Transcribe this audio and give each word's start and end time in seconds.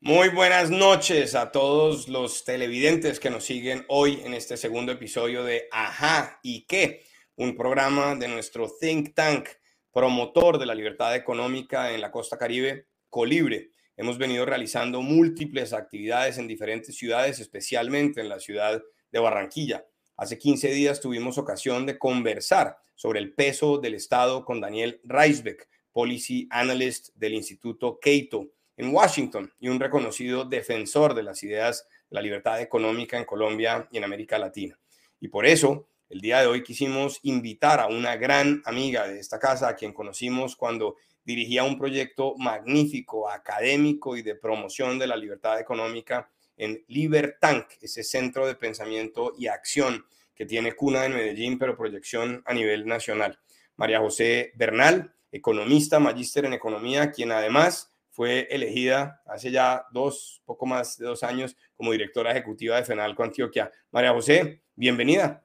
Muy 0.00 0.28
buenas 0.28 0.70
noches 0.70 1.34
a 1.34 1.50
todos 1.50 2.06
los 2.08 2.44
televidentes 2.44 3.18
que 3.18 3.30
nos 3.30 3.44
siguen 3.44 3.86
hoy 3.88 4.20
en 4.24 4.34
este 4.34 4.58
segundo 4.58 4.92
episodio 4.92 5.42
de 5.42 5.68
Ajá 5.72 6.38
y 6.42 6.66
qué, 6.66 7.02
un 7.34 7.56
programa 7.56 8.14
de 8.14 8.28
nuestro 8.28 8.70
think 8.78 9.14
tank 9.14 9.48
promotor 9.90 10.58
de 10.58 10.66
la 10.66 10.74
libertad 10.74 11.16
económica 11.16 11.94
en 11.94 12.02
la 12.02 12.10
costa 12.10 12.36
caribe, 12.36 12.88
Colibre. 13.08 13.70
Hemos 13.96 14.18
venido 14.18 14.44
realizando 14.44 15.00
múltiples 15.00 15.72
actividades 15.72 16.36
en 16.36 16.46
diferentes 16.46 16.94
ciudades, 16.94 17.40
especialmente 17.40 18.20
en 18.20 18.28
la 18.28 18.38
ciudad 18.38 18.82
de 19.10 19.18
Barranquilla. 19.18 19.86
Hace 20.18 20.38
15 20.38 20.72
días 20.72 21.00
tuvimos 21.00 21.38
ocasión 21.38 21.86
de 21.86 21.98
conversar 21.98 22.76
sobre 22.94 23.18
el 23.18 23.32
peso 23.32 23.78
del 23.78 23.94
Estado 23.94 24.44
con 24.44 24.60
Daniel 24.60 25.00
Reisbeck, 25.04 25.66
Policy 25.90 26.48
Analyst 26.50 27.14
del 27.14 27.32
Instituto 27.32 27.98
Cato 27.98 28.50
en 28.76 28.94
Washington 28.94 29.52
y 29.58 29.68
un 29.68 29.80
reconocido 29.80 30.44
defensor 30.44 31.14
de 31.14 31.22
las 31.22 31.42
ideas 31.42 31.86
de 32.10 32.14
la 32.14 32.22
libertad 32.22 32.60
económica 32.60 33.18
en 33.18 33.24
Colombia 33.24 33.88
y 33.90 33.98
en 33.98 34.04
América 34.04 34.38
Latina. 34.38 34.78
Y 35.20 35.28
por 35.28 35.46
eso, 35.46 35.88
el 36.08 36.20
día 36.20 36.40
de 36.40 36.46
hoy 36.46 36.62
quisimos 36.62 37.18
invitar 37.22 37.80
a 37.80 37.86
una 37.86 38.16
gran 38.16 38.62
amiga 38.64 39.08
de 39.08 39.18
esta 39.18 39.38
casa, 39.38 39.68
a 39.68 39.76
quien 39.76 39.92
conocimos 39.92 40.56
cuando 40.56 40.96
dirigía 41.24 41.64
un 41.64 41.76
proyecto 41.76 42.36
magnífico, 42.36 43.28
académico 43.28 44.16
y 44.16 44.22
de 44.22 44.36
promoción 44.36 44.98
de 44.98 45.08
la 45.08 45.16
libertad 45.16 45.58
económica 45.58 46.30
en 46.56 46.84
Libertank, 46.86 47.66
ese 47.80 48.04
centro 48.04 48.46
de 48.46 48.54
pensamiento 48.54 49.32
y 49.36 49.48
acción 49.48 50.06
que 50.34 50.46
tiene 50.46 50.72
cuna 50.72 51.04
en 51.04 51.14
Medellín, 51.14 51.58
pero 51.58 51.76
proyección 51.76 52.42
a 52.46 52.54
nivel 52.54 52.86
nacional. 52.86 53.38
María 53.76 54.00
José 54.00 54.52
Bernal, 54.54 55.14
economista, 55.32 55.98
magíster 55.98 56.44
en 56.44 56.52
economía, 56.52 57.10
quien 57.10 57.32
además 57.32 57.92
fue 58.16 58.48
elegida 58.50 59.20
hace 59.26 59.50
ya 59.50 59.84
dos, 59.92 60.40
poco 60.46 60.64
más 60.64 60.96
de 60.96 61.04
dos 61.04 61.22
años, 61.22 61.54
como 61.76 61.92
directora 61.92 62.30
ejecutiva 62.30 62.76
de 62.76 62.84
FENALCO 62.84 63.22
Antioquia. 63.22 63.70
María 63.90 64.14
José, 64.14 64.62
bienvenida. 64.74 65.44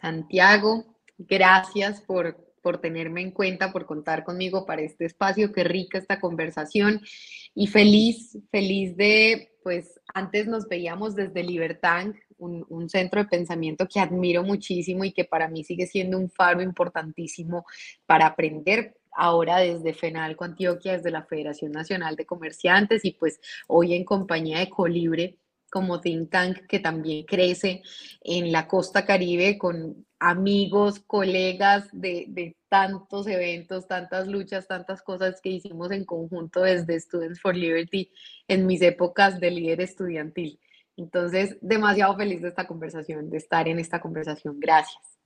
Santiago, 0.00 0.96
gracias 1.18 2.00
por, 2.02 2.54
por 2.62 2.80
tenerme 2.80 3.22
en 3.22 3.32
cuenta, 3.32 3.72
por 3.72 3.84
contar 3.84 4.22
conmigo 4.22 4.64
para 4.64 4.82
este 4.82 5.06
espacio. 5.06 5.52
Qué 5.52 5.64
rica 5.64 5.98
esta 5.98 6.20
conversación 6.20 7.00
y 7.52 7.66
feliz, 7.66 8.38
feliz 8.52 8.96
de, 8.96 9.50
pues 9.64 10.00
antes 10.14 10.46
nos 10.46 10.68
veíamos 10.68 11.16
desde 11.16 11.42
Libertad, 11.42 12.06
un, 12.36 12.64
un, 12.68 12.88
centro 12.88 13.24
de 13.24 13.28
pensamiento 13.28 13.88
que 13.88 13.98
admiro 13.98 14.44
muchísimo 14.44 15.04
y 15.04 15.10
que 15.10 15.24
para 15.24 15.48
mí 15.48 15.64
sigue 15.64 15.88
siendo 15.88 16.16
un 16.16 16.30
faro 16.30 16.62
importantísimo 16.62 17.66
para 18.06 18.26
aprender 18.26 18.94
ahora 19.12 19.58
desde 19.58 19.94
FENALCO 19.94 20.44
Antioquia, 20.44 20.92
desde 20.92 21.10
la 21.10 21.24
Federación 21.24 21.72
Nacional 21.72 22.16
de 22.16 22.26
Comerciantes 22.26 23.04
y 23.04 23.12
pues 23.12 23.40
hoy 23.66 23.94
en 23.94 24.04
compañía 24.04 24.58
de 24.60 24.70
Colibre 24.70 25.38
como 25.70 26.00
think 26.00 26.30
tank 26.30 26.66
que 26.66 26.80
también 26.80 27.24
crece 27.24 27.82
en 28.22 28.52
la 28.52 28.66
costa 28.66 29.04
caribe 29.04 29.58
con 29.58 30.06
amigos, 30.18 31.00
colegas 31.00 31.88
de, 31.92 32.26
de, 32.28 32.56
tantos 32.68 33.26
eventos, 33.26 33.86
tantas 33.86 34.26
luchas, 34.26 34.66
tantas 34.66 35.00
cosas 35.02 35.40
que 35.40 35.50
hicimos 35.50 35.90
en 35.90 36.04
conjunto 36.04 36.62
desde 36.62 37.00
Students 37.00 37.40
for 37.40 37.56
Liberty 37.56 38.10
en 38.46 38.66
mis 38.66 38.82
épocas 38.82 39.40
de 39.40 39.50
líder 39.50 39.80
estudiantil. 39.80 40.60
Entonces, 40.96 41.56
demasiado 41.60 42.16
feliz 42.16 42.42
de 42.42 42.48
esta 42.48 42.66
conversación, 42.66 43.30
de 43.30 43.38
estar 43.38 43.68
en 43.68 43.78
esta 43.78 44.00
conversación. 44.00 44.58
Gracias. 44.58 45.17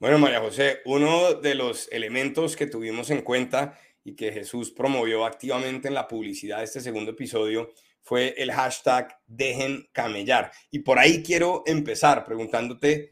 Bueno, 0.00 0.18
María 0.18 0.40
José, 0.40 0.78
uno 0.86 1.34
de 1.34 1.54
los 1.54 1.86
elementos 1.92 2.56
que 2.56 2.66
tuvimos 2.66 3.10
en 3.10 3.20
cuenta 3.20 3.78
y 4.02 4.16
que 4.16 4.32
Jesús 4.32 4.70
promovió 4.70 5.26
activamente 5.26 5.88
en 5.88 5.94
la 5.94 6.08
publicidad 6.08 6.56
de 6.56 6.64
este 6.64 6.80
segundo 6.80 7.10
episodio 7.10 7.68
fue 8.00 8.34
el 8.38 8.50
hashtag 8.50 9.14
dejen 9.26 9.90
camellar. 9.92 10.52
Y 10.70 10.78
por 10.78 10.98
ahí 10.98 11.22
quiero 11.22 11.64
empezar 11.66 12.24
preguntándote 12.24 13.10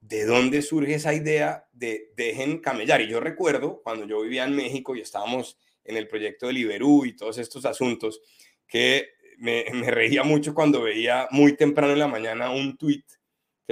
de 0.00 0.24
dónde 0.24 0.62
surge 0.62 0.94
esa 0.94 1.12
idea 1.12 1.68
de 1.72 2.10
dejen 2.16 2.60
camellar. 2.60 3.02
Y 3.02 3.08
yo 3.08 3.20
recuerdo 3.20 3.82
cuando 3.82 4.06
yo 4.06 4.22
vivía 4.22 4.44
en 4.44 4.56
México 4.56 4.96
y 4.96 5.02
estábamos 5.02 5.58
en 5.84 5.98
el 5.98 6.08
proyecto 6.08 6.46
de 6.46 6.54
Liberú 6.54 7.04
y 7.04 7.14
todos 7.14 7.36
estos 7.36 7.66
asuntos, 7.66 8.22
que 8.66 9.10
me, 9.36 9.66
me 9.74 9.90
reía 9.90 10.22
mucho 10.22 10.54
cuando 10.54 10.80
veía 10.80 11.28
muy 11.32 11.54
temprano 11.54 11.92
en 11.92 11.98
la 11.98 12.08
mañana 12.08 12.50
un 12.50 12.78
tuit 12.78 13.04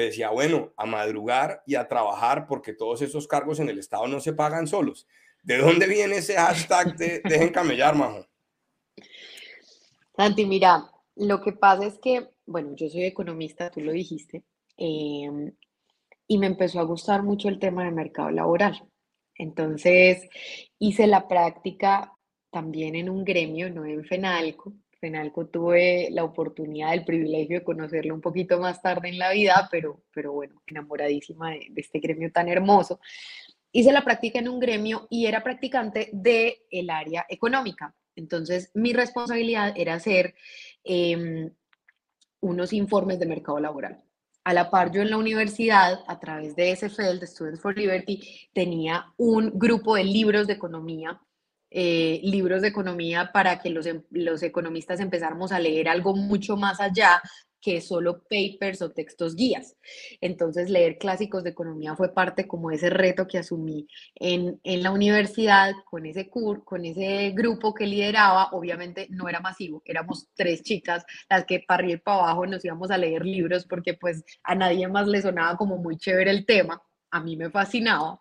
decía, 0.02 0.30
bueno, 0.30 0.72
a 0.76 0.86
madrugar 0.86 1.62
y 1.66 1.74
a 1.74 1.88
trabajar 1.88 2.46
porque 2.46 2.72
todos 2.72 3.02
esos 3.02 3.26
cargos 3.26 3.60
en 3.60 3.68
el 3.68 3.78
Estado 3.78 4.06
no 4.08 4.20
se 4.20 4.32
pagan 4.32 4.66
solos. 4.66 5.06
¿De 5.42 5.58
dónde 5.58 5.86
viene 5.86 6.16
ese 6.16 6.34
hashtag 6.34 6.96
de 6.96 7.20
dejen 7.24 7.50
camellar, 7.50 7.94
Majo? 7.94 8.26
Santi, 10.16 10.46
mira, 10.46 10.90
lo 11.16 11.40
que 11.40 11.52
pasa 11.52 11.86
es 11.86 11.98
que, 11.98 12.28
bueno, 12.46 12.74
yo 12.74 12.88
soy 12.88 13.04
economista, 13.04 13.70
tú 13.70 13.80
lo 13.80 13.92
dijiste, 13.92 14.42
em, 14.76 15.52
y 16.26 16.38
me 16.38 16.46
empezó 16.46 16.80
a 16.80 16.84
gustar 16.84 17.22
mucho 17.22 17.48
el 17.48 17.58
tema 17.58 17.84
del 17.84 17.94
mercado 17.94 18.30
laboral. 18.30 18.82
Entonces, 19.36 20.28
hice 20.78 21.06
la 21.06 21.28
práctica 21.28 22.12
también 22.50 22.96
en 22.96 23.08
un 23.08 23.24
gremio, 23.24 23.70
no 23.70 23.84
en 23.84 24.04
FENALCO, 24.04 24.74
Fenalco 25.00 25.46
tuve 25.46 26.08
la 26.10 26.24
oportunidad, 26.24 26.92
el 26.92 27.04
privilegio 27.04 27.58
de 27.58 27.64
conocerlo 27.64 28.14
un 28.14 28.20
poquito 28.20 28.58
más 28.58 28.82
tarde 28.82 29.08
en 29.08 29.18
la 29.18 29.32
vida, 29.32 29.68
pero, 29.70 30.02
pero 30.12 30.32
bueno, 30.32 30.62
enamoradísima 30.66 31.50
de, 31.50 31.72
este 31.76 32.00
gremio 32.00 32.32
tan 32.32 32.48
hermoso. 32.48 33.00
Hice 33.70 33.92
la 33.92 34.04
práctica 34.04 34.38
en 34.38 34.48
un 34.48 34.58
gremio 34.58 35.06
y 35.10 35.26
era 35.26 35.42
practicante 35.42 36.10
del 36.12 36.54
el 36.70 36.90
área 36.90 37.26
económica. 37.28 37.94
Entonces, 38.16 38.70
mi 38.74 38.92
responsabilidad 38.92 39.72
era 39.76 39.94
hacer 39.94 40.34
em, 40.82 41.52
unos 42.40 42.72
informes 42.72 43.20
de 43.20 43.26
mercado 43.26 43.60
laboral. 43.60 44.02
A 44.44 44.54
la 44.54 44.70
par, 44.70 44.90
yo 44.90 45.02
en 45.02 45.10
la 45.10 45.18
universidad, 45.18 46.00
a 46.08 46.18
través 46.18 46.56
de 46.56 46.74
SFL, 46.74 47.20
de 47.20 47.26
Students 47.26 47.60
for 47.60 47.76
Liberty, 47.76 48.48
tenía 48.52 49.12
un 49.18 49.52
grupo 49.54 49.94
de 49.94 50.04
libros 50.04 50.46
de 50.46 50.54
economía 50.54 51.20
eh, 51.70 52.20
libros 52.22 52.62
de 52.62 52.68
economía 52.68 53.30
para 53.32 53.60
que 53.60 53.70
los, 53.70 53.86
em, 53.86 54.02
los 54.10 54.42
economistas 54.42 55.00
empezáramos 55.00 55.52
a 55.52 55.60
leer 55.60 55.88
algo 55.88 56.14
mucho 56.14 56.56
más 56.56 56.80
allá 56.80 57.20
que 57.60 57.80
solo 57.80 58.22
papers 58.22 58.82
o 58.82 58.92
textos 58.92 59.34
guías. 59.34 59.76
Entonces, 60.20 60.70
leer 60.70 60.98
clásicos 60.98 61.42
de 61.42 61.50
economía 61.50 61.96
fue 61.96 62.14
parte 62.14 62.46
como 62.46 62.70
ese 62.70 62.90
reto 62.90 63.26
que 63.26 63.38
asumí 63.38 63.88
en, 64.14 64.60
en 64.62 64.82
la 64.82 64.92
universidad 64.92 65.72
con 65.84 66.06
ese, 66.06 66.28
cur, 66.28 66.64
con 66.64 66.84
ese 66.84 67.30
grupo 67.30 67.74
que 67.74 67.86
lideraba. 67.86 68.50
Obviamente 68.52 69.06
no 69.10 69.28
era 69.28 69.40
masivo, 69.40 69.82
éramos 69.84 70.28
tres 70.34 70.62
chicas 70.62 71.04
las 71.28 71.44
que 71.44 71.60
para 71.66 71.82
arriba 71.82 71.94
y 71.94 72.02
para 72.02 72.18
abajo 72.18 72.46
nos 72.46 72.64
íbamos 72.64 72.90
a 72.90 72.98
leer 72.98 73.24
libros 73.24 73.66
porque 73.66 73.94
pues 73.94 74.24
a 74.44 74.54
nadie 74.54 74.88
más 74.88 75.06
le 75.06 75.22
sonaba 75.22 75.56
como 75.56 75.78
muy 75.78 75.96
chévere 75.96 76.30
el 76.30 76.46
tema. 76.46 76.82
A 77.10 77.20
mí 77.20 77.36
me 77.36 77.50
fascinaba. 77.50 78.20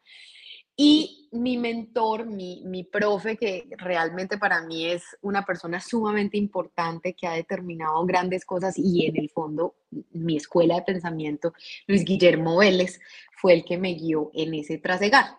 Y 0.75 1.16
mi 1.31 1.57
mentor, 1.57 2.25
mi, 2.25 2.61
mi 2.65 2.83
profe, 2.83 3.37
que 3.37 3.67
realmente 3.77 4.37
para 4.37 4.61
mí 4.61 4.85
es 4.85 5.03
una 5.21 5.45
persona 5.45 5.79
sumamente 5.79 6.37
importante 6.37 7.13
que 7.13 7.27
ha 7.27 7.33
determinado 7.33 8.05
grandes 8.05 8.45
cosas 8.45 8.77
y 8.77 9.05
en 9.05 9.17
el 9.17 9.29
fondo 9.29 9.75
mi 10.11 10.37
escuela 10.37 10.75
de 10.75 10.81
pensamiento, 10.81 11.53
Luis 11.87 12.03
Guillermo 12.03 12.57
Vélez, 12.57 12.99
fue 13.39 13.53
el 13.53 13.65
que 13.65 13.77
me 13.77 13.93
guió 13.93 14.31
en 14.33 14.53
ese 14.53 14.77
trasegar. 14.77 15.37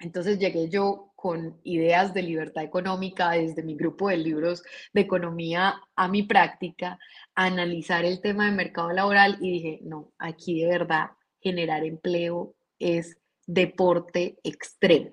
Entonces 0.00 0.38
llegué 0.38 0.68
yo 0.68 1.12
con 1.14 1.60
ideas 1.62 2.12
de 2.12 2.22
libertad 2.22 2.64
económica 2.64 3.30
desde 3.30 3.62
mi 3.62 3.76
grupo 3.76 4.08
de 4.08 4.16
libros 4.16 4.64
de 4.92 5.02
economía 5.02 5.80
a 5.94 6.08
mi 6.08 6.24
práctica, 6.24 6.98
a 7.36 7.44
analizar 7.44 8.04
el 8.04 8.20
tema 8.20 8.46
de 8.46 8.56
mercado 8.56 8.92
laboral 8.92 9.38
y 9.40 9.52
dije, 9.52 9.78
no, 9.82 10.12
aquí 10.18 10.60
de 10.60 10.66
verdad 10.66 11.10
generar 11.40 11.84
empleo 11.84 12.54
es 12.80 13.16
deporte 13.46 14.36
extremo. 14.42 15.10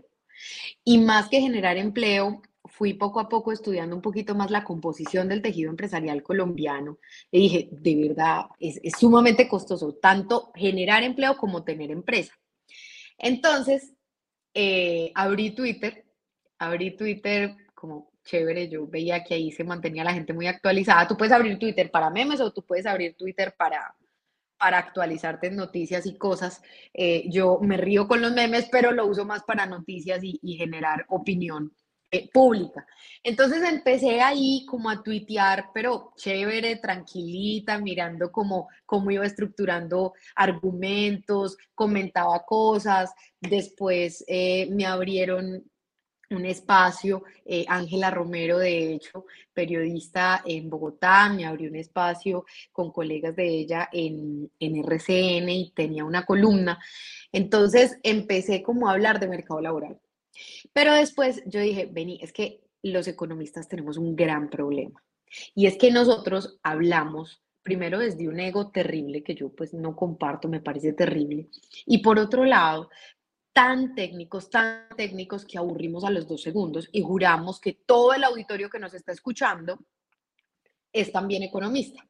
Y 0.83 0.97
más 0.99 1.29
que 1.29 1.41
generar 1.41 1.77
empleo, 1.77 2.41
fui 2.65 2.93
poco 2.93 3.19
a 3.19 3.29
poco 3.29 3.51
estudiando 3.51 3.95
un 3.95 4.01
poquito 4.01 4.35
más 4.35 4.51
la 4.51 4.63
composición 4.63 5.27
del 5.27 5.41
tejido 5.41 5.69
empresarial 5.69 6.23
colombiano. 6.23 6.99
Y 7.31 7.39
dije, 7.39 7.69
de 7.71 7.95
verdad, 8.07 8.45
es, 8.59 8.79
sumamente 8.97 9.47
costoso, 9.47 9.95
tanto 9.95 10.51
generar 10.55 11.03
empleo 11.03 11.37
como 11.37 11.63
tener 11.63 11.91
empresa. 11.91 12.33
Entonces, 13.17 13.93
eh, 14.53 15.11
abrí 15.15 15.51
Twitter, 15.51 16.05
abrí 16.57 16.95
Twitter 16.95 17.55
como 17.73 18.11
chévere, 18.23 18.69
yo 18.69 18.85
veía 18.87 19.23
que 19.23 19.33
ahí 19.33 19.51
se 19.51 19.63
mantenía 19.63 20.03
la 20.03 20.13
gente 20.13 20.33
muy 20.33 20.47
actualizada. 20.47 21.07
Tú 21.07 21.17
puedes 21.17 21.33
abrir 21.33 21.57
Twitter 21.57 21.89
para 21.89 22.09
memes 22.09 22.41
o 22.41 22.51
tú 22.51 22.63
puedes 22.63 22.85
abrir 22.85 23.15
Twitter 23.15 23.55
para, 23.57 23.95
para 24.59 24.77
actualizarte 24.77 25.47
en 25.47 25.55
noticias 25.55 26.05
y 26.05 26.17
cosas. 26.17 26.61
Eh, 26.93 27.23
yo 27.29 27.59
me 27.61 27.77
río 27.77 28.07
con 28.07 28.21
los 28.21 28.33
memes, 28.33 28.67
pero 28.71 28.91
lo 28.91 29.07
uso 29.07 29.25
más 29.25 29.43
para 29.43 29.65
noticias 29.65 30.19
y, 30.21 30.39
generar 30.57 31.05
opinión 31.09 31.73
eh, 32.11 32.29
pública. 32.31 32.85
Entonces 33.23 33.63
empecé 33.63 34.19
ahí 34.21 34.65
como 34.67 34.89
a 34.89 35.01
tuitear, 35.01 35.69
pero 35.73 36.11
chévere, 36.17 36.75
tranquilita, 36.75 37.79
mirando 37.79 38.31
cómo, 38.31 38.67
cómo 38.85 39.09
iba 39.11 39.25
estructurando 39.25 40.13
argumentos, 40.35 41.57
comentaba 41.73 42.43
cosas. 42.45 43.13
Después 43.39 44.25
eh, 44.27 44.67
me 44.71 44.85
abrieron 44.85 45.63
un 46.31 46.45
espacio, 46.45 47.23
eh, 47.45 47.65
Ángela 47.67 48.11
Romero, 48.11 48.59
de 48.59 48.93
hecho, 48.93 49.25
periodista 49.53 50.41
en 50.45 50.69
Bogotá, 50.69 51.29
me 51.29 51.45
abrió 51.45 51.69
un 51.69 51.75
espacio 51.75 52.45
con 52.71 52.91
colegas 52.91 53.35
de 53.35 53.47
ella 53.47 53.89
en, 53.91 54.51
en 54.59 54.75
RCN 54.77 55.49
y 55.49 55.71
tenía 55.75 56.05
una 56.05 56.25
columna. 56.25 56.79
Entonces 57.31 57.99
empecé 58.03 58.61
como 58.61 58.87
a 58.87 58.93
hablar 58.93 59.19
de 59.19 59.27
mercado 59.27 59.61
laboral. 59.61 59.99
Pero 60.73 60.93
después 60.93 61.41
yo 61.45 61.59
dije, 61.59 61.87
vení, 61.91 62.19
es 62.21 62.31
que 62.31 62.61
los 62.83 63.07
economistas 63.07 63.67
tenemos 63.67 63.97
un 63.97 64.15
gran 64.15 64.49
problema. 64.49 65.03
Y 65.53 65.67
es 65.67 65.77
que 65.77 65.91
nosotros 65.91 66.59
hablamos 66.63 67.43
primero 67.61 67.99
desde 67.99 68.27
un 68.27 68.39
ego 68.39 68.71
terrible 68.71 69.21
que 69.21 69.35
yo 69.35 69.49
pues 69.49 69.73
no 69.73 69.95
comparto, 69.95 70.47
me 70.47 70.61
parece 70.61 70.93
terrible. 70.93 71.49
Y 71.85 71.99
por 71.99 72.17
otro 72.17 72.45
lado, 72.45 72.89
tan 73.53 73.95
técnicos, 73.95 74.49
tan 74.49 74.87
técnicos 74.95 75.45
que 75.45 75.57
aburrimos 75.57 76.03
a 76.03 76.11
los 76.11 76.27
dos 76.27 76.41
segundos 76.41 76.89
y 76.91 77.01
juramos 77.01 77.59
que 77.59 77.73
todo 77.73 78.13
el 78.13 78.23
auditorio 78.23 78.69
que 78.69 78.79
nos 78.79 78.93
está 78.93 79.11
escuchando 79.11 79.79
es 80.91 81.11
también 81.11 81.43
economista. 81.43 82.05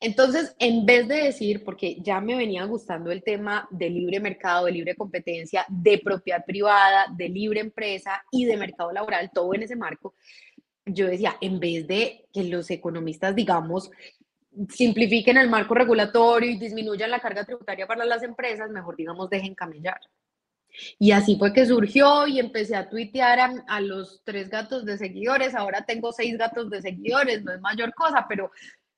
Entonces, 0.00 0.54
en 0.58 0.86
vez 0.86 1.06
de 1.06 1.24
decir, 1.24 1.64
porque 1.64 1.96
ya 2.00 2.20
me 2.20 2.34
venía 2.34 2.64
gustando 2.64 3.10
el 3.10 3.22
tema 3.22 3.68
de 3.70 3.90
libre 3.90 4.20
mercado, 4.20 4.66
de 4.66 4.72
libre 4.72 4.96
competencia, 4.96 5.66
de 5.68 5.98
propiedad 5.98 6.44
privada, 6.44 7.06
de 7.14 7.28
libre 7.28 7.60
empresa 7.60 8.24
y 8.30 8.46
de 8.46 8.56
mercado 8.56 8.92
laboral, 8.92 9.30
todo 9.32 9.54
en 9.54 9.62
ese 9.62 9.76
marco, 9.76 10.14
yo 10.86 11.06
decía, 11.06 11.36
en 11.40 11.60
vez 11.60 11.86
de 11.86 12.26
que 12.32 12.44
los 12.44 12.70
economistas, 12.70 13.34
digamos, 13.34 13.90
simplifiquen 14.70 15.36
el 15.36 15.48
marco 15.48 15.74
regulatorio 15.74 16.50
y 16.50 16.58
disminuyan 16.58 17.10
la 17.10 17.20
carga 17.20 17.44
tributaria 17.44 17.86
para 17.86 18.04
las 18.04 18.22
empresas, 18.22 18.70
mejor 18.70 18.96
digamos, 18.96 19.30
dejen 19.30 19.54
camellar. 19.54 20.00
Y 20.98 21.12
así 21.12 21.36
fue 21.36 21.52
que 21.52 21.66
surgió 21.66 22.26
y 22.26 22.38
empecé 22.38 22.76
a 22.76 22.88
tuitear 22.88 23.38
a, 23.66 23.80
los 23.80 24.22
tres 24.24 24.48
gatos 24.48 24.84
de 24.84 24.98
seguidores. 24.98 25.54
Ahora 25.54 25.84
tengo 25.84 26.12
seis 26.12 26.36
gatos 26.38 26.70
de 26.70 26.82
seguidores, 26.82 27.42
no 27.42 27.52
es 27.52 27.60
mayor 27.60 27.92
cosa, 27.94 28.26
pero, 28.28 28.50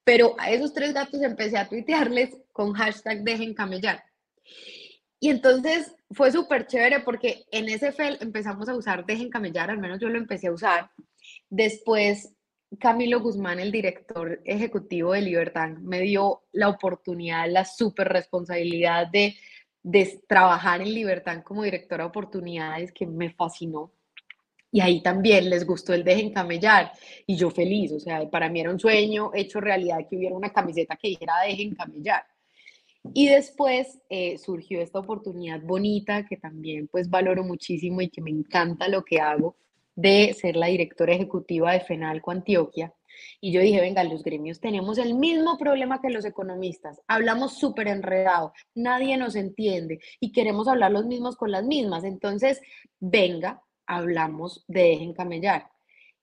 pero 0.04 0.34
a 0.38 0.50
esos 0.50 0.72
tres 0.72 0.92
gatos 0.92 1.22
empecé 1.22 1.58
a 1.58 1.68
tuitearles 1.68 2.36
con 2.52 2.72
hashtag 2.72 3.22
dejen 3.22 3.54
camellar. 3.54 4.04
Y 5.20 5.30
entonces 5.30 5.94
fue 6.10 6.32
súper 6.32 6.66
chévere 6.66 7.00
porque 7.00 7.44
en 7.52 7.68
ese 7.68 7.92
FEL 7.92 8.18
empezamos 8.20 8.68
a 8.68 8.74
usar 8.74 9.06
dejen 9.06 9.30
camellar, 9.30 9.70
al 9.70 9.78
menos 9.78 10.00
yo 10.00 10.08
lo 10.08 10.18
empecé 10.18 10.48
a 10.48 10.52
usar. 10.52 10.90
Después 11.48 12.34
Camilo 12.78 13.20
Guzmán, 13.20 13.60
el 13.60 13.70
director 13.70 14.40
ejecutivo 14.44 15.12
de 15.12 15.22
Libertad, 15.22 15.70
me 15.70 16.00
dio 16.00 16.42
la 16.52 16.68
oportunidad, 16.68 17.48
la 17.50 17.64
súper 17.64 18.08
responsabilidad 18.08 19.06
de 19.08 19.36
de 19.82 20.22
trabajar 20.28 20.80
en 20.80 20.94
Libertad 20.94 21.42
como 21.42 21.62
directora 21.62 22.04
de 22.04 22.08
oportunidades 22.08 22.92
que 22.92 23.06
me 23.06 23.30
fascinó. 23.30 23.92
Y 24.70 24.80
ahí 24.80 25.02
también 25.02 25.50
les 25.50 25.66
gustó 25.66 25.92
el 25.92 26.02
Dejen 26.02 26.32
Camellar 26.32 26.92
y 27.26 27.36
yo 27.36 27.50
feliz, 27.50 27.92
o 27.92 28.00
sea, 28.00 28.28
para 28.30 28.48
mí 28.48 28.60
era 28.60 28.70
un 28.70 28.80
sueño 28.80 29.30
hecho 29.34 29.60
realidad 29.60 29.98
que 30.08 30.16
hubiera 30.16 30.34
una 30.34 30.50
camiseta 30.50 30.96
que 30.96 31.08
dijera 31.08 31.40
Dejen 31.46 31.74
Camellar. 31.74 32.24
Y 33.12 33.28
después 33.28 33.98
eh, 34.08 34.38
surgió 34.38 34.80
esta 34.80 35.00
oportunidad 35.00 35.60
bonita 35.60 36.24
que 36.24 36.36
también 36.36 36.88
pues 36.88 37.10
valoro 37.10 37.42
muchísimo 37.42 38.00
y 38.00 38.08
que 38.08 38.22
me 38.22 38.30
encanta 38.30 38.88
lo 38.88 39.04
que 39.04 39.20
hago 39.20 39.56
de 39.94 40.32
ser 40.34 40.56
la 40.56 40.68
directora 40.68 41.12
ejecutiva 41.12 41.72
de 41.72 41.80
FENALCO 41.80 42.30
Antioquia, 42.30 42.94
y 43.40 43.52
yo 43.52 43.60
dije, 43.60 43.80
venga, 43.80 44.04
los 44.04 44.22
gremios 44.22 44.60
tenemos 44.60 44.98
el 44.98 45.14
mismo 45.14 45.58
problema 45.58 46.00
que 46.00 46.10
los 46.10 46.24
economistas. 46.24 47.00
Hablamos 47.06 47.58
súper 47.58 47.88
enredado, 47.88 48.52
nadie 48.74 49.16
nos 49.16 49.34
entiende 49.34 50.00
y 50.20 50.32
queremos 50.32 50.68
hablar 50.68 50.92
los 50.92 51.06
mismos 51.06 51.36
con 51.36 51.50
las 51.50 51.64
mismas. 51.64 52.04
Entonces, 52.04 52.60
venga, 53.00 53.62
hablamos 53.86 54.64
de 54.68 54.82
dejen 54.82 55.14
camellar. 55.14 55.68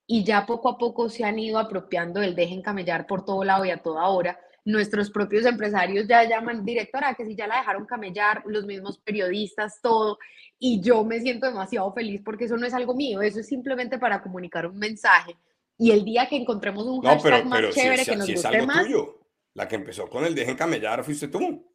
Y 0.06 0.24
ya 0.24 0.44
poco 0.46 0.68
a 0.68 0.78
poco 0.78 1.08
se 1.08 1.24
han 1.24 1.38
ido 1.38 1.58
apropiando 1.58 2.20
del 2.20 2.34
dejen 2.34 2.62
camellar 2.62 3.06
por 3.06 3.24
todo 3.24 3.44
lado 3.44 3.64
y 3.64 3.70
a 3.70 3.82
toda 3.82 4.08
hora. 4.08 4.40
Nuestros 4.64 5.10
propios 5.10 5.46
empresarios 5.46 6.06
ya 6.06 6.24
llaman 6.24 6.64
directora, 6.64 7.14
que 7.14 7.24
si 7.24 7.34
ya 7.36 7.46
la 7.46 7.58
dejaron 7.58 7.86
camellar, 7.86 8.42
los 8.46 8.66
mismos 8.66 8.98
periodistas, 8.98 9.80
todo. 9.80 10.18
Y 10.58 10.80
yo 10.80 11.04
me 11.04 11.20
siento 11.20 11.46
demasiado 11.46 11.92
feliz 11.92 12.22
porque 12.24 12.44
eso 12.44 12.56
no 12.56 12.66
es 12.66 12.74
algo 12.74 12.94
mío, 12.94 13.22
eso 13.22 13.40
es 13.40 13.46
simplemente 13.46 13.98
para 13.98 14.20
comunicar 14.20 14.66
un 14.66 14.78
mensaje 14.78 15.36
y 15.80 15.92
el 15.92 16.04
día 16.04 16.28
que 16.28 16.36
encontremos 16.36 16.84
un 16.84 17.00
hashtag 17.00 17.46
más 17.46 17.74
chévere 17.74 18.04
que 18.04 18.14
nos 18.14 18.26
si 18.26 18.34
guste 18.34 18.62
más. 18.66 18.84
Tuyo. 18.84 19.18
La 19.54 19.66
que 19.66 19.76
empezó 19.76 20.10
con 20.10 20.26
el 20.26 20.34
dejen 20.34 20.54
camellar 20.54 21.02
fuiste 21.02 21.28
tú. 21.28 21.66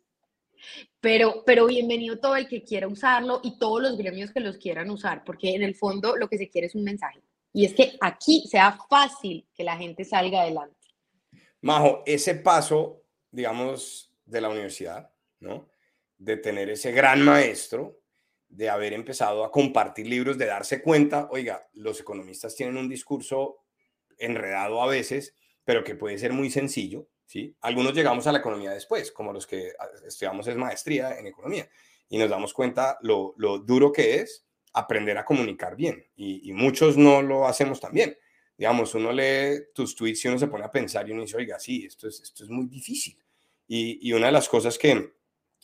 Pero, 0.99 1.43
pero 1.43 1.65
bienvenido 1.65 2.19
todo 2.19 2.35
el 2.35 2.47
que 2.47 2.63
quiera 2.63 2.87
usarlo 2.87 3.41
y 3.43 3.57
todos 3.57 3.81
los 3.81 3.97
gremios 3.97 4.31
que 4.31 4.41
los 4.41 4.57
quieran 4.57 4.91
usar, 4.91 5.23
porque 5.25 5.55
en 5.55 5.63
el 5.63 5.73
fondo 5.73 6.15
lo 6.15 6.29
que 6.29 6.37
se 6.37 6.49
quiere 6.49 6.67
es 6.67 6.75
un 6.75 6.83
mensaje. 6.83 7.19
Y 7.51 7.65
es 7.65 7.73
que 7.73 7.97
aquí 7.99 8.47
sea 8.47 8.77
fácil 8.87 9.47
que 9.55 9.63
la 9.63 9.75
gente 9.75 10.05
salga 10.05 10.41
adelante. 10.41 10.87
Majo, 11.61 12.03
ese 12.05 12.35
paso, 12.35 13.01
digamos, 13.31 14.13
de 14.23 14.39
la 14.39 14.49
universidad, 14.49 15.11
¿no? 15.39 15.67
De 16.19 16.37
tener 16.37 16.69
ese 16.69 16.91
gran 16.91 17.23
maestro, 17.23 18.01
de 18.47 18.69
haber 18.69 18.93
empezado 18.93 19.43
a 19.43 19.51
compartir 19.51 20.05
libros, 20.05 20.37
de 20.37 20.45
darse 20.45 20.83
cuenta, 20.83 21.27
oiga, 21.31 21.67
los 21.73 21.99
economistas 21.99 22.55
tienen 22.55 22.77
un 22.77 22.87
discurso 22.87 23.64
enredado 24.17 24.81
a 24.81 24.87
veces, 24.87 25.35
pero 25.63 25.83
que 25.83 25.95
puede 25.95 26.17
ser 26.17 26.33
muy 26.33 26.49
sencillo, 26.49 27.07
¿sí? 27.25 27.55
Algunos 27.61 27.93
llegamos 27.93 28.27
a 28.27 28.31
la 28.31 28.39
economía 28.39 28.71
después, 28.71 29.11
como 29.11 29.33
los 29.33 29.47
que 29.47 29.73
ah, 29.79 29.87
estudiamos 30.05 30.47
es 30.47 30.55
maestría 30.55 31.17
en 31.17 31.27
economía, 31.27 31.69
y 32.09 32.17
nos 32.17 32.29
damos 32.29 32.53
cuenta 32.53 32.97
lo, 33.01 33.33
lo 33.37 33.59
duro 33.59 33.91
que 33.91 34.15
es 34.15 34.45
aprender 34.73 35.17
a 35.17 35.25
comunicar 35.25 35.75
bien, 35.75 36.05
y, 36.15 36.51
muchos 36.53 36.97
no 36.97 37.21
lo 37.21 37.47
hacemos 37.47 37.79
tan 37.79 37.93
bien. 37.93 38.17
Digamos, 38.57 38.95
uno 38.95 39.11
lee 39.11 39.65
tus 39.73 39.95
tweets 39.95 40.23
y 40.23 40.27
uno 40.29 40.39
se 40.39 40.47
pone 40.47 40.63
a 40.63 40.71
pensar 40.71 41.07
y 41.07 41.11
uno 41.11 41.23
dice, 41.23 41.35
oiga, 41.35 41.59
sí, 41.59 41.85
esto 41.85 42.07
es, 42.07 42.21
esto 42.21 42.43
es 42.43 42.49
muy 42.49 42.67
difícil. 42.67 43.17
Y, 43.67 44.07
y 44.07 44.13
una 44.13 44.27
de 44.27 44.31
las 44.31 44.47
cosas 44.47 44.77
que 44.77 45.11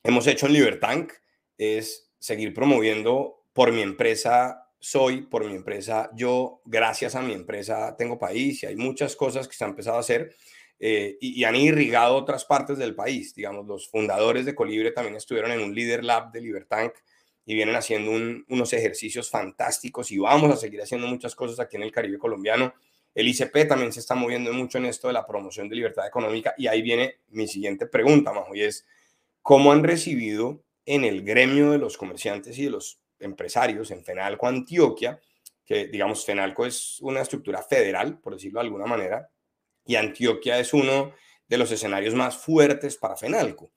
hemos 0.03 0.27
hecho 0.27 0.48
en 0.48 0.53
Libertank 0.53 1.13
es 1.57 2.12
seguir 2.19 2.53
promoviendo 2.53 3.45
por 3.53 3.71
mi 3.71 3.81
empresa 3.81 4.60
soy 4.81 5.21
por 5.21 5.45
mi 5.45 5.55
empresa, 5.55 6.09
yo 6.15 6.61
gracias 6.65 7.15
a 7.15 7.21
mi 7.21 7.33
empresa 7.33 7.95
tengo 7.95 8.17
país 8.17 8.63
y 8.63 8.65
hay 8.65 8.75
muchas 8.75 9.15
cosas 9.15 9.47
que 9.47 9.55
se 9.55 9.63
han 9.63 9.69
empezado 9.69 9.97
a 9.97 10.01
hacer 10.01 10.35
eh, 10.79 11.17
y, 11.21 11.43
han 11.43 11.55
irrigado 11.55 12.15
otras 12.15 12.43
partes 12.43 12.79
del 12.79 12.95
país. 12.95 13.35
Digamos, 13.35 13.67
los 13.67 13.87
fundadores 13.87 14.47
de 14.47 14.55
Colibre 14.55 14.91
también 14.91 15.15
estuvieron 15.15 15.51
en 15.51 15.61
un 15.61 15.75
Leader 15.75 16.03
Lab 16.03 16.31
de 16.31 16.41
Libertank 16.41 16.93
y 17.45 17.53
vienen 17.53 17.75
haciendo 17.75 18.11
unos 18.47 18.73
ejercicios 18.73 19.29
fantásticos 19.29 20.11
y 20.11 20.17
vamos 20.17 20.51
a 20.51 20.57
seguir 20.57 20.81
haciendo 20.81 21.05
muchas 21.05 21.35
cosas 21.35 21.59
aquí 21.59 21.75
en 21.75 21.83
el 21.83 21.91
Caribe 21.91 22.17
colombiano. 22.17 22.73
El 23.13 23.27
ICP 23.27 23.67
también 23.67 23.91
se 23.91 24.00
está 24.00 24.15
moviendo 24.15 24.51
mucho 24.51 24.79
en 24.79 24.85
esto 24.85 25.07
de 25.07 25.13
la 25.13 25.27
promoción 25.27 25.69
de 25.69 25.75
libertad 25.75 26.07
económica 26.07 26.55
y 26.57 26.65
ahí 26.65 26.81
viene 26.81 27.19
mi 27.29 27.47
siguiente 27.47 27.85
pregunta, 27.85 28.33
Majo, 28.33 28.55
y 28.55 28.63
es, 28.63 28.88
¿cómo 29.43 29.71
han 29.71 29.83
recibido 29.83 30.63
en 30.88 31.03
el 31.03 31.21
gremio 31.23 31.69
de 31.69 31.77
los 31.77 31.97
comerciantes 31.97 32.57
y 32.57 32.63
de 32.63 32.71
los 32.71 33.00
empresarios 33.21 33.91
en 33.91 34.03
FENALCO 34.03 34.47
Antioquia, 34.47 35.19
que 35.65 35.87
digamos 35.87 36.25
FENALCO 36.25 36.65
es 36.65 36.99
una 37.01 37.21
estructura 37.21 37.61
federal, 37.61 38.19
por 38.19 38.33
decirlo 38.33 38.59
de 38.59 38.65
alguna 38.67 38.85
manera, 38.85 39.29
y 39.85 39.95
Antioquia 39.95 40.59
es 40.59 40.73
uno 40.73 41.13
de 41.47 41.57
los 41.57 41.71
escenarios 41.71 42.13
más 42.13 42.37
fuertes 42.37 42.97
para 42.97 43.17
FENALCO. 43.17 43.71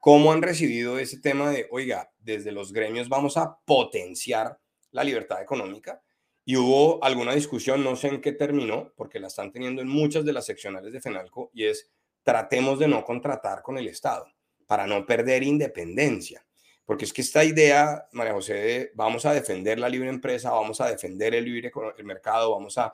¿Cómo 0.00 0.32
han 0.32 0.42
recibido 0.42 0.98
ese 0.98 1.20
tema 1.20 1.50
de, 1.50 1.66
oiga, 1.70 2.12
desde 2.18 2.52
los 2.52 2.72
gremios 2.72 3.08
vamos 3.08 3.36
a 3.36 3.58
potenciar 3.64 4.58
la 4.90 5.04
libertad 5.04 5.40
económica? 5.40 6.02
Y 6.44 6.56
hubo 6.56 7.02
alguna 7.02 7.34
discusión, 7.34 7.82
no 7.82 7.96
sé 7.96 8.08
en 8.08 8.20
qué 8.20 8.32
terminó, 8.32 8.92
porque 8.96 9.18
la 9.18 9.28
están 9.28 9.50
teniendo 9.50 9.80
en 9.80 9.88
muchas 9.88 10.26
de 10.26 10.34
las 10.34 10.44
seccionales 10.44 10.92
de 10.92 11.00
FENALCO, 11.00 11.50
y 11.54 11.64
es 11.64 11.90
tratemos 12.22 12.78
de 12.78 12.88
no 12.88 13.04
contratar 13.04 13.62
con 13.62 13.78
el 13.78 13.88
Estado 13.88 14.26
para 14.66 14.86
no 14.86 15.06
perder 15.06 15.42
independencia. 15.42 16.44
Porque 16.84 17.06
es 17.06 17.12
que 17.12 17.22
esta 17.22 17.42
idea, 17.44 18.06
María 18.12 18.34
José, 18.34 18.54
de 18.54 18.90
vamos 18.94 19.24
a 19.24 19.32
defender 19.32 19.78
la 19.78 19.88
libre 19.88 20.08
empresa, 20.10 20.50
vamos 20.50 20.80
a 20.80 20.88
defender 20.88 21.34
el 21.34 21.44
libre 21.44 21.72
el 21.96 22.04
mercado, 22.04 22.50
vamos 22.50 22.76
a 22.76 22.92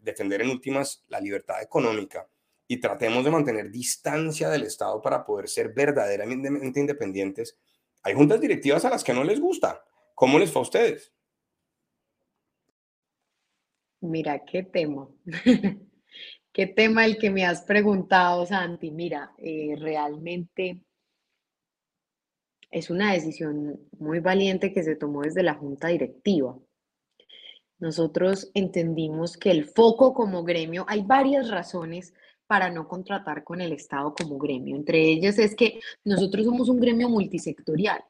defender 0.00 0.40
en 0.40 0.50
últimas 0.50 1.04
la 1.08 1.20
libertad 1.20 1.62
económica 1.62 2.26
y 2.68 2.78
tratemos 2.78 3.24
de 3.24 3.30
mantener 3.30 3.70
distancia 3.70 4.48
del 4.48 4.62
Estado 4.62 5.00
para 5.00 5.24
poder 5.24 5.48
ser 5.48 5.72
verdaderamente 5.72 6.80
independientes. 6.80 7.58
Hay 8.02 8.14
juntas 8.14 8.40
directivas 8.40 8.84
a 8.84 8.90
las 8.90 9.04
que 9.04 9.12
no 9.14 9.22
les 9.22 9.40
gusta. 9.40 9.84
¿Cómo 10.14 10.38
les 10.38 10.50
fue 10.50 10.60
a 10.60 10.62
ustedes? 10.62 11.12
Mira, 14.00 14.44
qué 14.44 14.62
tema. 14.62 15.08
qué 16.52 16.66
tema 16.66 17.04
el 17.04 17.18
que 17.18 17.30
me 17.30 17.44
has 17.44 17.62
preguntado, 17.62 18.46
Santi. 18.46 18.90
Mira, 18.90 19.32
eh, 19.38 19.74
realmente 19.78 20.85
es 22.70 22.90
una 22.90 23.12
decisión 23.12 23.80
muy 23.98 24.20
valiente 24.20 24.72
que 24.72 24.82
se 24.82 24.96
tomó 24.96 25.22
desde 25.22 25.42
la 25.42 25.54
junta 25.54 25.88
directiva. 25.88 26.58
Nosotros 27.78 28.50
entendimos 28.54 29.36
que 29.36 29.50
el 29.50 29.66
foco 29.66 30.14
como 30.14 30.44
gremio, 30.44 30.86
hay 30.88 31.02
varias 31.02 31.50
razones 31.50 32.14
para 32.46 32.70
no 32.70 32.88
contratar 32.88 33.44
con 33.44 33.60
el 33.60 33.72
Estado 33.72 34.14
como 34.14 34.38
gremio. 34.38 34.76
Entre 34.76 35.00
ellas 35.02 35.38
es 35.38 35.54
que 35.54 35.80
nosotros 36.04 36.46
somos 36.46 36.68
un 36.68 36.80
gremio 36.80 37.08
multisectorial. 37.08 38.02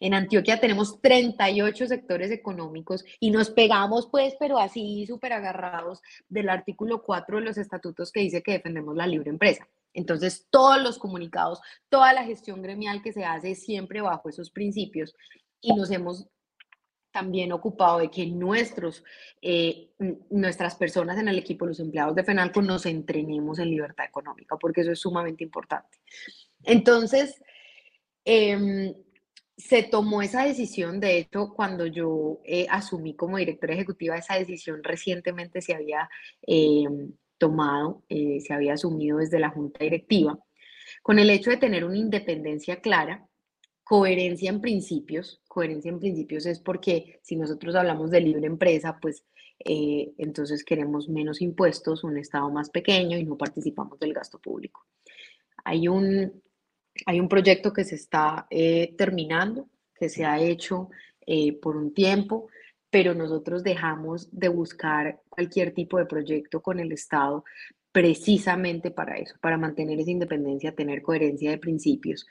En 0.00 0.14
Antioquia 0.14 0.60
tenemos 0.60 1.00
38 1.00 1.86
sectores 1.86 2.30
económicos 2.30 3.04
y 3.20 3.30
nos 3.30 3.50
pegamos, 3.50 4.08
pues, 4.10 4.34
pero 4.38 4.58
así 4.58 5.06
súper 5.06 5.32
agarrados 5.32 6.02
del 6.28 6.48
artículo 6.48 7.02
4 7.02 7.38
de 7.38 7.44
los 7.44 7.58
estatutos 7.58 8.10
que 8.10 8.20
dice 8.20 8.42
que 8.42 8.52
defendemos 8.52 8.96
la 8.96 9.06
libre 9.06 9.30
empresa. 9.30 9.66
Entonces, 9.96 10.46
todos 10.50 10.80
los 10.82 10.98
comunicados, 10.98 11.60
toda 11.88 12.12
la 12.12 12.24
gestión 12.24 12.62
gremial 12.62 13.02
que 13.02 13.14
se 13.14 13.24
hace 13.24 13.54
siempre 13.54 14.02
bajo 14.02 14.28
esos 14.28 14.50
principios 14.50 15.14
y 15.60 15.74
nos 15.74 15.90
hemos 15.90 16.28
también 17.10 17.50
ocupado 17.50 18.00
de 18.00 18.10
que 18.10 18.26
nuestros, 18.26 19.02
eh, 19.40 19.88
nuestras 20.28 20.76
personas 20.76 21.18
en 21.18 21.28
el 21.28 21.38
equipo, 21.38 21.64
los 21.64 21.80
empleados 21.80 22.14
de 22.14 22.24
FENALCO, 22.24 22.60
nos 22.60 22.84
entrenemos 22.84 23.58
en 23.58 23.70
libertad 23.70 24.04
económica, 24.04 24.56
porque 24.58 24.82
eso 24.82 24.92
es 24.92 25.00
sumamente 25.00 25.42
importante. 25.42 25.96
Entonces, 26.62 27.42
em, 28.22 28.94
se 29.56 29.82
tomó 29.84 30.20
esa 30.20 30.44
decisión, 30.44 31.00
de 31.00 31.16
hecho, 31.16 31.54
cuando 31.56 31.86
yo 31.86 32.40
eh, 32.44 32.66
asumí 32.68 33.16
como 33.16 33.38
directora 33.38 33.72
ejecutiva, 33.72 34.18
esa 34.18 34.34
decisión 34.34 34.84
recientemente 34.84 35.62
se 35.62 35.74
había 35.74 36.10
em, 36.42 37.12
tomado, 37.38 38.02
eh, 38.08 38.40
se 38.40 38.52
había 38.52 38.74
asumido 38.74 39.18
desde 39.18 39.38
la 39.38 39.50
junta 39.50 39.84
directiva, 39.84 40.38
con 41.02 41.18
el 41.18 41.30
hecho 41.30 41.50
de 41.50 41.56
tener 41.56 41.84
una 41.84 41.98
independencia 41.98 42.80
clara, 42.80 43.26
coherencia 43.84 44.50
en 44.50 44.60
principios. 44.60 45.42
Coherencia 45.46 45.90
en 45.90 46.00
principios 46.00 46.46
es 46.46 46.60
porque 46.60 47.20
si 47.22 47.36
nosotros 47.36 47.74
hablamos 47.74 48.10
de 48.10 48.20
libre 48.20 48.46
empresa, 48.46 48.98
pues 49.00 49.24
eh, 49.64 50.12
entonces 50.18 50.64
queremos 50.64 51.08
menos 51.08 51.40
impuestos, 51.40 52.04
un 52.04 52.18
Estado 52.18 52.50
más 52.50 52.70
pequeño 52.70 53.16
y 53.16 53.24
no 53.24 53.36
participamos 53.36 53.98
del 53.98 54.12
gasto 54.12 54.38
público. 54.38 54.86
Hay 55.64 55.88
un, 55.88 56.42
hay 57.06 57.20
un 57.20 57.28
proyecto 57.28 57.72
que 57.72 57.84
se 57.84 57.94
está 57.94 58.46
eh, 58.50 58.94
terminando, 58.96 59.68
que 59.94 60.08
se 60.08 60.24
ha 60.24 60.40
hecho 60.40 60.90
por 61.60 61.76
un 61.76 61.92
tiempo, 61.92 62.46
pero 62.96 63.14
nosotros 63.14 63.62
dejamos 63.62 64.26
de 64.32 64.48
buscar 64.48 65.20
cualquier 65.28 65.74
tipo 65.74 65.98
de 65.98 66.06
proyecto 66.06 66.62
con 66.62 66.80
el 66.80 66.92
Estado 66.92 67.44
precisamente 67.92 68.90
para 68.90 69.18
eso, 69.18 69.34
para 69.42 69.58
mantener 69.58 70.00
esa 70.00 70.12
independencia, 70.12 70.74
tener 70.74 71.02
coherencia 71.02 71.50
de 71.50 71.58
principios 71.58 72.26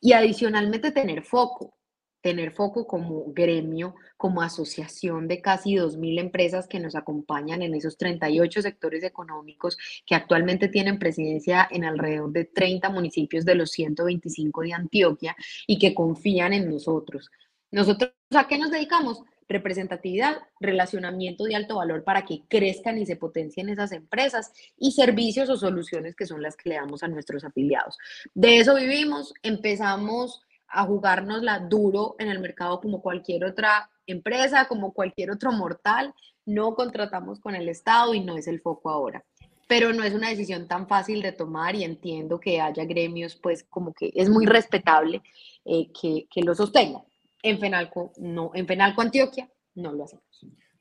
y 0.00 0.12
adicionalmente 0.12 0.90
tener 0.90 1.22
foco, 1.22 1.78
tener 2.20 2.50
foco 2.50 2.88
como 2.88 3.32
gremio, 3.32 3.94
como 4.16 4.42
asociación 4.42 5.28
de 5.28 5.40
casi 5.40 5.76
2.000 5.76 6.18
empresas 6.18 6.66
que 6.66 6.80
nos 6.80 6.96
acompañan 6.96 7.62
en 7.62 7.76
esos 7.76 7.96
38 7.96 8.62
sectores 8.62 9.04
económicos 9.04 9.78
que 10.04 10.16
actualmente 10.16 10.66
tienen 10.66 10.98
presidencia 10.98 11.68
en 11.70 11.84
alrededor 11.84 12.32
de 12.32 12.46
30 12.46 12.90
municipios 12.90 13.44
de 13.44 13.54
los 13.54 13.70
125 13.70 14.62
de 14.62 14.72
Antioquia 14.72 15.36
y 15.68 15.78
que 15.78 15.94
confían 15.94 16.52
en 16.52 16.68
nosotros. 16.68 17.30
¿Nosotros 17.70 18.10
a 18.34 18.48
qué 18.48 18.58
nos 18.58 18.72
dedicamos? 18.72 19.22
Representatividad, 19.50 20.36
relacionamiento 20.60 21.44
de 21.44 21.56
alto 21.56 21.76
valor 21.76 22.04
para 22.04 22.24
que 22.24 22.42
crezcan 22.48 22.98
y 22.98 23.04
se 23.04 23.16
potencien 23.16 23.68
esas 23.68 23.92
empresas 23.92 24.52
y 24.78 24.92
servicios 24.92 25.50
o 25.50 25.56
soluciones 25.56 26.14
que 26.14 26.26
son 26.26 26.40
las 26.40 26.56
que 26.56 26.70
le 26.70 26.76
damos 26.76 27.02
a 27.02 27.08
nuestros 27.08 27.44
afiliados. 27.44 27.98
De 28.32 28.58
eso 28.58 28.76
vivimos, 28.76 29.34
empezamos 29.42 30.40
a 30.68 30.84
jugárnosla 30.84 31.58
duro 31.58 32.14
en 32.18 32.28
el 32.28 32.38
mercado 32.38 32.80
como 32.80 33.02
cualquier 33.02 33.44
otra 33.44 33.90
empresa, 34.06 34.66
como 34.68 34.92
cualquier 34.92 35.32
otro 35.32 35.52
mortal. 35.52 36.14
No 36.46 36.74
contratamos 36.74 37.40
con 37.40 37.54
el 37.54 37.68
Estado 37.68 38.14
y 38.14 38.20
no 38.20 38.36
es 38.36 38.46
el 38.46 38.60
foco 38.60 38.88
ahora. 38.90 39.24
Pero 39.66 39.92
no 39.92 40.04
es 40.04 40.14
una 40.14 40.30
decisión 40.30 40.66
tan 40.68 40.88
fácil 40.88 41.22
de 41.22 41.32
tomar 41.32 41.74
y 41.74 41.84
entiendo 41.84 42.40
que 42.40 42.60
haya 42.60 42.84
gremios, 42.84 43.36
pues 43.36 43.64
como 43.64 43.92
que 43.92 44.10
es 44.14 44.28
muy 44.28 44.46
respetable 44.46 45.22
eh, 45.64 45.90
que, 45.92 46.26
que 46.30 46.42
lo 46.42 46.54
sostengan. 46.54 47.02
En 47.42 47.58
Fenalco, 47.58 48.12
no. 48.18 48.50
En 48.54 48.66
Fenalco 48.66 49.02
Antioquia, 49.02 49.50
no 49.74 49.92
lo 49.92 50.04
hacemos. 50.04 50.24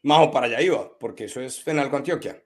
Majo, 0.01 0.32
para 0.32 0.48
allá 0.48 0.62
iba, 0.62 0.98
porque 0.98 1.25
eso 1.25 1.42
es 1.42 1.62
Fenalco 1.62 1.98
Antioquia. 1.98 2.44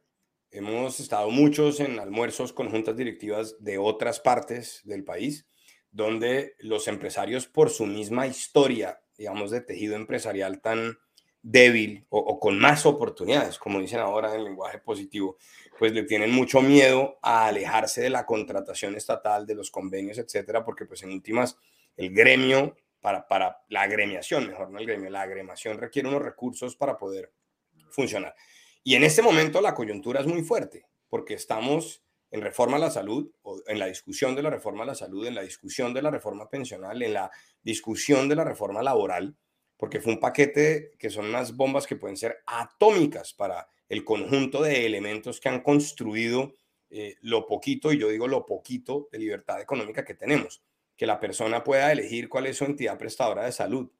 Hemos 0.51 0.99
estado 0.99 1.29
muchos 1.29 1.79
en 1.79 1.99
almuerzos 1.99 2.53
con 2.53 2.69
juntas 2.69 2.95
directivas 2.95 3.55
de 3.59 3.77
otras 3.77 4.19
partes 4.19 4.81
del 4.83 5.03
país, 5.03 5.47
donde 5.91 6.55
los 6.59 6.87
empresarios, 6.87 7.47
por 7.47 7.69
su 7.69 7.85
misma 7.85 8.27
historia, 8.27 9.01
digamos, 9.17 9.51
de 9.51 9.61
tejido 9.61 9.95
empresarial 9.95 10.61
tan 10.61 10.97
débil 11.43 12.05
o, 12.09 12.39
con 12.39 12.57
más 12.57 12.85
oportunidades, 12.85 13.59
como 13.59 13.79
dicen 13.79 13.99
ahora 13.99 14.33
en 14.33 14.45
lenguaje 14.45 14.79
positivo, 14.79 15.37
pues 15.77 15.91
le 15.91 16.03
tienen 16.03 16.31
mucho 16.31 16.61
miedo 16.61 17.19
a 17.21 17.47
alejarse 17.47 18.01
de 18.01 18.09
la 18.09 18.25
contratación 18.25 18.95
estatal, 18.95 19.45
de 19.45 19.55
los 19.55 19.69
convenios, 19.69 20.17
etcétera, 20.17 20.63
porque 20.63 20.85
pues 20.85 21.03
en 21.03 21.11
últimas 21.11 21.57
el 21.97 22.13
gremio 22.13 22.75
para, 23.03 23.61
la 23.67 23.81
agremiación, 23.81 24.47
mejor 24.47 24.71
no 24.71 24.79
el 24.79 24.85
gremio, 24.85 25.09
la 25.09 25.21
agremiación 25.21 25.77
requiere 25.77 26.07
unos 26.07 26.21
recursos 26.21 26.77
para 26.77 26.97
poder 26.97 27.33
funcionar. 27.89 28.33
Y 28.81 28.95
en 28.95 29.03
este 29.03 29.21
momento 29.21 29.59
la 29.61 29.75
coyuntura 29.75 30.21
es 30.21 30.25
muy 30.25 30.41
fuerte, 30.41 30.85
porque 31.09 31.33
estamos 31.33 32.01
en 32.31 32.41
reforma 32.41 32.77
a 32.77 32.79
la 32.79 32.89
salud, 32.89 33.29
o 33.41 33.61
en 33.67 33.77
la 33.77 33.87
discusión 33.87 34.35
de 34.35 34.41
la 34.41 34.49
reforma 34.49 34.83
a 34.83 34.87
la 34.87 34.95
salud, 34.95 35.27
en 35.27 35.35
la 35.35 35.43
discusión 35.43 35.93
de 35.93 36.01
la 36.01 36.09
reforma 36.09 36.49
pensional, 36.49 37.01
en 37.01 37.13
la 37.13 37.29
discusión 37.61 38.29
de 38.29 38.35
la 38.35 38.45
reforma 38.45 38.81
laboral, 38.81 39.35
porque 39.77 39.99
fue 39.99 40.13
un 40.13 40.19
paquete 40.19 40.91
que 40.97 41.09
son 41.09 41.25
unas 41.25 41.55
bombas 41.55 41.85
que 41.85 41.97
pueden 41.97 42.17
ser 42.17 42.41
atómicas 42.47 43.33
para 43.33 43.67
el 43.89 44.05
conjunto 44.05 44.63
de 44.63 44.85
elementos 44.85 45.41
que 45.41 45.49
han 45.49 45.61
construido 45.61 46.53
eh, 46.89 47.17
lo 47.21 47.45
poquito, 47.45 47.91
y 47.91 47.99
yo 47.99 48.07
digo 48.07 48.27
lo 48.27 48.45
poquito, 48.45 49.09
de 49.11 49.19
libertad 49.19 49.59
económica 49.59 50.05
que 50.05 50.15
tenemos 50.15 50.63
que 50.95 51.05
la 51.05 51.19
persona 51.19 51.63
pueda 51.63 51.91
elegir 51.91 52.29
cuál 52.29 52.47
es 52.47 52.57
su 52.57 52.65
entidad 52.65 52.97
prestadora 52.97 53.45
de 53.45 53.51
salud. 53.51 53.91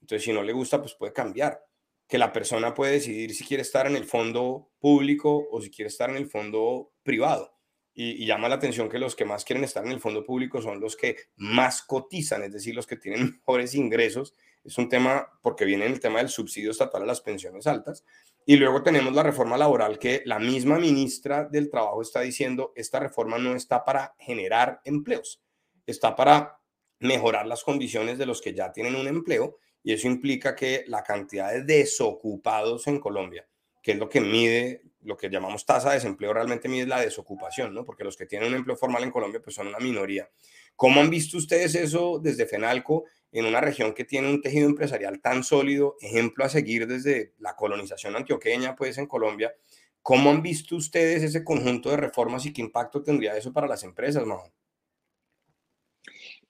Entonces, 0.00 0.24
si 0.24 0.32
no 0.32 0.42
le 0.42 0.52
gusta, 0.52 0.80
pues 0.80 0.94
puede 0.94 1.12
cambiar. 1.12 1.64
Que 2.08 2.18
la 2.18 2.32
persona 2.32 2.74
puede 2.74 2.92
decidir 2.92 3.34
si 3.34 3.44
quiere 3.44 3.62
estar 3.62 3.86
en 3.86 3.96
el 3.96 4.04
fondo 4.04 4.72
público 4.80 5.48
o 5.50 5.60
si 5.60 5.70
quiere 5.70 5.88
estar 5.88 6.10
en 6.10 6.16
el 6.16 6.26
fondo 6.26 6.92
privado. 7.02 7.60
Y, 7.92 8.24
llama 8.24 8.48
la 8.48 8.54
atención 8.54 8.88
que 8.88 8.98
los 8.98 9.14
que 9.16 9.24
más 9.24 9.44
quieren 9.44 9.64
estar 9.64 9.84
en 9.84 9.92
el 9.92 10.00
fondo 10.00 10.24
público 10.24 10.62
son 10.62 10.80
los 10.80 10.96
que 10.96 11.16
más 11.36 11.82
cotizan, 11.82 12.42
es 12.44 12.52
decir, 12.52 12.74
los 12.74 12.86
que 12.86 12.96
tienen 12.96 13.24
mejores 13.46 13.74
ingresos. 13.74 14.34
Es 14.64 14.78
un 14.78 14.88
tema 14.88 15.28
porque 15.42 15.64
viene 15.64 15.86
el 15.86 16.00
tema 16.00 16.18
del 16.18 16.28
subsidio 16.28 16.70
estatal 16.70 17.02
a 17.02 17.06
las 17.06 17.20
pensiones 17.20 17.66
altas. 17.66 18.04
Y 18.46 18.56
luego 18.56 18.82
tenemos 18.82 19.14
la 19.14 19.22
reforma 19.22 19.56
laboral 19.56 19.98
que 19.98 20.22
la 20.24 20.38
misma 20.38 20.78
ministra 20.78 21.44
del 21.44 21.70
Trabajo 21.70 22.02
está 22.02 22.20
diciendo, 22.20 22.72
esta 22.74 22.98
reforma 22.98 23.38
no 23.38 23.54
está 23.54 23.84
para 23.84 24.14
generar 24.18 24.80
empleos, 24.84 25.42
está 25.90 26.16
para 26.16 26.60
mejorar 27.00 27.46
las 27.46 27.64
condiciones 27.64 28.18
de 28.18 28.26
los 28.26 28.40
que 28.40 28.54
ya 28.54 28.72
tienen 28.72 28.94
un 28.94 29.08
empleo 29.08 29.58
y 29.82 29.92
eso 29.92 30.06
implica 30.06 30.54
que 30.54 30.84
la 30.86 31.02
cantidad 31.02 31.52
de 31.52 31.62
desocupados 31.62 32.86
en 32.86 33.00
Colombia, 33.00 33.48
que 33.82 33.92
es 33.92 33.98
lo 33.98 34.08
que 34.08 34.20
mide, 34.20 34.82
lo 35.02 35.16
que 35.16 35.30
llamamos 35.30 35.64
tasa 35.64 35.88
de 35.88 35.94
desempleo, 35.94 36.34
realmente 36.34 36.68
mide 36.68 36.86
la 36.86 37.00
desocupación, 37.00 37.72
¿no? 37.72 37.84
Porque 37.84 38.04
los 38.04 38.16
que 38.16 38.26
tienen 38.26 38.48
un 38.48 38.56
empleo 38.56 38.76
formal 38.76 39.02
en 39.02 39.10
Colombia 39.10 39.40
pues 39.42 39.56
son 39.56 39.68
una 39.68 39.78
minoría. 39.78 40.28
¿Cómo 40.76 41.00
han 41.00 41.08
visto 41.08 41.38
ustedes 41.38 41.74
eso 41.74 42.20
desde 42.22 42.46
FENALCO 42.46 43.04
en 43.32 43.46
una 43.46 43.60
región 43.60 43.94
que 43.94 44.04
tiene 44.04 44.28
un 44.28 44.42
tejido 44.42 44.66
empresarial 44.66 45.20
tan 45.20 45.42
sólido, 45.42 45.96
ejemplo 46.00 46.44
a 46.44 46.50
seguir 46.50 46.86
desde 46.86 47.32
la 47.38 47.56
colonización 47.56 48.16
antioqueña 48.16 48.76
pues 48.76 48.98
en 48.98 49.06
Colombia? 49.06 49.54
¿Cómo 50.02 50.30
han 50.30 50.42
visto 50.42 50.76
ustedes 50.76 51.22
ese 51.22 51.44
conjunto 51.44 51.90
de 51.90 51.96
reformas 51.96 52.44
y 52.44 52.52
qué 52.52 52.60
impacto 52.60 53.02
tendría 53.02 53.36
eso 53.36 53.52
para 53.52 53.66
las 53.66 53.82
empresas, 53.82 54.24
Majo? 54.26 54.50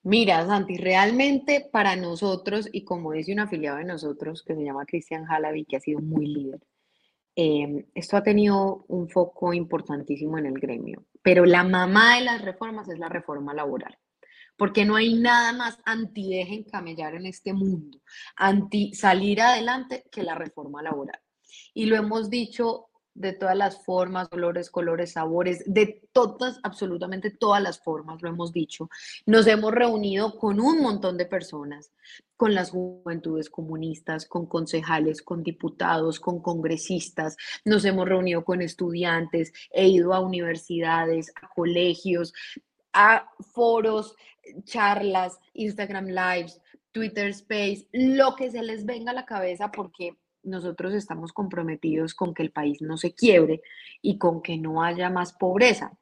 Mira, 0.03 0.45
Santi, 0.47 0.77
realmente 0.77 1.69
para 1.71 1.95
nosotros, 1.95 2.67
y 2.71 2.83
como 2.83 3.11
dice 3.11 3.33
un 3.33 3.39
afiliado 3.39 3.77
de 3.77 3.85
nosotros 3.85 4.43
que 4.43 4.55
se 4.55 4.63
llama 4.63 4.85
Cristian 4.85 5.25
Jalavi, 5.25 5.65
que 5.65 5.77
ha 5.77 5.79
sido 5.79 5.99
muy 5.99 6.25
líder, 6.25 6.59
em, 7.35 7.85
esto 7.93 8.17
ha 8.17 8.23
tenido 8.23 8.85
un 8.87 9.09
foco 9.09 9.53
importantísimo 9.53 10.37
en 10.39 10.47
el 10.47 10.59
gremio. 10.59 11.05
Pero 11.21 11.45
la 11.45 11.63
mamá 11.63 12.15
de 12.15 12.25
las 12.25 12.41
reformas 12.41 12.89
es 12.89 12.97
la 12.97 13.09
reforma 13.09 13.53
laboral, 13.53 13.97
porque 14.57 14.85
no 14.85 14.95
hay 14.95 15.13
nada 15.15 15.53
más 15.53 15.77
anti 15.85 16.29
dejen 16.29 16.63
camellar 16.63 17.15
en 17.15 17.27
este 17.27 17.53
mundo, 17.53 17.99
anti 18.35 18.93
salir 18.95 19.41
adelante 19.41 20.05
que 20.11 20.23
la 20.23 20.35
reforma 20.35 20.81
laboral. 20.81 21.19
Y 21.73 21.85
lo 21.85 21.95
hemos 21.95 22.29
dicho 22.29 22.90
de 23.13 23.33
todas 23.33 23.57
las 23.57 23.83
formas, 23.83 24.29
olores, 24.31 24.69
colores, 24.69 25.13
sabores, 25.13 25.63
de 25.65 26.01
todas, 26.11 26.59
absolutamente 26.63 27.31
todas 27.31 27.61
las 27.61 27.79
formas, 27.79 28.21
lo 28.21 28.29
hemos 28.29 28.51
dicho. 28.51 28.89
Nos 29.25 29.47
hemos 29.47 29.71
reunido 29.71 30.37
con 30.37 30.59
un 30.59 30.81
montón 30.81 31.17
de 31.17 31.25
personas, 31.25 31.91
con 32.37 32.55
las 32.55 32.71
juventudes 32.71 33.49
comunistas, 33.49 34.25
con 34.25 34.47
concejales, 34.47 35.21
con 35.21 35.43
diputados, 35.43 36.19
con 36.19 36.41
congresistas, 36.41 37.37
nos 37.65 37.85
hemos 37.85 38.07
reunido 38.07 38.43
con 38.43 38.61
estudiantes, 38.61 39.53
he 39.71 39.87
ido 39.87 40.13
a 40.13 40.19
universidades, 40.19 41.31
a 41.41 41.49
colegios, 41.49 42.33
a 42.93 43.29
foros, 43.53 44.15
charlas, 44.63 45.39
Instagram 45.53 46.07
Lives, 46.07 46.59
Twitter 46.91 47.27
Space, 47.29 47.87
lo 47.91 48.35
que 48.35 48.51
se 48.51 48.63
les 48.63 48.85
venga 48.85 49.11
a 49.11 49.15
la 49.15 49.25
cabeza 49.25 49.71
porque 49.71 50.17
nosotros 50.43 50.93
estamos 50.93 51.33
comprometidos 51.33 52.13
con 52.13 52.33
que 52.33 52.43
el 52.43 52.51
país 52.51 52.81
no 52.81 52.97
se 52.97 53.13
quiebre 53.13 53.61
y 54.01 54.17
con 54.17 54.41
que 54.41 54.57
no 54.57 54.83
haya 54.83 55.09
más 55.09 55.33
pobreza. 55.33 55.97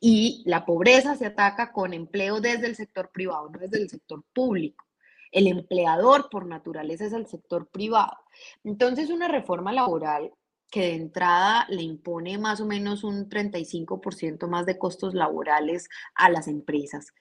Y 0.00 0.42
la 0.46 0.64
pobreza 0.66 1.14
se 1.16 1.26
ataca 1.26 1.72
con 1.72 1.94
empleo 1.94 2.40
desde 2.40 2.66
el 2.66 2.76
sector 2.76 3.10
privado, 3.10 3.48
no 3.50 3.58
desde 3.58 3.82
el 3.82 3.90
sector 3.90 4.22
público. 4.32 4.86
el 5.30 5.46
empleador 5.46 6.28
por 6.28 6.44
naturaleza 6.46 7.06
es 7.06 7.14
el 7.14 7.26
sector 7.26 7.66
privado. 7.68 8.18
Entonces, 8.64 9.08
una 9.08 9.28
reforma 9.28 9.72
laboral 9.72 10.30
que 10.72 10.80
de 10.80 10.94
entrada 10.94 11.66
le 11.68 11.82
impone 11.82 12.38
más 12.38 12.62
o 12.62 12.66
menos 12.66 13.04
un 13.04 13.28
35% 13.28 14.48
más 14.48 14.64
de 14.64 14.78
costos 14.78 15.12
laborales 15.12 15.90
a 16.14 16.30
las 16.30 16.48
empresas, 16.48 17.12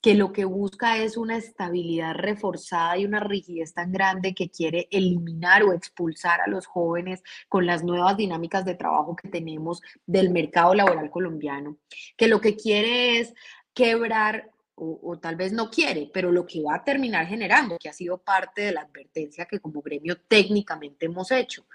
que 0.00 0.14
lo 0.14 0.32
que 0.32 0.46
busca 0.46 0.96
es 0.96 1.18
una 1.18 1.36
estabilidad 1.36 2.14
reforzada 2.14 2.96
y 2.96 3.04
una 3.04 3.20
rigidez 3.20 3.74
tan 3.74 3.92
grande 3.92 4.34
que 4.34 4.48
quiere 4.48 4.88
eliminar 4.90 5.64
o 5.64 5.74
expulsar 5.74 6.40
a 6.40 6.48
los 6.48 6.64
jóvenes 6.64 7.22
con 7.50 7.66
las 7.66 7.84
nuevas 7.84 8.16
dinámicas 8.16 8.64
de 8.64 8.74
trabajo 8.74 9.14
que 9.16 9.28
tenemos 9.28 9.82
del 10.06 10.30
mercado 10.30 10.74
laboral 10.74 11.10
colombiano, 11.10 11.76
que 12.16 12.26
lo 12.26 12.40
que 12.40 12.56
quiere 12.56 13.18
es 13.18 13.34
quebrar 13.74 14.50
o, 14.76 15.18
tal 15.20 15.36
vez 15.36 15.52
no 15.52 15.70
quiere, 15.70 16.10
pero 16.12 16.32
lo 16.32 16.46
que 16.46 16.62
va 16.62 16.76
a 16.76 16.84
terminar 16.84 17.26
generando, 17.26 17.76
que 17.78 17.88
ha 17.88 17.92
sido 17.92 18.18
parte 18.18 18.62
de 18.62 18.72
la 18.72 18.80
advertencia 18.80 19.44
que 19.44 19.60
como 19.60 19.82
gremio 19.82 20.16
técnicamente 20.26 21.06
hemos 21.06 21.30
hecho, 21.30 21.66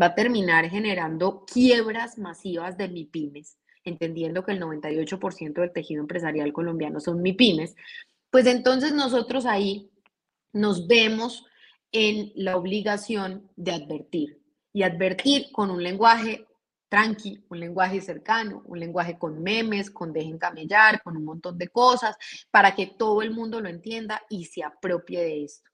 va 0.00 0.06
a 0.06 0.14
terminar 0.14 0.68
generando 0.68 1.44
quiebras 1.44 2.18
masivas 2.18 2.76
de 2.76 2.88
MIPIMES, 2.88 3.58
entendiendo 3.84 4.44
que 4.44 4.52
el 4.52 4.60
98% 4.60 5.60
del 5.60 5.72
tejido 5.72 6.00
empresarial 6.00 6.52
colombiano 6.52 7.00
son 7.00 7.22
MIPIMES, 7.22 7.74
pues 8.30 8.46
entonces 8.46 8.92
nosotros 8.92 9.46
ahí 9.46 9.90
nos 10.52 10.86
vemos 10.86 11.46
en 11.92 12.32
la 12.34 12.56
obligación 12.56 13.50
de 13.56 13.72
advertir 13.72 14.40
y 14.72 14.82
advertir 14.82 15.50
con 15.52 15.70
un 15.70 15.82
lenguaje 15.82 16.46
tranqui, 16.88 17.44
un 17.48 17.60
lenguaje 17.60 18.00
cercano, 18.00 18.62
un 18.64 18.80
lenguaje 18.80 19.18
con 19.18 19.42
memes, 19.42 19.90
con 19.90 20.12
dejen 20.12 20.38
camellar, 20.38 21.02
con 21.02 21.16
un 21.16 21.24
montón 21.24 21.58
de 21.58 21.68
cosas, 21.68 22.16
para 22.50 22.74
que 22.74 22.86
todo 22.86 23.22
el 23.22 23.30
mundo 23.30 23.60
lo 23.60 23.68
entienda 23.68 24.22
y 24.30 24.44
se 24.44 24.62
apropie 24.62 25.20
de 25.20 25.44
esto. 25.44 25.67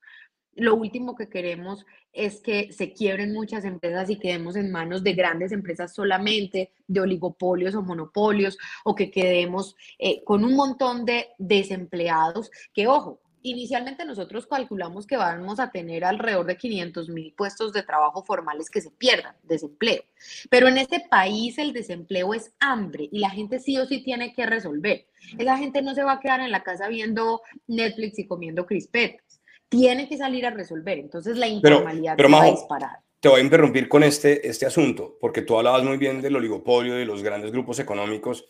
Lo 0.56 0.74
último 0.76 1.16
que 1.16 1.28
queremos 1.28 1.84
es 2.12 2.40
que 2.40 2.72
se 2.72 2.92
quiebren 2.92 3.32
muchas 3.32 3.64
empresas 3.64 4.08
y 4.08 4.18
quedemos 4.18 4.56
en 4.56 4.70
manos 4.70 5.02
de 5.02 5.14
grandes 5.14 5.52
empresas 5.52 5.92
solamente, 5.92 6.70
de 6.86 7.00
oligopolios 7.00 7.74
o 7.74 7.82
monopolios, 7.82 8.56
o 8.84 8.94
que 8.94 9.10
quedemos 9.10 9.76
eh, 9.98 10.22
con 10.24 10.44
un 10.44 10.54
montón 10.54 11.04
de 11.04 11.28
desempleados, 11.38 12.50
que 12.72 12.86
ojo, 12.86 13.20
inicialmente 13.42 14.06
nosotros 14.06 14.46
calculamos 14.46 15.06
que 15.06 15.16
vamos 15.16 15.60
a 15.60 15.70
tener 15.70 16.04
alrededor 16.04 16.46
de 16.46 16.56
500 16.56 17.08
mil 17.10 17.34
puestos 17.34 17.72
de 17.72 17.82
trabajo 17.82 18.22
formales 18.24 18.70
que 18.70 18.80
se 18.80 18.90
pierdan, 18.90 19.36
desempleo. 19.42 20.02
Pero 20.48 20.68
en 20.68 20.78
este 20.78 21.04
país 21.10 21.58
el 21.58 21.72
desempleo 21.72 22.32
es 22.32 22.54
hambre 22.58 23.08
y 23.12 23.18
la 23.18 23.30
gente 23.30 23.58
sí 23.58 23.76
o 23.76 23.86
sí 23.86 24.02
tiene 24.02 24.32
que 24.32 24.46
resolver. 24.46 25.06
Esa 25.36 25.58
gente 25.58 25.82
no 25.82 25.94
se 25.94 26.04
va 26.04 26.12
a 26.12 26.20
quedar 26.20 26.40
en 26.40 26.52
la 26.52 26.62
casa 26.62 26.88
viendo 26.88 27.42
Netflix 27.66 28.18
y 28.18 28.26
comiendo 28.26 28.66
crispetas 28.66 29.33
tiene 29.68 30.08
que 30.08 30.16
salir 30.16 30.46
a 30.46 30.50
resolver. 30.50 30.98
Entonces 30.98 31.36
la 31.36 31.48
informalidad 31.48 32.16
pero, 32.16 32.30
va 32.30 32.42
a 32.42 32.50
disparar. 32.50 32.98
Te 33.20 33.28
voy 33.28 33.40
a 33.40 33.44
interrumpir 33.44 33.88
con 33.88 34.02
este, 34.02 34.46
este 34.46 34.66
asunto, 34.66 35.16
porque 35.20 35.42
tú 35.42 35.56
hablabas 35.56 35.82
muy 35.82 35.96
bien 35.96 36.20
del 36.20 36.36
oligopolio, 36.36 36.94
de 36.94 37.06
los 37.06 37.22
grandes 37.22 37.52
grupos 37.52 37.78
económicos. 37.78 38.46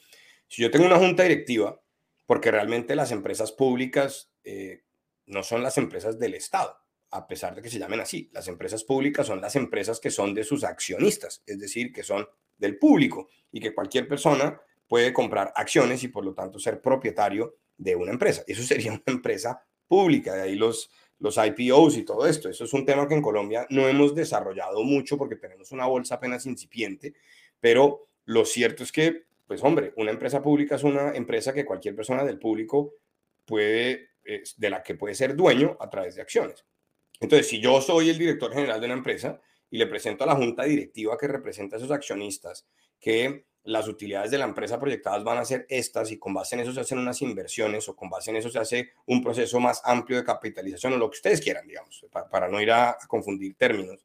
Si 0.49 0.63
yo 0.63 0.71
tengo 0.71 0.87
una 0.87 0.99
junta 0.99 1.23
directiva, 1.23 1.81
porque 2.27 2.51
realmente 2.51 2.97
las 2.97 3.13
empresas 3.13 3.53
públicas 3.53 4.33
eh, 4.43 4.83
no 5.27 5.43
son 5.43 5.63
las 5.63 5.79
empresas 5.79 6.19
del 6.19 6.35
Estado, 6.35 6.77
a 7.11 7.27
pesar 7.27 7.55
de 7.55 7.63
que 7.63 7.71
se 7.71 7.79
llamen 7.79 8.01
así. 8.01 8.31
Las 8.33 8.49
empresas 8.49 8.85
públicas 8.85 9.27
son 9.27 9.41
las 9.41 9.57
empresas 9.57 10.01
que 10.01 10.11
son 10.11 10.35
de 10.35 10.45
sus 10.45 10.65
accionistas, 10.65 11.43
es 11.47 11.59
decir, 11.59 11.93
que 11.93 12.03
son 12.03 12.27
del 12.59 12.79
público 12.79 13.29
y 13.53 13.61
que 13.61 13.75
cualquier 13.75 14.09
persona 14.09 14.61
puede 14.89 15.13
comprar 15.13 15.53
acciones 15.55 16.03
y 16.03 16.09
por 16.09 16.25
lo 16.25 16.35
tanto 16.35 16.59
ser 16.59 16.81
propietario 16.81 17.57
de 17.77 17.97
una 17.97 18.13
empresa. 18.13 18.43
Eso 18.47 18.63
sería 18.63 18.93
una 18.93 19.03
empresa 19.07 19.63
pública, 19.87 20.35
de 20.35 20.43
ahí 20.43 20.57
los, 20.57 20.91
los 21.25 21.39
IPOs 21.39 21.97
y 21.97 22.03
todo 22.03 22.27
esto. 22.27 22.51
Eso 22.51 22.65
es 22.65 22.73
un 22.75 22.85
tema 22.85 23.09
que 23.09 23.15
en 23.15 23.23
Colombia 23.23 23.67
no 23.71 23.89
hemos 23.89 24.15
desarrollado 24.15 24.83
mucho 24.83 25.17
porque 25.17 25.37
tenemos 25.37 25.73
una 25.73 25.87
bolsa 25.87 26.17
apenas 26.17 26.45
incipiente, 26.45 27.15
pero 27.59 28.09
lo 28.27 28.45
cierto 28.45 28.83
es 28.83 28.93
que, 28.93 29.23
pues 29.47 29.65
hombre, 29.65 29.95
una 29.97 30.11
empresa 30.11 30.43
pública 30.43 30.75
es 30.75 30.83
una 30.83 31.15
empresa 31.15 31.55
que 31.55 31.65
cualquier 31.65 31.97
persona 31.97 32.25
del 32.25 32.39
público 32.39 32.97
puede, 33.47 34.11
de 34.23 34.71
la 34.71 34.83
que 34.83 34.97
puede 34.97 35.15
ser 35.15 35.35
dueño 35.35 35.79
a 35.81 35.89
través 35.89 36.15
de 36.15 36.21
acciones. 36.21 36.67
Entonces, 37.19 37.49
si 37.49 37.59
yo 37.59 37.81
soy 37.81 38.11
el 38.11 38.19
director 38.19 38.53
general 38.53 38.79
de 38.79 38.87
una 38.87 38.97
empresa 38.97 39.41
y 39.71 39.79
le 39.79 39.87
presento 39.87 40.25
a 40.25 40.27
la 40.27 40.37
junta 40.37 40.65
directiva 40.65 41.17
que 41.17 41.27
representa 41.27 41.77
a 41.77 41.79
esos 41.79 41.91
accionistas 41.91 42.67
que 43.01 43.47
las 43.65 43.89
utilidades 43.89 44.31
de 44.31 44.39
la 44.39 44.45
empresa 44.45 44.79
proyectadas 44.79 45.25
van 45.25 45.39
a 45.39 45.45
ser 45.45 45.67
estas 45.71 46.13
y 46.13 46.19
con 46.19 46.35
base 46.35 46.55
en 46.55 46.61
eso 46.61 46.73
se 46.73 46.81
hacen 46.81 46.99
unas 46.99 47.23
inversiones 47.23 47.89
o 47.89 47.97
con 47.97 48.11
base 48.11 48.31
en 48.31 48.37
eso 48.37 48.51
se 48.51 48.59
hace 48.59 48.91
un 49.07 49.23
proceso 49.23 49.59
más 49.59 49.81
amplio 49.85 50.19
de 50.19 50.25
capitalización 50.25 50.93
o 50.93 50.99
lo 50.99 51.11
que 51.11 51.17
ustedes 51.17 51.41
quieran, 51.41 51.67
digamos, 51.67 52.05
para, 52.31 52.49
no 52.49 52.61
ir 52.61 52.71
a, 52.71 52.97
confundir 53.09 53.57
términos. 53.57 54.05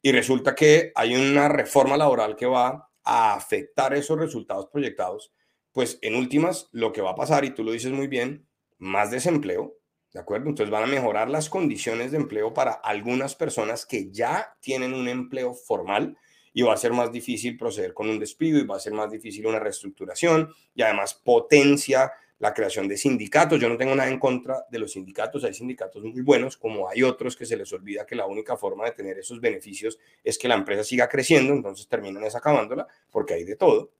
Y 0.00 0.12
resulta 0.12 0.54
que 0.54 0.92
hay 0.94 1.14
una 1.14 1.48
reforma 1.48 1.96
laboral 1.96 2.36
que 2.36 2.46
va 2.46 2.88
a 3.04 3.34
afectar 3.34 3.92
esos 3.94 4.18
resultados 4.18 4.66
proyectados, 4.66 5.32
pues 5.72 5.98
en 6.02 6.14
últimas 6.14 6.68
lo 6.72 6.92
que 6.92 7.02
va 7.02 7.10
a 7.10 7.16
pasar, 7.16 7.44
y 7.44 7.50
tú 7.50 7.64
lo 7.64 7.72
dices 7.72 7.92
muy 7.92 8.06
bien, 8.06 8.46
más 8.78 9.10
desempleo, 9.10 9.76
¿de 10.12 10.20
acuerdo? 10.20 10.48
Entonces 10.48 10.70
van 10.70 10.84
a 10.84 10.86
mejorar 10.86 11.28
las 11.28 11.48
condiciones 11.48 12.12
de 12.12 12.18
empleo 12.18 12.54
para 12.54 12.72
algunas 12.72 13.34
personas 13.34 13.84
que 13.84 14.12
ya 14.12 14.56
tienen 14.60 14.94
un 14.94 15.08
empleo 15.08 15.54
formal, 15.54 16.16
y 16.52 16.62
va 16.62 16.74
a 16.74 16.76
ser 16.76 16.92
más 16.92 17.10
difícil 17.10 17.56
proceder 17.56 17.94
con 17.94 18.08
un 18.08 18.18
despido 18.18 18.58
y 18.58 18.66
va 18.66 18.76
a 18.76 18.80
ser 18.80 18.92
más 18.92 19.10
difícil 19.10 19.46
una 19.46 19.58
reestructuración 19.58 20.52
y 20.74 20.82
además 20.82 21.14
potencia 21.14 22.12
la 22.42 22.52
creación 22.52 22.88
de 22.88 22.96
sindicatos. 22.96 23.60
Yo 23.60 23.68
no 23.68 23.76
tengo 23.76 23.94
nada 23.94 24.10
en 24.10 24.18
contra 24.18 24.66
de 24.68 24.80
los 24.80 24.92
sindicatos, 24.92 25.44
hay 25.44 25.54
sindicatos 25.54 26.02
muy 26.02 26.22
buenos, 26.22 26.56
como 26.56 26.88
hay 26.88 27.04
otros 27.04 27.36
que 27.36 27.46
se 27.46 27.56
les 27.56 27.72
olvida 27.72 28.04
que 28.04 28.16
la 28.16 28.26
única 28.26 28.56
forma 28.56 28.84
de 28.84 28.90
tener 28.90 29.16
esos 29.16 29.40
beneficios 29.40 29.96
es 30.24 30.38
que 30.38 30.48
la 30.48 30.56
empresa 30.56 30.82
siga 30.82 31.08
creciendo, 31.08 31.52
entonces 31.52 31.86
terminan 31.86 32.24
desacabándola 32.24 32.88
porque 33.10 33.34
hay 33.34 33.44
de 33.44 33.54
todo. 33.54 33.92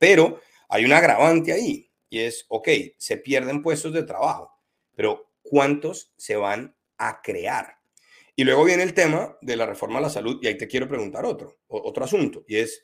Pero 0.00 0.40
hay 0.68 0.84
un 0.84 0.92
agravante 0.92 1.52
ahí 1.52 1.88
y 2.10 2.18
es, 2.18 2.44
ok, 2.48 2.68
se 2.96 3.18
pierden 3.18 3.62
puestos 3.62 3.92
de 3.92 4.02
trabajo, 4.02 4.50
pero 4.96 5.30
¿cuántos 5.42 6.12
se 6.16 6.34
van 6.34 6.74
a 6.98 7.22
crear? 7.22 7.75
Y 8.38 8.44
luego 8.44 8.64
viene 8.64 8.82
el 8.82 8.92
tema 8.92 9.38
de 9.40 9.56
la 9.56 9.64
reforma 9.64 9.98
a 9.98 10.02
la 10.02 10.10
salud 10.10 10.38
y 10.42 10.46
ahí 10.46 10.58
te 10.58 10.68
quiero 10.68 10.86
preguntar 10.86 11.24
otro, 11.24 11.58
otro 11.68 12.04
asunto, 12.04 12.44
y 12.46 12.56
es, 12.56 12.82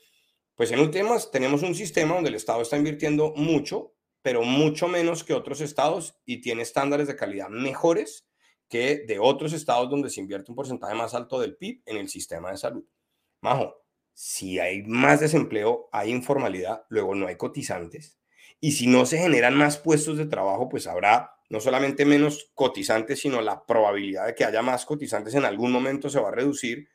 pues 0.54 0.72
en 0.72 0.80
últimas 0.80 1.30
tenemos 1.30 1.62
un 1.62 1.74
sistema 1.74 2.14
donde 2.14 2.30
el 2.30 2.36
Estado 2.36 2.62
está 2.62 2.78
invirtiendo 2.78 3.34
mucho, 3.36 3.94
pero 4.22 4.42
mucho 4.42 4.88
menos 4.88 5.24
que 5.24 5.34
otros 5.34 5.60
estados 5.60 6.16
y 6.24 6.40
tiene 6.40 6.62
estándares 6.62 7.06
de 7.06 7.16
calidad 7.16 7.50
mejores 7.50 8.26
que 8.68 9.04
de 9.06 9.18
otros 9.18 9.52
estados 9.52 9.90
donde 9.90 10.08
se 10.08 10.20
invierte 10.20 10.50
un 10.50 10.56
porcentaje 10.56 10.94
más 10.94 11.12
alto 11.12 11.38
del 11.38 11.56
PIB 11.56 11.82
en 11.84 11.98
el 11.98 12.08
sistema 12.08 12.50
de 12.50 12.56
salud. 12.56 12.86
Majo, 13.42 13.76
si 14.14 14.58
hay 14.58 14.84
más 14.84 15.20
desempleo, 15.20 15.90
hay 15.92 16.10
informalidad, 16.10 16.84
luego 16.88 17.14
no 17.14 17.26
hay 17.26 17.36
cotizantes, 17.36 18.18
y 18.58 18.72
si 18.72 18.86
no 18.86 19.04
se 19.04 19.18
generan 19.18 19.54
más 19.54 19.76
puestos 19.76 20.16
de 20.16 20.24
trabajo, 20.24 20.70
pues 20.70 20.86
habrá 20.86 21.32
no 21.52 21.60
solamente 21.60 22.06
menos 22.06 22.50
cotizantes, 22.54 23.20
sino 23.20 23.42
la 23.42 23.66
probabilidad 23.66 24.26
de 24.26 24.34
que 24.34 24.46
haya 24.46 24.62
más 24.62 24.86
cotizantes 24.86 25.34
en 25.34 25.44
algún 25.44 25.70
momento 25.70 26.08
se 26.08 26.18
va 26.18 26.28
a 26.28 26.32
reducir 26.32 26.88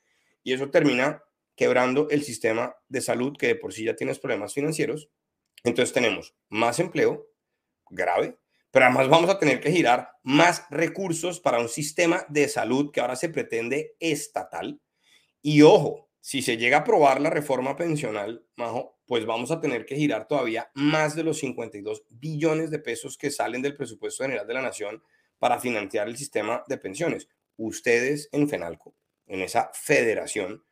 y 0.44 0.52
eso 0.52 0.72
termina 0.72 1.24
quebrando 1.56 2.10
el 2.10 2.24
sistema 2.24 2.76
de 2.90 3.02
salud 3.02 3.38
que 3.38 3.50
de 3.50 3.56
por 3.56 3.72
sí 3.72 3.84
ya 3.84 3.96
tiene 3.96 4.16
problemas 4.16 4.56
financieros. 4.56 5.12
Entonces 5.64 5.94
tenemos 5.94 6.36
más 6.50 6.80
empleo 6.80 7.28
grave, 7.92 8.40
pero 8.72 8.86
además 8.86 9.10
vamos 9.10 9.30
a 9.30 9.38
tener 9.38 9.60
que 9.60 9.72
girar 9.72 10.10
más 10.24 10.66
recursos 10.72 11.40
para 11.40 11.60
un 11.60 11.70
sistema 11.70 12.26
de 12.28 12.48
salud 12.48 12.90
que 12.92 13.00
ahora 13.00 13.16
se 13.16 13.30
pretende 13.30 13.96
estatal. 14.00 14.82
Y 15.44 15.62
ojo, 15.62 16.10
si 16.20 16.42
se 16.42 16.58
llega 16.58 16.78
a 16.78 16.80
aprobar 16.80 17.22
la 17.22 17.30
reforma 17.30 17.76
pensional, 17.76 18.44
Majo, 18.56 18.97
pues 19.08 19.26
vamos 19.26 19.52
a 19.52 19.62
tener 19.62 19.86
que 19.86 19.96
girar 19.96 20.28
todavía 20.28 20.70
más 20.76 21.16
de 21.16 21.24
los 21.24 21.40
52 21.40 22.04
billones 22.10 22.70
de 22.70 22.80
pesos 22.80 23.18
que 23.18 23.32
salen 23.32 23.62
del 23.62 23.76
presupuesto 23.76 24.24
general 24.24 24.46
de 24.46 24.54
la 24.54 24.62
nación 24.62 25.02
para 25.40 25.60
financiar 25.60 26.10
el 26.10 26.18
sistema 26.18 26.64
de 26.68 26.78
pensiones. 26.78 27.30
Ustedes 27.56 28.28
en 28.34 28.50
FENALCO, 28.50 28.94
en 29.28 29.42
esa 29.42 29.72
federación, 29.74 30.66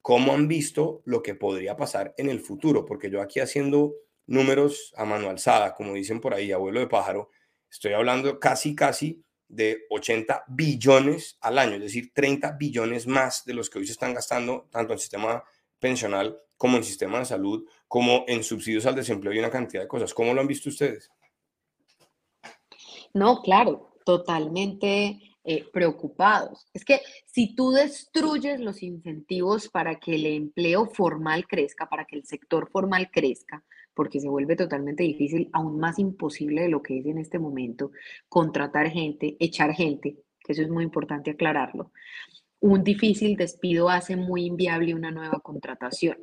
¿cómo 0.00 0.32
han 0.32 0.48
visto 0.48 1.02
lo 1.04 1.22
que 1.22 1.34
podría 1.34 1.76
pasar 1.76 2.14
en 2.16 2.30
el 2.30 2.40
futuro? 2.40 2.86
Porque 2.86 3.10
yo 3.10 3.20
aquí 3.20 3.40
haciendo 3.40 3.94
números 4.26 4.94
a 4.96 5.04
mano 5.04 5.28
alzada, 5.28 5.74
como 5.74 5.92
dicen 5.92 6.20
por 6.20 6.32
ahí, 6.32 6.52
abuelo 6.52 6.80
de 6.80 6.86
pájaro, 6.86 7.30
estoy 7.70 7.92
hablando 7.92 8.40
casi, 8.40 8.74
casi 8.74 9.22
de 9.46 9.84
80 9.90 10.44
billones 10.48 11.36
al 11.42 11.58
año, 11.58 11.74
es 11.74 11.82
decir, 11.82 12.12
30 12.14 12.52
billones 12.52 13.06
más 13.06 13.44
de 13.44 13.52
los 13.52 13.68
que 13.68 13.78
hoy 13.78 13.86
se 13.86 13.92
están 13.92 14.14
gastando 14.14 14.68
tanto 14.70 14.94
en 14.94 14.96
el 14.96 15.00
sistema 15.00 15.44
pensional 15.78 16.40
como 16.56 16.76
en 16.76 16.84
sistema 16.84 17.18
de 17.18 17.24
salud, 17.24 17.64
como 17.88 18.24
en 18.26 18.42
subsidios 18.42 18.86
al 18.86 18.94
desempleo 18.94 19.32
y 19.32 19.38
una 19.38 19.50
cantidad 19.50 19.82
de 19.82 19.88
cosas. 19.88 20.14
¿Cómo 20.14 20.34
lo 20.34 20.40
han 20.40 20.46
visto 20.46 20.68
ustedes? 20.68 21.10
No, 23.12 23.42
claro, 23.42 23.96
totalmente 24.04 25.20
eh, 25.44 25.64
preocupados. 25.72 26.66
Es 26.72 26.84
que 26.84 27.00
si 27.26 27.54
tú 27.54 27.70
destruyes 27.70 28.60
los 28.60 28.82
incentivos 28.82 29.68
para 29.68 30.00
que 30.00 30.14
el 30.14 30.26
empleo 30.26 30.86
formal 30.86 31.46
crezca, 31.46 31.88
para 31.88 32.04
que 32.04 32.16
el 32.16 32.24
sector 32.24 32.70
formal 32.70 33.10
crezca, 33.12 33.62
porque 33.94 34.20
se 34.20 34.28
vuelve 34.28 34.56
totalmente 34.56 35.04
difícil, 35.04 35.50
aún 35.52 35.78
más 35.78 35.98
imposible 35.98 36.62
de 36.62 36.68
lo 36.68 36.82
que 36.82 36.98
es 36.98 37.06
en 37.06 37.18
este 37.18 37.38
momento, 37.38 37.92
contratar 38.28 38.90
gente, 38.90 39.36
echar 39.38 39.72
gente, 39.72 40.16
que 40.40 40.52
eso 40.52 40.62
es 40.62 40.68
muy 40.68 40.82
importante 40.82 41.30
aclararlo. 41.30 41.92
Un 42.60 42.82
difícil 42.82 43.36
despido 43.36 43.90
hace 43.90 44.16
muy 44.16 44.46
inviable 44.46 44.94
una 44.94 45.10
nueva 45.10 45.40
contratación 45.40 46.18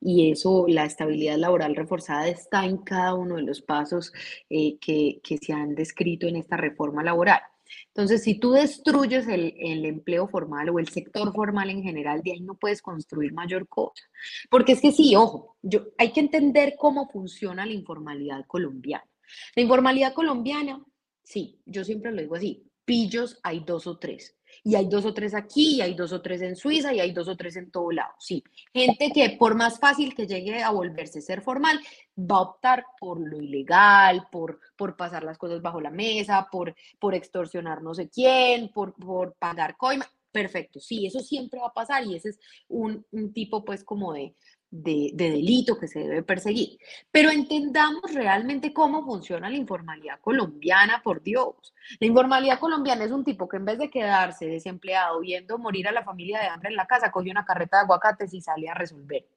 y 0.00 0.30
eso, 0.30 0.66
la 0.68 0.84
estabilidad 0.84 1.38
laboral 1.38 1.74
reforzada 1.76 2.28
está 2.28 2.64
en 2.64 2.78
cada 2.78 3.14
uno 3.14 3.36
de 3.36 3.42
los 3.42 3.62
pasos 3.62 4.12
eh, 4.50 4.78
que, 4.78 5.20
que 5.22 5.38
se 5.38 5.52
han 5.52 5.74
descrito 5.74 6.26
en 6.26 6.36
esta 6.36 6.56
reforma 6.56 7.02
laboral. 7.02 7.40
Entonces, 7.88 8.22
si 8.22 8.34
tú 8.34 8.52
destruyes 8.52 9.26
el, 9.28 9.54
el, 9.58 9.84
empleo 9.84 10.28
formal 10.28 10.68
o 10.68 10.78
el 10.78 10.88
sector 10.88 11.32
formal 11.32 11.70
en 11.70 11.82
general, 11.82 12.22
de 12.22 12.32
ahí 12.32 12.40
no 12.40 12.54
puedes 12.54 12.82
construir 12.82 13.32
mayor 13.32 13.68
cosa. 13.68 14.04
Porque 14.50 14.72
es 14.72 14.80
que 14.80 14.92
sí, 14.92 15.14
ojo, 15.16 15.56
yo, 15.62 15.86
hay 15.98 16.12
que 16.12 16.20
entender 16.20 16.74
cómo 16.78 17.08
funciona 17.08 17.64
la 17.66 17.72
informalidad 17.72 18.44
colombiana. 18.46 19.08
La 19.56 19.62
informalidad 19.62 20.12
colombiana, 20.12 20.84
sí, 21.22 21.60
yo 21.66 21.84
siempre 21.84 22.12
lo 22.12 22.20
digo 22.20 22.36
así, 22.36 22.68
pillos 22.84 23.38
hay 23.42 23.60
dos 23.60 23.86
o 23.86 23.98
tres. 23.98 24.36
Y 24.62 24.74
hay 24.74 24.88
dos 24.88 25.04
o 25.04 25.12
tres 25.12 25.34
aquí, 25.34 25.76
y 25.76 25.80
hay 25.80 25.94
dos 25.94 26.12
o 26.12 26.22
tres 26.22 26.42
en 26.42 26.56
Suiza, 26.56 26.92
y 26.92 27.00
hay 27.00 27.12
dos 27.12 27.28
o 27.28 27.36
tres 27.36 27.56
en 27.56 27.70
todo 27.70 27.90
lado. 27.90 28.12
Sí, 28.18 28.42
gente 28.72 29.10
que 29.12 29.36
por 29.38 29.54
más 29.54 29.78
fácil 29.78 30.14
que 30.14 30.26
llegue 30.26 30.62
a 30.62 30.70
volverse 30.70 31.20
ser 31.20 31.42
formal, 31.42 31.80
va 32.18 32.36
a 32.36 32.42
optar 32.42 32.84
por 32.98 33.18
lo 33.18 33.40
ilegal, 33.40 34.28
por, 34.30 34.60
por 34.76 34.96
pasar 34.96 35.24
las 35.24 35.38
cosas 35.38 35.60
bajo 35.62 35.80
la 35.80 35.90
mesa, 35.90 36.48
por, 36.50 36.74
por 36.98 37.14
extorsionar 37.14 37.82
no 37.82 37.94
sé 37.94 38.08
quién, 38.08 38.68
por, 38.68 38.94
por 38.94 39.34
pagar 39.34 39.76
coima. 39.76 40.06
Perfecto, 40.30 40.80
sí, 40.80 41.06
eso 41.06 41.20
siempre 41.20 41.60
va 41.60 41.68
a 41.68 41.72
pasar 41.72 42.04
y 42.04 42.16
ese 42.16 42.30
es 42.30 42.40
un, 42.66 43.06
un 43.12 43.32
tipo 43.32 43.64
pues 43.64 43.84
como 43.84 44.12
de, 44.12 44.34
de, 44.74 45.12
delito 45.14 45.78
que 45.78 45.86
se 45.86 46.00
debe 46.00 46.22
perseguir. 46.22 46.78
Pero 47.10 47.30
entendamos 47.30 48.12
realmente 48.12 48.72
cómo 48.72 49.04
funciona 49.04 49.48
la 49.48 49.56
informalidad 49.56 50.20
colombiana, 50.20 51.00
por 51.02 51.22
Dios. 51.22 51.54
La 52.00 52.06
informalidad 52.06 52.58
colombiana 52.58 53.04
es 53.04 53.12
un 53.12 53.24
tipo 53.24 53.48
que 53.48 53.58
en 53.58 53.64
vez 53.64 53.78
de 53.78 53.90
quedarse 53.90 54.46
desempleado 54.46 55.20
viendo 55.20 55.58
morir 55.58 55.86
a 55.86 55.92
la 55.92 56.02
familia 56.02 56.40
de 56.40 56.48
hambre 56.48 56.70
en 56.70 56.76
la 56.76 56.86
casa, 56.86 57.12
coge 57.12 57.30
una 57.30 57.44
carreta 57.44 57.76
de 57.76 57.82
aguacates 57.84 58.34
y 58.34 58.40
sale 58.40 58.68
a 58.68 58.74
resolver. 58.74 59.28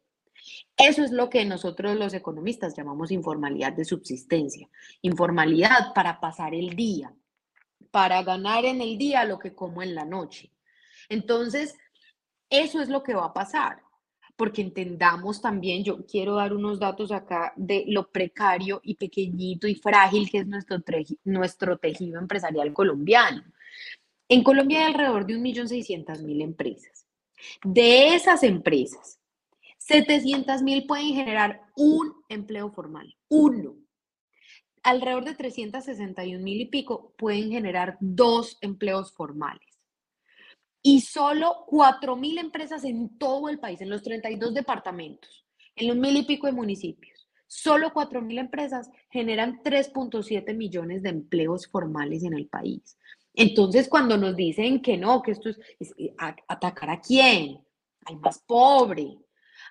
Eso 0.76 1.04
es 1.04 1.12
lo 1.12 1.30
que 1.30 1.46
nosotros 1.46 1.96
los 1.96 2.14
economistas 2.14 2.76
llamamos 2.76 3.12
informalidad 3.12 3.74
de 3.74 3.86
subsistencia. 3.86 4.68
Informalidad 5.02 5.94
para 5.94 6.20
pasar 6.20 6.56
el 6.56 6.76
día, 6.76 7.14
para 7.92 8.24
ganar 8.24 8.66
en 8.66 8.82
el 8.82 8.98
día 8.98 9.24
lo 9.26 9.38
que 9.38 9.54
como 9.54 9.84
en 9.84 9.94
la 9.94 10.06
noche. 10.06 10.52
Entonces, 11.10 11.76
eso 12.50 12.82
es 12.82 12.90
lo 12.90 13.04
que 13.04 13.14
va 13.14 13.26
a 13.26 13.34
pasar 13.34 13.87
porque 14.38 14.62
entendamos 14.62 15.42
también, 15.42 15.84
yo 15.84 16.06
quiero 16.06 16.36
dar 16.36 16.54
unos 16.54 16.80
datos 16.80 17.12
acá 17.12 17.54
de 17.56 17.84
lo 17.88 18.12
precario 18.12 18.80
y 18.84 18.96
pequeñito 18.96 19.68
y 19.68 19.76
frágil 19.76 20.30
que 20.30 20.38
es 20.38 20.48
nuestro, 20.48 20.78
nuestro 21.26 21.78
tejido 21.80 22.20
empresarial 22.20 22.72
colombiano. 22.72 23.44
En 24.30 24.44
Colombia 24.44 24.80
hay 24.80 24.94
alrededor 24.94 25.26
de 25.26 25.38
1.600.000 25.38 26.44
empresas. 26.44 27.08
De 27.64 28.14
esas 28.14 28.44
empresas, 28.44 29.20
700.000 29.80 30.86
pueden 30.86 31.16
generar 31.16 31.62
un 31.76 32.14
empleo 32.30 32.72
formal, 32.72 33.16
uno. 33.30 33.76
Alrededor 34.84 35.26
de 35.26 35.36
361.000 35.36 36.62
y 36.62 36.66
pico 36.66 37.14
pueden 37.18 37.50
generar 37.50 37.98
dos 38.00 38.58
empleos 38.62 39.12
formales 39.14 39.67
y 40.82 41.02
solo 41.02 41.66
4.000 41.68 42.40
empresas 42.40 42.84
en 42.84 43.18
todo 43.18 43.50
el 43.50 43.60
país, 43.60 43.82
en 43.82 43.90
los 43.90 44.04
32 44.04 44.54
departamentos, 44.54 45.46
en 45.76 45.88
los 45.88 45.98
mil 45.98 46.16
y 46.16 46.24
pico 46.24 46.48
de 46.48 46.54
municipios. 46.54 47.28
Solo 47.48 47.94
4.000 47.94 48.40
empresas 48.40 48.90
generan 49.10 49.62
3.7 49.64 50.56
millones 50.56 51.04
de 51.04 51.10
empleos 51.10 51.68
formales 51.68 52.24
en 52.24 52.34
el 52.34 52.48
país. 52.48 52.98
Entonces, 53.34 53.88
cuando 53.88 54.18
nos 54.18 54.36
dicen 54.36 54.82
que 54.82 54.98
no, 54.98 55.22
que 55.22 55.32
esto 55.32 55.50
es, 55.50 55.60
atacar 56.48 56.90
a 56.90 57.00
quién, 57.00 57.60
al 58.06 58.20
más 58.20 58.40
pobre, 58.40 59.18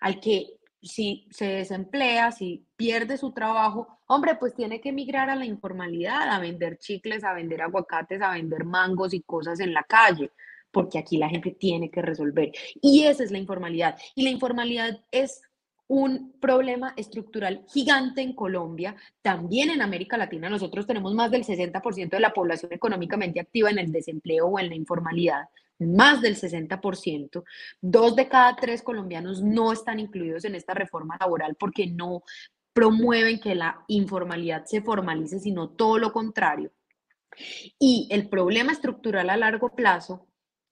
al 0.01 0.21
que 0.21 0.59
si 0.81 1.27
se 1.31 1.47
desemplea, 1.47 2.31
si 2.31 2.65
pierde 2.77 3.19
su 3.19 3.33
trabajo, 3.33 4.01
hombre, 4.07 4.37
pues 4.37 4.55
tiene 4.55 4.81
que 4.81 4.91
emigrar 4.91 5.29
a 5.31 5.37
la 5.37 5.45
informalidad, 5.45 6.29
a 6.31 6.39
vender 6.39 6.79
chicles, 6.79 7.25
a 7.25 7.35
vender 7.35 7.61
aguacates, 7.61 8.23
a 8.23 8.33
vender 8.33 8.65
mangos 8.65 9.13
y 9.13 9.23
cosas 9.23 9.61
en 9.61 9.75
la 9.75 9.83
calle 9.83 10.31
porque 10.77 10.99
aquí 10.99 11.17
la 11.17 11.31
gente 11.31 11.53
tiene 11.53 11.91
que 11.91 12.03
resolver. 12.03 12.53
Y 12.83 13.05
esa 13.05 13.25
es 13.25 13.31
la 13.31 13.39
informalidad. 13.39 13.97
Y 14.15 14.25
la 14.25 14.29
informalidad 14.29 15.01
es 15.11 15.41
un 15.87 16.39
problema 16.39 16.93
estructural 16.99 17.65
gigante 17.73 18.21
en 18.21 18.35
Colombia, 18.35 18.95
también 19.23 19.71
en 19.71 19.81
América 19.81 20.19
Latina. 20.19 20.51
Nosotros 20.51 20.87
tenemos 20.87 21.15
más 21.15 21.31
del 21.31 21.45
60% 21.45 22.11
de 22.11 22.21
la 22.21 22.35
población 22.35 22.75
económicamente 22.75 23.41
activa 23.41 23.71
en 23.71 23.79
el 23.79 23.91
desempleo 23.91 24.49
o 24.49 24.59
en 24.59 24.69
la 24.69 24.75
informalidad, 24.75 25.49
más 25.79 26.21
del 26.21 26.37
60%. 26.37 27.43
Dos 27.81 28.15
de 28.15 28.29
cada 28.29 28.55
tres 28.57 28.83
colombianos 28.83 29.43
no 29.43 29.73
están 29.73 29.99
incluidos 29.99 30.45
en 30.45 30.57
esta 30.57 30.75
reforma 30.75 31.17
laboral 31.19 31.57
porque 31.59 31.87
no 31.87 32.23
promueven 32.75 33.41
que 33.41 33.55
la 33.55 33.83
informalidad 33.89 34.67
se 34.67 34.83
formalice, 34.83 35.41
sino 35.41 35.71
todo 35.71 35.97
lo 35.99 36.13
contrario. 36.13 36.71
Y 37.79 38.09
el 38.11 38.29
problema 38.29 38.73
estructural 38.73 39.31
a 39.31 39.39
largo 39.39 39.75
plazo 39.75 40.27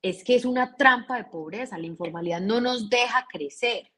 es 0.05 0.23
que 0.23 0.35
es 0.35 0.45
una 0.45 0.77
trampa 0.77 1.17
de 1.17 1.25
pobreza, 1.25 1.79
la 1.79 1.87
informalidad 1.87 2.43
no 2.43 2.61
nos 2.61 2.91
deja 2.91 3.27
crecer. 3.27 3.91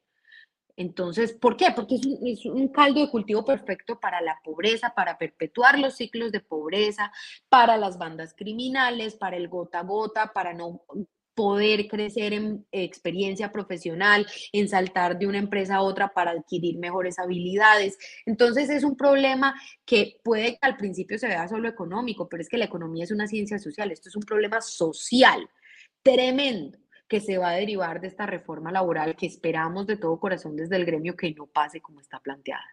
Entonces, 0.77 1.33
¿por 1.33 1.57
qué? 1.57 1.71
Porque 1.75 1.95
es 1.95 2.45
un, 2.45 2.69
caldo 2.69 3.01
de 3.01 3.11
cultivo 3.11 3.43
perfecto 3.43 3.99
para 3.99 4.21
la 4.21 4.39
pobreza, 4.41 4.93
para 4.95 5.17
perpetuar 5.17 5.77
los 5.77 5.97
ciclos 5.97 6.31
de 6.31 6.39
pobreza, 6.39 7.11
para 7.49 7.75
las 7.75 7.97
bandas 7.97 8.33
criminales, 8.33 9.15
para 9.15 9.35
el 9.35 9.49
gota 9.49 9.79
a 9.79 9.83
gota, 9.83 10.31
para 10.33 10.53
no 10.53 10.81
poder 11.35 11.89
crecer 11.89 12.31
en 12.31 12.65
experiencia 12.71 13.51
profesional, 13.51 14.25
en 14.53 14.69
saltar 14.69 15.19
de 15.19 15.27
una 15.27 15.39
empresa 15.39 15.75
a 15.75 15.81
otra 15.81 16.13
para 16.13 16.31
adquirir 16.31 16.77
mejores 16.77 17.19
habilidades. 17.19 17.97
Entonces 18.25 18.69
es 18.69 18.85
un 18.85 18.95
problema 18.95 19.59
que 19.85 20.21
puede 20.23 20.53
que 20.53 20.59
al 20.61 20.77
principio 20.77 21.19
se 21.19 21.27
vea 21.27 21.49
solo 21.49 21.67
económico, 21.67 22.29
pero 22.29 22.41
es 22.41 22.47
que 22.47 22.57
la 22.57 22.65
economía 22.65 23.03
es 23.03 23.11
una 23.11 23.27
ciencia 23.27 23.59
social, 23.59 23.91
esto 23.91 24.07
es 24.07 24.15
un 24.15 24.23
problema 24.23 24.61
social 24.61 25.49
tremendo 26.15 26.77
que 27.07 27.19
se 27.19 27.37
va 27.37 27.49
a 27.49 27.55
derivar 27.55 28.01
de 28.01 28.07
esta 28.07 28.25
reforma 28.25 28.71
laboral 28.71 29.15
que 29.15 29.25
esperamos 29.25 29.87
de 29.87 29.97
todo 29.97 30.19
corazón 30.19 30.55
desde 30.55 30.75
el 30.75 30.85
gremio 30.85 31.15
que 31.15 31.33
no 31.33 31.47
pase 31.47 31.81
como 31.81 31.99
está 31.99 32.19
planteada. 32.19 32.65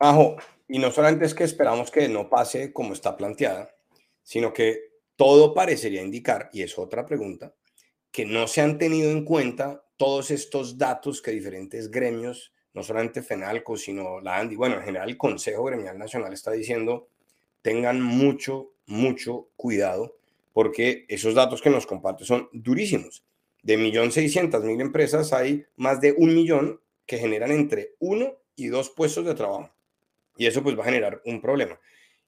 Ajo, 0.00 0.36
y 0.68 0.78
no 0.78 0.90
solamente 0.90 1.24
es 1.24 1.34
que 1.34 1.44
esperamos 1.44 1.90
que 1.90 2.08
no 2.08 2.28
pase 2.28 2.72
como 2.72 2.92
está 2.92 3.16
planteada, 3.16 3.74
sino 4.22 4.52
que 4.52 4.78
todo 5.16 5.52
parecería 5.54 6.02
indicar, 6.02 6.50
y 6.52 6.62
es 6.62 6.78
otra 6.78 7.04
pregunta, 7.04 7.54
que 8.12 8.24
no 8.24 8.46
se 8.46 8.60
han 8.60 8.78
tenido 8.78 9.10
en 9.10 9.24
cuenta 9.24 9.84
todos 9.96 10.30
estos 10.30 10.78
datos 10.78 11.20
que 11.20 11.32
diferentes 11.32 11.90
gremios, 11.90 12.52
no 12.72 12.84
solamente 12.84 13.22
FENALCO, 13.22 13.76
sino 13.76 14.20
la 14.20 14.38
ANDI, 14.38 14.54
bueno, 14.54 14.76
en 14.76 14.82
general 14.82 15.08
el 15.08 15.18
Consejo 15.18 15.64
Gremial 15.64 15.98
Nacional 15.98 16.32
está 16.32 16.52
diciendo, 16.52 17.08
tengan 17.68 18.00
mucho, 18.00 18.72
mucho 18.86 19.50
cuidado 19.54 20.16
porque 20.54 21.04
esos 21.08 21.34
datos 21.34 21.60
que 21.60 21.68
nos 21.68 21.86
comparte 21.86 22.24
son 22.24 22.48
durísimos. 22.50 23.26
De 23.62 23.78
1.600.000 23.78 24.80
empresas 24.80 25.34
hay 25.34 25.66
más 25.76 26.00
de 26.00 26.14
un 26.16 26.34
millón 26.34 26.80
que 27.04 27.18
generan 27.18 27.50
entre 27.50 27.94
uno 27.98 28.38
y 28.56 28.68
dos 28.68 28.88
puestos 28.88 29.26
de 29.26 29.34
trabajo. 29.34 29.70
Y 30.38 30.46
eso 30.46 30.62
pues 30.62 30.78
va 30.78 30.80
a 30.80 30.86
generar 30.86 31.20
un 31.26 31.42
problema. 31.42 31.78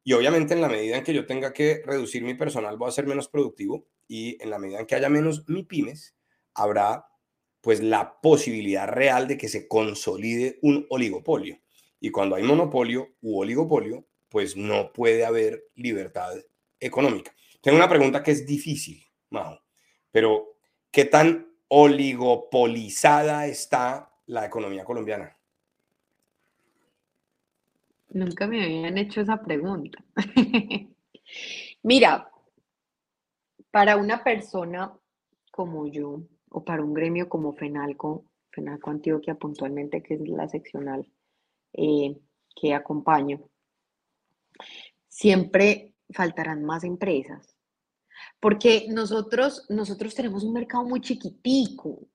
Y 0.05 0.13
obviamente 0.13 0.53
en 0.53 0.61
la 0.61 0.69
medida 0.69 0.99
en 0.99 1.05
que 1.05 1.15
yo 1.15 1.25
tenga 1.25 1.55
que 1.55 1.81
reducir 1.87 2.23
mi 2.23 2.35
personal 2.35 2.77
voy 2.77 2.91
a 2.91 2.93
ser 2.93 3.07
menos 3.07 3.29
productivo 3.29 3.87
y 4.07 4.37
en 4.43 4.51
la 4.51 4.59
medida 4.59 4.81
en 4.81 4.87
que 4.87 4.97
haya 4.97 5.09
menos 5.09 5.49
mi 5.49 5.63
pymes 5.63 6.15
habrá 6.53 7.07
pues 7.63 7.83
la 7.83 8.21
posibilidad 8.21 8.89
real 8.89 9.27
de 9.27 9.39
que 9.39 9.49
se 9.49 9.67
consolide 9.67 10.59
un 10.61 10.87
oligopolio. 10.91 11.59
Y 11.99 12.11
cuando 12.11 12.37
hay 12.37 12.43
monopolio 12.43 13.15
u 13.23 13.41
oligopolio, 13.41 14.05
pues 14.31 14.57
no 14.57 14.93
puede 14.93 15.27
haber 15.27 15.65
libertad 15.75 16.33
económica. 16.79 17.35
Tengo 17.61 17.77
una 17.77 17.89
pregunta 17.89 18.23
que 18.23 18.31
es 18.31 18.47
difícil, 18.47 19.05
Majo, 19.29 19.61
pero 20.11 20.57
¿qué 20.91 21.05
tan 21.05 21.47
oligopolizada 21.69 23.47
está 23.47 24.11
la 24.27 24.47
economía 24.47 24.85
colombiana? 24.85 25.37
Nunca 28.09 28.47
me 28.47 28.65
habían 28.65 28.97
hecho 28.99 29.21
esa 29.21 29.43
pregunta. 29.43 30.03
Mira, 31.83 32.31
para 33.71 33.97
una 33.97 34.25
persona 34.25 34.93
como 35.51 35.87
yo, 35.87 36.23
o 36.51 36.65
para 36.65 36.83
un 36.83 36.95
gremio 36.95 37.29
como 37.29 37.53
FENALCO, 37.53 38.25
FENALCO 38.51 38.91
Antioquia 38.91 39.35
puntualmente, 39.35 40.03
que 40.03 40.15
es 40.15 40.29
la 40.29 40.49
seccional 40.49 41.07
eh, 41.73 42.17
que 42.57 42.75
acompaño, 42.75 43.50
siempre 45.09 45.95
faltarán 46.11 46.65
más 46.65 46.85
empresas, 46.85 47.57
porque 48.41 48.87
nosotros, 48.89 49.67
nosotros 49.69 50.15
tenemos 50.15 50.45
un 50.45 50.53
mercado 50.53 50.85
muy 50.85 51.01
chiquitico. 51.01 52.07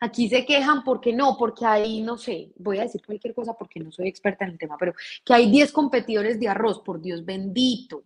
Aquí 0.00 0.28
se 0.28 0.44
quejan 0.44 0.84
porque 0.84 1.12
no, 1.12 1.36
porque 1.38 1.64
hay, 1.64 2.02
no 2.02 2.18
sé, 2.18 2.52
voy 2.56 2.78
a 2.78 2.82
decir 2.82 3.02
cualquier 3.04 3.34
cosa 3.34 3.54
porque 3.54 3.80
no 3.80 3.90
soy 3.90 4.08
experta 4.08 4.44
en 4.44 4.52
el 4.52 4.58
tema, 4.58 4.76
pero 4.78 4.94
que 5.24 5.34
hay 5.34 5.50
10 5.50 5.72
competidores 5.72 6.38
de 6.40 6.48
arroz, 6.48 6.80
por 6.80 7.00
Dios 7.00 7.24
bendito. 7.24 8.04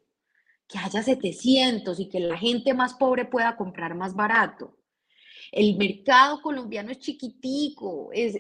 que 0.69 0.79
haya 0.79 1.03
700 1.03 1.99
y 1.99 2.09
que 2.09 2.21
la 2.21 2.37
gente 2.37 2.75
más 2.75 2.95
pobre 2.95 3.25
pueda 3.25 3.57
comprar 3.57 3.95
más 3.95 4.15
barato. 4.15 4.78
El 5.53 5.77
mercado 5.77 6.41
colombiano 6.41 6.91
es 6.91 6.99
chiquitico, 6.99 8.11
es, 8.13 8.37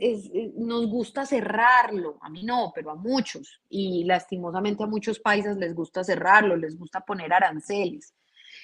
nos 0.56 0.86
gusta 0.86 1.24
cerrarlo, 1.24 2.18
a 2.20 2.28
mí 2.28 2.42
no, 2.42 2.72
pero 2.74 2.90
a 2.90 2.94
muchos, 2.94 3.60
y 3.68 4.04
lastimosamente 4.04 4.82
a 4.82 4.86
muchos 4.86 5.18
países 5.18 5.56
les 5.56 5.74
gusta 5.74 6.04
cerrarlo, 6.04 6.56
les 6.56 6.78
gusta 6.78 7.00
poner 7.00 7.32
aranceles. 7.32 8.14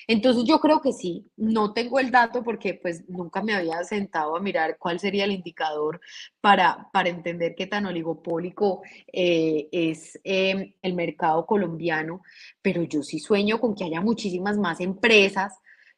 Entonces 0.06 0.44
yo 0.44 0.60
creo 0.60 0.80
que 0.80 0.92
sí, 0.92 1.30
no 1.36 1.72
tengo 1.72 1.98
el 1.98 2.10
dato 2.10 2.42
porque 2.44 2.74
pues 2.74 3.08
nunca 3.08 3.42
me 3.42 3.54
había 3.54 3.82
sentado 3.84 4.36
a 4.36 4.40
mirar 4.40 4.76
cuál 4.78 5.00
sería 5.00 5.24
el 5.24 5.32
indicador 5.32 6.00
para, 6.40 6.88
para 6.92 7.08
entender 7.08 7.54
qué 7.56 7.66
tan 7.66 7.86
oligopólico 7.86 8.82
eh, 9.12 9.68
es 9.72 10.20
em, 10.24 10.74
el 10.82 10.94
mercado 10.94 11.46
colombiano, 11.46 12.22
pero 12.60 12.82
yo 12.82 13.02
sí 13.02 13.18
sueño 13.18 13.60
con 13.60 13.74
que 13.74 13.84
haya 13.84 14.00
muchísimas 14.00 14.58
más 14.58 14.80
empresas 14.80 15.54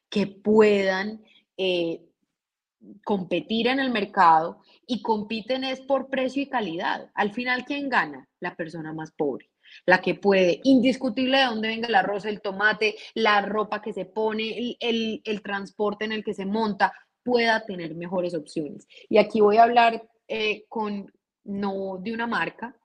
que 0.09 0.27
puedan 0.27 1.21
eh, 1.57 2.06
competir 3.03 3.67
en 3.67 3.79
el 3.79 3.91
mercado 3.91 4.61
y 4.85 5.01
compiten 5.01 5.63
es 5.63 5.81
por 5.81 6.09
precio 6.09 6.41
y 6.41 6.49
calidad. 6.49 7.09
Al 7.13 7.33
final, 7.33 7.65
¿quién 7.65 7.89
gana? 7.89 8.27
La 8.39 8.55
persona 8.55 8.93
más 8.93 9.11
pobre 9.11 9.49
la 9.85 10.01
que 10.01 10.15
puede, 10.15 10.59
indiscutible 10.63 11.37
de 11.37 11.45
dónde 11.45 11.67
venga 11.67 11.87
el 11.87 11.95
arroz, 11.95 12.25
el 12.25 12.41
tomate, 12.41 12.95
la 13.13 13.41
ropa 13.41 13.81
que 13.81 13.93
se 13.93 14.05
pone, 14.05 14.77
el, 14.79 15.41
transporte 15.43 16.05
en 16.05 16.11
el 16.11 16.23
que 16.23 16.33
se 16.33 16.45
monta, 16.45 16.93
pueda 17.23 17.65
tener 17.65 17.95
mejores 17.95 18.33
opciones. 18.33 18.87
Y 19.09 19.17
aquí 19.17 19.41
voy 19.41 19.57
a 19.57 19.63
hablar 19.63 20.07
eh, 20.27 20.65
con, 20.69 21.11
no 21.43 21.97
de 22.01 22.13
una 22.13 22.27
marca, 22.27 22.75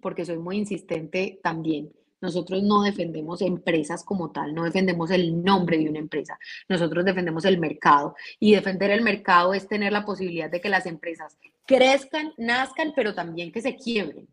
porque 0.00 0.24
soy 0.24 0.38
muy 0.38 0.56
insistente 0.56 1.40
también. 1.42 1.92
Nosotros 2.20 2.62
no 2.62 2.82
defendemos 2.82 3.42
empresas 3.42 4.04
como 4.04 4.30
tal, 4.30 4.54
no 4.54 4.64
defendemos 4.64 5.10
el 5.10 5.42
nombre 5.42 5.78
de 5.78 5.88
una 5.88 5.98
empresa, 5.98 6.38
nosotros 6.68 7.04
defendemos 7.04 7.44
el 7.44 7.58
mercado 7.58 8.14
y 8.40 8.54
defender 8.54 8.90
el 8.90 9.02
mercado 9.02 9.54
es 9.54 9.68
tener 9.68 9.92
la 9.92 10.04
posibilidad 10.04 10.50
de 10.50 10.60
que 10.60 10.68
las 10.68 10.86
empresas 10.86 11.38
crezcan, 11.66 12.32
nazcan, 12.36 12.92
pero 12.96 13.14
también 13.14 13.52
que 13.52 13.62
se 13.62 13.76
quiebren. 13.76 14.28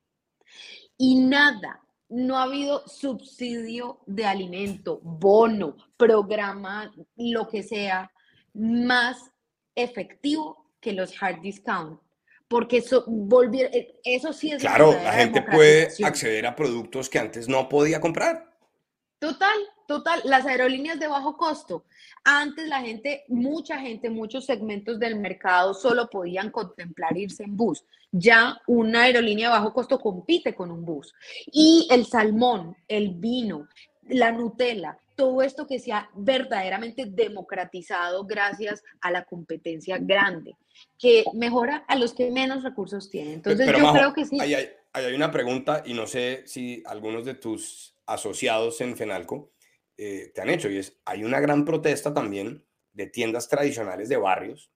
Y 0.98 1.16
nada, 1.16 1.82
no 2.10 2.38
ha 2.38 2.44
habido 2.44 2.88
subsidio 2.88 4.00
de 4.06 4.26
alimento, 4.26 5.00
bono, 5.04 5.76
programa, 5.98 6.92
lo 7.16 7.48
que 7.48 7.64
sea, 7.64 8.12
más 8.54 9.32
efectivo 9.76 10.72
que 10.80 10.94
los 10.94 11.22
hard 11.22 11.42
discount. 11.42 12.00
Porque 12.48 12.78
eso, 12.78 13.04
volvió, 13.08 13.66
eh, 13.68 14.00
eso 14.04 14.32
sí 14.32 14.52
es... 14.52 14.62
Claro, 14.62 14.92
la 14.92 15.14
gente 15.14 15.42
puede 15.42 15.90
acceder 16.04 16.46
a 16.46 16.56
productos 16.56 17.10
que 17.10 17.20
antes 17.20 17.48
no 17.48 17.68
podía 17.68 18.00
comprar. 18.00 18.56
Total, 19.20 19.58
total. 19.88 20.22
Las 20.26 20.46
aerolíneas 20.46 21.00
de 21.00 21.08
bajo 21.08 21.38
costo. 21.38 21.86
Antes 22.24 22.68
la 22.68 22.82
gente, 22.82 23.24
mucha 23.28 23.80
gente, 23.80 24.10
muchos 24.10 24.46
segmentos 24.46 25.00
del 25.00 25.20
mercado 25.20 25.74
solo 25.74 26.10
podían 26.10 26.52
contemplar 26.52 27.18
irse 27.18 27.44
en 27.44 27.56
bus. 27.56 27.84
Ya 28.12 28.62
una 28.68 29.04
aerolínea 29.04 29.50
de 29.50 29.58
bajo 29.58 29.74
costo 29.74 30.00
compite 30.00 30.54
con 30.54 30.72
un 30.72 30.86
bus. 30.86 31.14
Y 31.52 31.88
el 31.92 32.06
salmón, 32.06 32.76
el 32.88 33.16
vino, 33.16 33.68
la 34.08 34.32
Nutella, 34.32 34.98
todo 35.16 35.42
esto 35.42 35.66
que 35.66 35.80
se 35.80 35.92
ha 35.94 36.10
verdaderamente 36.14 37.06
democratizado 37.06 38.26
gracias 38.26 38.84
a 39.02 39.12
la 39.12 39.26
competencia 39.26 39.98
grande, 39.98 40.56
que 41.00 41.24
mejora 41.34 41.86
a 41.88 41.96
los 41.96 42.14
que 42.14 42.32
menos 42.32 42.64
recursos 42.64 43.10
tienen. 43.10 43.36
Entonces 43.36 43.68
yo 43.68 43.94
creo 43.94 44.14
que 44.14 44.26
sí. 44.26 44.40
hay, 44.40 44.70
hay 44.94 45.14
una 45.14 45.32
pregunta 45.32 45.84
y 45.86 45.94
no 45.94 46.06
sé 46.06 46.44
si 46.46 46.84
algunos 46.86 47.26
de 47.26 47.36
tus 47.36 47.96
asociados 48.06 48.80
en 48.82 48.96
FENALCO 48.96 49.52
eh, 49.98 50.32
te 50.34 50.42
han 50.42 50.50
hecho, 50.50 50.70
y 50.70 50.78
es, 50.78 51.00
hay 51.06 51.24
una 51.24 51.40
gran 51.40 51.64
protesta 51.64 52.14
también 52.14 52.66
de 52.92 53.08
tiendas 53.08 53.48
tradicionales 53.48 54.10
de 54.10 54.18
barrios, 54.18 54.72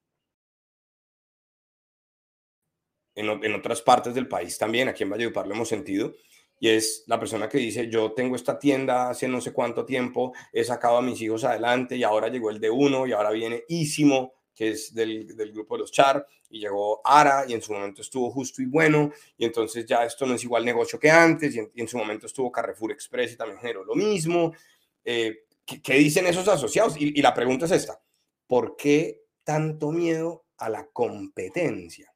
en, 3.15 3.27
en 3.43 3.55
otras 3.55 3.81
partes 3.81 4.15
del 4.15 4.29
país 4.29 4.57
también, 4.57 4.87
aquí 4.87 5.03
en 5.03 5.09
Valledupar 5.09 5.45
lo 5.45 5.53
hemos 5.53 5.67
sentido, 5.67 6.15
y 6.59 6.69
es 6.69 7.03
la 7.07 7.19
persona 7.19 7.47
que 7.47 7.57
dice, 7.57 7.89
yo 7.89 8.11
tengo 8.11 8.35
esta 8.35 8.59
tienda 8.59 9.09
hace 9.09 9.27
no 9.27 9.41
sé 9.41 9.53
cuánto 9.53 9.85
tiempo, 9.85 10.33
he 10.51 10.63
sacado 10.63 10.97
a 10.97 11.01
mis 11.01 11.21
hijos 11.21 11.43
adelante 11.43 11.95
y 11.95 12.03
ahora 12.03 12.27
llegó 12.27 12.49
el 12.49 12.59
de 12.59 12.69
uno 12.69 13.07
y 13.07 13.13
ahora 13.13 13.31
viene 13.31 13.63
Ísimo 13.67 14.33
que 14.59 14.71
es 14.71 14.93
del, 14.93 15.25
grupo 15.53 15.75
de 15.75 15.79
los 15.79 15.91
Char, 15.93 16.27
y 16.49 16.59
llegó 16.59 16.99
Ara, 17.05 17.45
y 17.47 17.53
en 17.53 17.61
su 17.61 17.71
momento 17.71 18.01
estuvo 18.01 18.29
justo 18.29 18.61
y 18.61 18.65
bueno, 18.65 19.09
y 19.37 19.45
entonces 19.45 19.85
ya 19.85 20.03
esto 20.03 20.25
no 20.25 20.33
es 20.33 20.43
igual 20.43 20.65
negocio 20.65 20.99
que 20.99 21.09
antes, 21.09 21.55
y 21.55 21.61
en, 21.79 21.87
su 21.87 21.97
momento 21.97 22.25
estuvo 22.25 22.51
Carrefour 22.51 22.91
Express 22.91 23.31
y 23.31 23.37
también 23.37 23.61
generó 23.61 23.85
lo 23.85 23.95
mismo. 23.95 24.51
Eh, 25.05 25.45
¿qué, 25.65 25.93
dicen 25.93 26.27
esos 26.27 26.45
asociados? 26.49 26.97
Y, 26.99 27.17
y 27.17 27.21
la 27.21 27.33
pregunta 27.33 27.67
es 27.67 27.71
esta, 27.71 28.01
¿por 28.47 28.75
qué 28.75 29.23
tanto 29.45 29.93
miedo 29.93 30.43
a 30.57 30.67
la 30.67 30.87
competencia? 30.87 32.13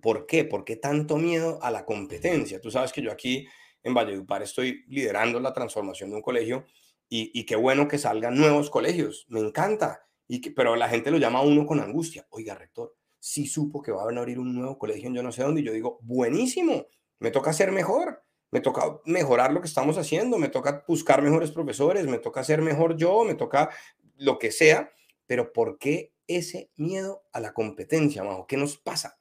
¿Por 0.00 0.24
qué? 0.26 0.44
¿Por 0.44 0.64
qué 0.64 0.76
tanto 0.76 1.16
miedo 1.16 1.58
a 1.62 1.72
la 1.72 1.84
competencia? 1.84 2.60
Tú 2.60 2.70
sabes 2.70 2.92
que 2.92 3.02
yo 3.02 3.10
aquí 3.10 3.48
en 3.82 3.94
Valledupar 3.94 4.42
estoy 4.42 4.84
liderando 4.88 5.40
la 5.40 5.52
transformación 5.52 6.10
de 6.10 6.16
un 6.16 6.22
colegio 6.22 6.64
y, 7.08 7.30
y, 7.38 7.44
qué 7.44 7.56
bueno 7.56 7.88
que 7.88 7.98
salgan 7.98 8.36
nuevos 8.36 8.70
colegios. 8.70 9.26
Me 9.28 9.40
encanta 9.40 10.06
pero 10.54 10.76
la 10.76 10.88
gente 10.88 11.10
lo 11.10 11.18
llama 11.18 11.40
a 11.40 11.42
uno 11.42 11.66
con 11.66 11.80
angustia. 11.80 12.26
Oiga, 12.30 12.54
rector, 12.54 12.94
sí 13.18 13.46
supo 13.46 13.82
que 13.82 13.92
va 13.92 14.02
a 14.02 14.08
abrir 14.08 14.38
un 14.38 14.54
nuevo 14.54 14.78
colegio 14.78 15.08
en 15.08 15.14
yo 15.14 15.22
no 15.22 15.32
sé 15.32 15.42
dónde. 15.42 15.60
Y 15.60 15.64
yo 15.64 15.72
digo, 15.72 15.98
buenísimo, 16.02 16.86
me 17.18 17.30
toca 17.30 17.52
ser 17.52 17.72
mejor, 17.72 18.24
me 18.50 18.60
toca 18.60 19.00
mejorar 19.04 19.52
lo 19.52 19.60
que 19.60 19.68
estamos 19.68 19.98
haciendo, 19.98 20.38
me 20.38 20.48
toca 20.48 20.84
buscar 20.88 21.22
mejores 21.22 21.50
profesores, 21.50 22.06
me 22.06 22.18
toca 22.18 22.44
ser 22.44 22.62
mejor 22.62 22.96
yo, 22.96 23.24
me 23.24 23.34
toca 23.34 23.70
lo 24.16 24.38
que 24.38 24.50
sea. 24.50 24.90
Pero 25.26 25.52
¿por 25.52 25.78
qué 25.78 26.14
ese 26.26 26.70
miedo 26.76 27.24
a 27.32 27.40
la 27.40 27.52
competencia, 27.52 28.24
Majo? 28.24 28.46
¿Qué 28.46 28.56
nos 28.56 28.78
pasa? 28.78 29.18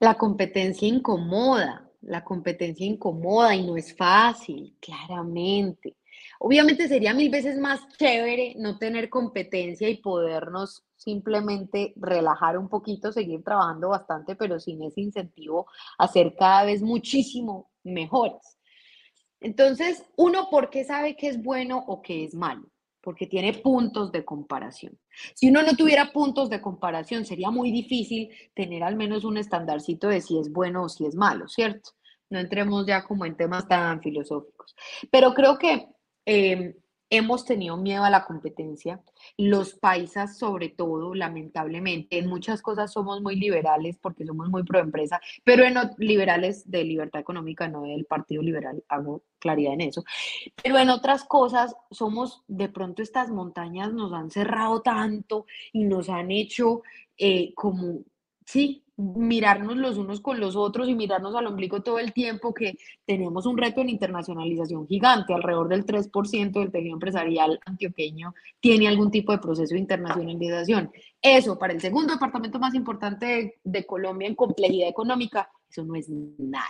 La 0.00 0.14
competencia 0.16 0.88
incomoda, 0.88 1.86
la 2.00 2.24
competencia 2.24 2.86
incomoda 2.86 3.54
y 3.54 3.66
no 3.66 3.76
es 3.76 3.94
fácil, 3.94 4.74
claramente. 4.80 5.98
Obviamente 6.38 6.88
sería 6.88 7.12
mil 7.12 7.30
veces 7.30 7.58
más 7.58 7.86
chévere 7.98 8.54
no 8.56 8.78
tener 8.78 9.10
competencia 9.10 9.90
y 9.90 9.98
podernos 9.98 10.84
simplemente 10.96 11.92
relajar 11.96 12.56
un 12.56 12.70
poquito, 12.70 13.12
seguir 13.12 13.44
trabajando 13.44 13.90
bastante, 13.90 14.36
pero 14.36 14.58
sin 14.58 14.82
ese 14.82 15.02
incentivo 15.02 15.66
a 15.98 16.08
ser 16.08 16.34
cada 16.34 16.64
vez 16.64 16.80
muchísimo 16.80 17.70
mejores. 17.84 18.58
Entonces, 19.38 20.02
uno, 20.16 20.48
¿por 20.50 20.70
qué 20.70 20.84
sabe 20.84 21.14
qué 21.14 21.28
es 21.28 21.42
bueno 21.42 21.84
o 21.86 22.00
qué 22.00 22.24
es 22.24 22.34
malo? 22.34 22.70
Porque 23.02 23.26
tiene 23.26 23.54
puntos 23.54 24.12
de 24.12 24.24
comparación. 24.24 24.98
Si 25.34 25.48
uno 25.48 25.62
no 25.62 25.74
tuviera 25.74 26.12
puntos 26.12 26.50
de 26.50 26.60
comparación, 26.60 27.24
sería 27.24 27.50
muy 27.50 27.70
difícil 27.70 28.28
tener 28.54 28.82
al 28.82 28.96
menos 28.96 29.24
un 29.24 29.38
estandarcito 29.38 30.08
de 30.08 30.20
si 30.20 30.38
es 30.38 30.52
bueno 30.52 30.84
o 30.84 30.88
si 30.88 31.06
es 31.06 31.14
malo, 31.14 31.48
¿cierto? 31.48 31.90
No 32.28 32.38
entremos 32.38 32.86
ya 32.86 33.04
como 33.04 33.24
en 33.24 33.36
temas 33.36 33.66
tan 33.66 34.00
filosóficos. 34.02 34.76
Pero 35.10 35.32
creo 35.34 35.58
que 35.58 35.88
Em, 36.32 36.74
hemos 37.10 37.44
tenido 37.44 37.76
miedo 37.76 38.04
a 38.04 38.10
la 38.10 38.24
competencia. 38.24 39.02
Los 39.36 39.74
paisas, 39.74 40.38
sobre 40.38 40.68
todo, 40.68 41.14
lamentablemente, 41.14 42.18
en 42.18 42.28
muchas 42.28 42.62
cosas 42.62 42.92
somos 42.92 43.20
muy 43.20 43.36
liberales 43.36 43.98
porque 44.00 44.24
somos 44.24 44.48
muy 44.48 44.62
pro 44.62 44.78
empresa, 44.78 45.20
pero 45.44 45.64
en 45.64 45.76
liberales 45.98 46.70
de 46.70 46.84
libertad 46.84 47.20
económica, 47.20 47.68
no 47.68 47.82
del 47.82 48.04
Partido 48.04 48.42
Liberal, 48.42 48.82
hago 48.88 49.22
claridad 49.38 49.74
en 49.74 49.82
eso. 49.82 50.04
Pero 50.62 50.78
en 50.78 50.88
otras 50.88 51.24
cosas 51.24 51.74
somos, 51.90 52.42
de 52.46 52.68
pronto 52.68 53.02
estas 53.02 53.30
montañas 53.30 53.92
nos 53.92 54.12
han 54.12 54.30
cerrado 54.30 54.80
tanto 54.80 55.46
y 55.72 55.84
nos 55.84 56.08
han 56.08 56.30
hecho 56.30 56.82
eh, 57.18 57.52
como, 57.54 58.04
sí, 58.46 58.84
mirarnos 59.00 59.76
los 59.76 59.96
unos 59.96 60.20
con 60.20 60.40
los 60.40 60.56
otros 60.56 60.88
y 60.88 60.94
mirarnos 60.94 61.34
al 61.34 61.46
ombligo 61.46 61.82
todo 61.82 61.98
el 61.98 62.12
tiempo 62.12 62.52
que 62.52 62.76
tenemos 63.06 63.46
un 63.46 63.56
reto 63.56 63.80
en 63.80 63.88
internacionalización 63.88 64.86
gigante, 64.86 65.32
alrededor 65.32 65.68
del 65.68 65.86
3% 65.86 66.52
del 66.52 66.70
tejido 66.70 66.94
empresarial 66.94 67.58
antioqueño 67.64 68.34
tiene 68.60 68.88
algún 68.88 69.10
tipo 69.10 69.32
de 69.32 69.38
proceso 69.38 69.74
de 69.74 69.80
internacionalización. 69.80 70.90
Eso 71.22 71.58
para 71.58 71.72
el 71.72 71.80
segundo 71.80 72.12
departamento 72.14 72.58
más 72.58 72.74
importante 72.74 73.58
de, 73.62 73.86
Colombia 73.86 74.28
en 74.28 74.34
complejidad 74.34 74.88
económica, 74.88 75.50
eso 75.68 75.84
no 75.84 75.94
es 75.94 76.08
nada. 76.08 76.66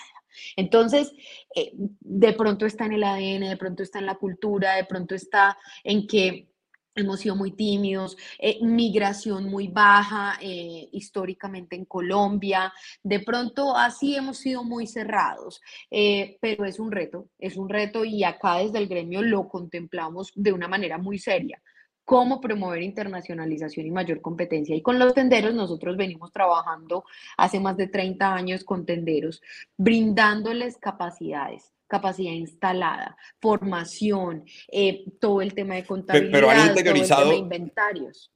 Entonces, 0.57 1.13
eh, 1.55 1.73
de 1.75 2.33
pronto 2.35 2.67
está 2.67 2.87
en 2.87 2.93
el 2.93 3.05
ADN, 3.05 3.49
de 3.49 3.57
pronto 3.57 3.83
está 3.83 3.99
en 3.99 4.07
la 4.07 4.15
cultura, 4.15 4.75
de 4.75 4.85
pronto 4.85 5.15
está 5.15 5.59
en 5.83 6.07
que 6.07 6.50
hemos 6.95 7.21
sido 7.21 7.37
muy 7.37 7.53
tímidos, 7.53 8.17
eh, 8.39 8.59
migración 8.63 9.45
muy 9.45 9.69
baja 9.69 10.39
eh, 10.41 10.89
históricamente 10.93 11.77
en 11.77 11.85
Colombia, 11.85 12.73
de 13.03 13.21
pronto 13.21 13.77
así 13.77 14.17
hemos 14.17 14.39
sido 14.39 14.65
muy 14.65 14.87
cerrados, 14.87 15.61
eh, 15.91 16.39
pero 16.41 16.65
es 16.65 16.79
un 16.79 16.91
reto, 16.91 17.29
es 17.39 17.57
un 17.57 17.69
reto 17.69 18.05
y 18.05 18.25
acá 18.25 18.57
desde 18.57 18.79
el 18.79 18.89
gremio 18.89 19.23
lo 19.23 19.49
contemplamos 19.49 20.33
de 20.35 20.53
una 20.53 20.69
manera 20.69 20.99
muy 20.99 21.19
seria 21.19 21.61
cómo 22.05 22.41
promover 22.41 22.83
internacionalización 22.83 23.87
y 23.87 23.93
mayor 23.93 24.21
competencia. 24.21 24.75
Y 24.75 24.83
con 24.83 24.99
los 24.99 25.15
tenderos 25.15 25.55
nosotros 25.55 25.97
venimos 25.97 26.33
trabajando 26.33 27.05
hace 27.37 27.61
más 27.61 27.77
de 27.77 27.87
30 27.87 28.35
años 28.35 28.65
con 28.65 28.85
tenderos, 28.85 29.41
brindándoles 29.77 30.77
capacidades 30.77 31.73
capacidad 31.91 32.33
instalada, 32.33 33.17
formación, 33.41 34.45
eh, 34.69 35.05
todo 35.21 35.43
el 35.43 35.53
tema 35.53 35.75
de 35.75 35.85
contabilidad, 35.85 36.33
pero 36.33 36.49
han 36.49 36.69
interiorizado, 36.69 37.23
todo 37.23 37.33
el 37.33 37.37
tema 37.37 37.49
de 37.49 37.57
inventarios. 37.57 38.33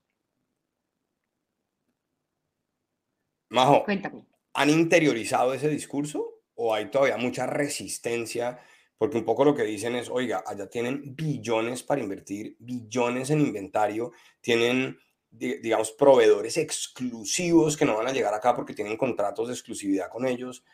Majo, 3.49 3.85
Cuéntame. 3.85 4.27
¿han 4.55 4.71
interiorizado 4.71 5.55
ese 5.55 5.69
discurso 5.69 6.43
o 6.55 6.75
hay 6.75 6.91
todavía 6.91 7.17
mucha 7.17 7.47
resistencia? 7.47 8.59
Porque 8.99 9.19
un 9.19 9.25
poco 9.25 9.45
lo 9.45 9.55
que 9.55 9.63
dicen 9.63 9.95
es, 9.95 10.11
oiga, 10.11 10.43
allá 10.45 10.69
tienen 10.69 11.15
billones 11.15 11.83
para 11.83 12.01
invertir, 12.01 12.57
billones 12.59 13.31
en 13.31 13.41
inventario, 13.41 14.13
tienen, 14.41 14.99
digamos, 15.31 15.93
proveedores 15.93 16.57
exclusivos 16.57 17.77
que 17.77 17.85
no 17.85 17.97
van 17.97 18.09
a 18.09 18.13
llegar 18.13 18.35
acá 18.35 18.55
porque 18.55 18.75
tienen 18.75 18.97
contratos 18.97 19.49
de 19.49 19.55
exclusividad 19.55 20.09
con 20.09 20.27
ellos. 20.27 20.65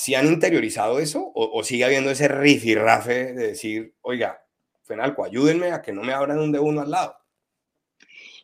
¿Si 0.00 0.14
han 0.14 0.28
interiorizado 0.28 0.98
eso 0.98 1.30
o, 1.34 1.62
sigue 1.62 1.84
habiendo 1.84 2.10
ese 2.10 2.26
rifirrafe 2.26 3.34
de 3.34 3.48
decir, 3.48 3.96
oiga, 4.00 4.42
Fenalco, 4.82 5.22
ayúdenme 5.22 5.72
a 5.72 5.82
que 5.82 5.92
no 5.92 6.02
me 6.02 6.14
abran 6.14 6.38
un 6.38 6.52
de 6.52 6.58
uno 6.58 6.80
al 6.80 6.90
lado? 6.90 7.16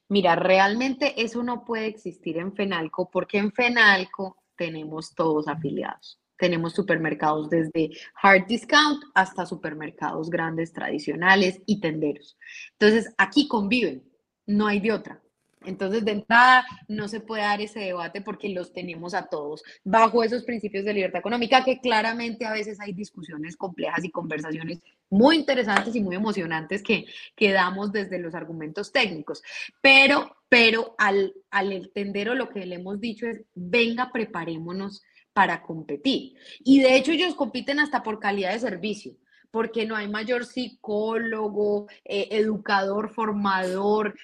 Mira, 0.07 0.37
realmente 0.37 1.15
eso 1.17 1.43
no 1.43 1.65
puede 1.65 1.87
existir 1.87 2.37
en 2.37 2.55
Fenalco 2.55 3.11
porque 3.11 3.39
en 3.39 3.53
Fenalco 3.53 4.37
tenemos 4.55 5.15
todos 5.15 5.49
afiliados. 5.49 6.21
Tenemos 6.37 6.75
supermercados 6.75 7.49
desde 7.49 7.89
hard 8.21 8.47
discount 8.47 9.03
hasta 9.15 9.47
supermercados 9.47 10.29
grandes 10.29 10.75
tradicionales 10.75 11.63
y 11.65 11.81
tenderos. 11.81 12.37
Entonces, 12.73 13.15
aquí 13.17 13.49
conviven, 13.49 14.05
no 14.45 14.67
hay 14.67 14.81
de 14.81 14.93
otra. 14.93 15.23
Entonces, 15.67 16.05
de 16.05 16.13
entrada, 16.13 16.65
no 16.89 17.09
se 17.09 17.21
puede 17.21 17.43
dar 17.43 17.61
ese 17.61 17.81
debate 17.81 18.21
porque 18.21 18.49
los 18.49 18.73
tenemos 18.73 19.15
a 19.15 19.27
todos 19.27 19.63
bajo 19.85 20.23
esos 20.23 20.45
principios 20.45 20.85
de 20.85 20.95
libertad 20.95 21.21
económica 21.21 21.65
que 21.65 21.81
claramente 21.81 22.47
a 22.47 22.53
veces 22.53 22.81
hay 22.81 22.93
discusiones 22.93 23.57
complejas 23.57 24.05
y 24.05 24.11
conversaciones 24.11 24.81
muy 25.11 25.37
interesantes 25.37 25.95
y 25.95 26.01
muy 26.01 26.17
emocionantes 26.17 26.83
que, 26.83 27.07
que 27.35 27.53
damos 27.53 27.93
desde 27.93 28.19
los 28.19 28.35
argumentos 28.35 28.93
técnicos. 28.93 29.43
Pero, 29.81 30.37
pero 30.49 30.95
al, 30.99 31.35
al 31.51 31.73
entender 31.73 32.29
lo 32.29 32.49
que 32.49 32.67
le 32.67 32.77
hemos 32.77 33.01
dicho 33.01 33.27
es, 33.27 33.43
venga, 33.55 34.11
preparémonos 34.13 35.03
para 35.33 35.63
competir. 35.63 36.35
Y 36.65 36.81
de 36.81 36.97
hecho 36.97 37.13
ellos 37.13 37.35
compiten 37.35 37.79
hasta 37.79 38.03
por 38.03 38.19
calidad 38.19 38.53
de 38.53 38.61
servicio 38.61 39.17
porque 39.57 39.87
no 39.87 39.97
hay 39.97 40.07
mayor 40.07 40.45
psicólogo, 40.45 41.87
eh, 42.05 42.29
educador, 42.33 43.09
formador, 43.09 44.15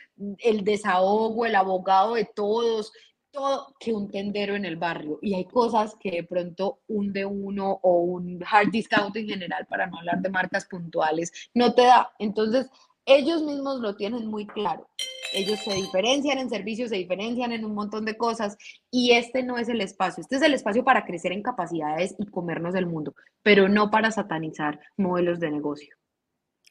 el 0.41 0.63
desahogo, 0.63 1.47
el 1.47 1.55
abogado 1.55 2.17
de 2.17 2.27
todos, 2.27 2.93
todo 3.31 3.75
que 3.81 3.95
un 3.95 4.11
tendero 4.11 4.57
en 4.57 4.67
el 4.67 4.77
barrio. 4.77 5.19
Y 5.23 5.33
hay 5.33 5.47
cosas 5.47 5.97
que 5.99 6.11
de 6.11 6.25
pronto 6.25 6.81
un 6.87 7.15
de 7.15 7.25
uno 7.25 7.81
o 7.83 8.01
un 8.01 8.45
hard 8.47 8.71
discount 8.71 9.17
en 9.17 9.27
general, 9.27 9.65
para 9.71 9.87
no 9.87 10.01
hablar 10.01 10.21
de 10.21 10.29
marcas 10.29 10.67
puntuales, 10.67 11.33
no 11.55 11.73
te 11.73 11.87
da. 11.87 12.13
Entonces, 12.19 12.69
ellos 13.07 13.43
mismos 13.43 13.81
lo 13.81 13.97
tienen 13.97 14.27
muy 14.27 14.47
claro. 14.47 14.87
Ellos 15.35 15.61
se 15.61 15.75
diferencian 15.75 16.39
en 16.39 16.51
servicios, 16.51 16.91
se 16.91 16.97
diferencian 16.97 17.53
en 17.53 17.65
un 17.65 17.75
montón 17.75 18.05
de 18.05 18.17
cosas 18.17 18.57
y 18.91 19.13
este 19.13 19.43
no 19.43 19.59
es 19.59 19.69
el 19.69 19.81
espacio. 19.81 20.23
Este 20.23 20.37
es 20.37 20.43
el 20.43 20.55
espacio 20.55 20.85
para 20.85 21.05
crecer 21.05 21.33
en 21.33 21.43
capacidades 21.43 22.15
y 22.19 22.27
comernos 22.27 22.75
el 22.75 22.87
mundo, 22.87 23.15
pero 23.43 23.69
no 23.69 23.91
para 23.91 24.11
satanizar 24.11 24.81
modelos 24.97 25.41
de 25.41 25.51
negocio. 25.51 25.97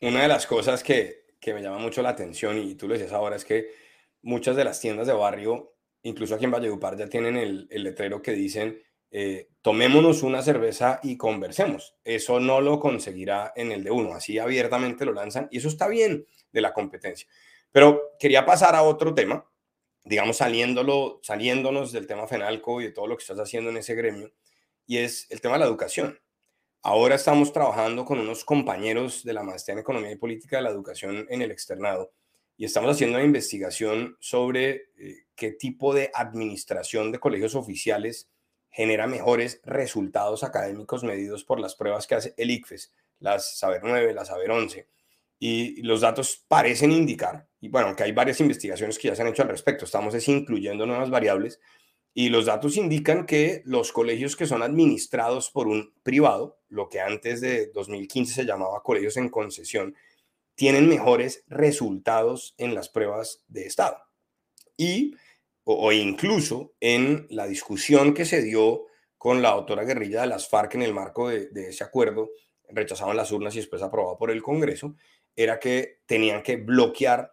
Una 0.01 0.23
de 0.23 0.27
las 0.27 0.47
cosas 0.47 0.83
que, 0.83 1.25
que 1.39 1.53
me 1.53 1.61
llama 1.61 1.77
mucho 1.77 2.01
la 2.01 2.09
atención 2.09 2.57
y 2.57 2.75
tú 2.75 2.87
lo 2.87 2.93
dices 2.93 3.11
ahora 3.11 3.35
es 3.35 3.45
que 3.45 3.67
muchas 4.21 4.55
de 4.55 4.63
las 4.63 4.79
tiendas 4.79 5.07
de 5.07 5.13
barrio, 5.13 5.75
incluso 6.03 6.35
aquí 6.35 6.45
en 6.45 6.51
Valledupar, 6.51 6.97
ya 6.97 7.07
tienen 7.07 7.37
el, 7.37 7.67
el 7.69 7.83
letrero 7.83 8.21
que 8.21 8.33
dicen 8.33 8.81
eh, 9.13 9.49
tomémonos 9.61 10.23
una 10.23 10.41
cerveza 10.41 11.01
y 11.03 11.17
conversemos. 11.17 11.95
Eso 12.05 12.39
no 12.39 12.61
lo 12.61 12.79
conseguirá 12.79 13.51
en 13.57 13.73
el 13.73 13.83
de 13.83 13.91
uno, 13.91 14.13
así 14.13 14.39
abiertamente 14.39 15.05
lo 15.05 15.13
lanzan 15.13 15.49
y 15.51 15.57
eso 15.57 15.67
está 15.67 15.89
bien 15.89 16.25
de 16.53 16.61
la 16.61 16.73
competencia. 16.73 17.27
Pero 17.71 18.01
quería 18.19 18.45
pasar 18.45 18.75
a 18.75 18.83
otro 18.83 19.13
tema, 19.13 19.45
digamos 20.03 20.37
saliéndolo, 20.37 21.19
saliéndonos 21.23 21.91
del 21.91 22.07
tema 22.07 22.27
FENALCO 22.27 22.81
y 22.81 22.85
de 22.85 22.91
todo 22.91 23.07
lo 23.07 23.17
que 23.17 23.21
estás 23.21 23.39
haciendo 23.39 23.69
en 23.69 23.77
ese 23.77 23.95
gremio, 23.95 24.31
y 24.85 24.97
es 24.97 25.29
el 25.31 25.41
tema 25.41 25.55
de 25.55 25.59
la 25.59 25.65
educación. 25.67 26.19
Ahora 26.83 27.15
estamos 27.15 27.53
trabajando 27.53 28.05
con 28.05 28.19
unos 28.19 28.43
compañeros 28.43 29.23
de 29.23 29.33
la 29.33 29.43
maestría 29.43 29.73
en 29.73 29.79
Economía 29.79 30.11
y 30.11 30.15
Política 30.15 30.57
de 30.57 30.63
la 30.63 30.71
Educación 30.71 31.27
en 31.29 31.41
el 31.43 31.51
externado 31.51 32.11
y 32.61 32.65
estamos 32.65 32.91
haciendo 32.91 33.17
una 33.17 33.25
investigación 33.25 34.17
sobre 34.19 34.89
eh, 34.97 35.25
qué 35.35 35.51
tipo 35.51 35.95
de 35.95 36.11
administración 36.13 37.11
de 37.11 37.19
colegios 37.19 37.55
oficiales 37.55 38.29
genera 38.69 39.07
mejores 39.07 39.61
resultados 39.63 40.43
académicos 40.43 41.03
medidos 41.03 41.43
por 41.43 41.59
las 41.59 41.75
pruebas 41.75 42.05
que 42.05 42.15
hace 42.15 42.33
el 42.37 42.51
ICFES, 42.51 42.93
las 43.19 43.57
Saber 43.57 43.81
9, 43.83 44.13
las 44.13 44.27
Saber 44.27 44.51
11. 44.51 44.87
Y 45.43 45.81
los 45.81 46.01
datos 46.01 46.45
parecen 46.47 46.91
indicar, 46.91 47.47
y 47.59 47.69
bueno, 47.69 47.95
que 47.95 48.03
hay 48.03 48.11
varias 48.11 48.39
investigaciones 48.41 48.99
que 48.99 49.07
ya 49.07 49.15
se 49.15 49.23
han 49.23 49.29
hecho 49.29 49.41
al 49.41 49.49
respecto, 49.49 49.85
estamos 49.85 50.13
es 50.13 50.27
incluyendo 50.27 50.85
nuevas 50.85 51.09
variables, 51.09 51.59
y 52.13 52.29
los 52.29 52.45
datos 52.45 52.77
indican 52.77 53.25
que 53.25 53.63
los 53.65 53.91
colegios 53.91 54.35
que 54.35 54.45
son 54.45 54.61
administrados 54.61 55.49
por 55.49 55.67
un 55.67 55.95
privado, 56.03 56.59
lo 56.69 56.89
que 56.89 56.99
antes 56.99 57.41
de 57.41 57.71
2015 57.73 58.35
se 58.35 58.45
llamaba 58.45 58.83
colegios 58.83 59.17
en 59.17 59.29
concesión, 59.29 59.95
tienen 60.53 60.87
mejores 60.87 61.43
resultados 61.47 62.53
en 62.59 62.75
las 62.75 62.89
pruebas 62.89 63.43
de 63.47 63.65
Estado. 63.65 63.97
Y 64.77 65.15
o, 65.63 65.91
incluso 65.91 66.73
en 66.79 67.27
la 67.29 67.47
discusión 67.47 68.13
que 68.13 68.25
se 68.25 68.41
dio 68.41 68.85
con 69.17 69.41
la 69.41 69.49
autora 69.49 69.83
guerrilla 69.83 70.21
de 70.21 70.27
las 70.27 70.49
FARC 70.49 70.75
en 70.75 70.81
el 70.81 70.93
marco 70.93 71.29
de, 71.29 71.49
ese 71.69 71.83
acuerdo, 71.83 72.29
rechazaban 72.69 73.17
las 73.17 73.31
urnas 73.31 73.55
y 73.55 73.59
después 73.59 73.81
aprobado 73.81 74.17
por 74.17 74.31
el 74.31 74.41
Congreso, 74.41 74.95
era 75.35 75.59
que 75.59 76.01
tenían 76.05 76.43
que 76.43 76.57
bloquear 76.57 77.31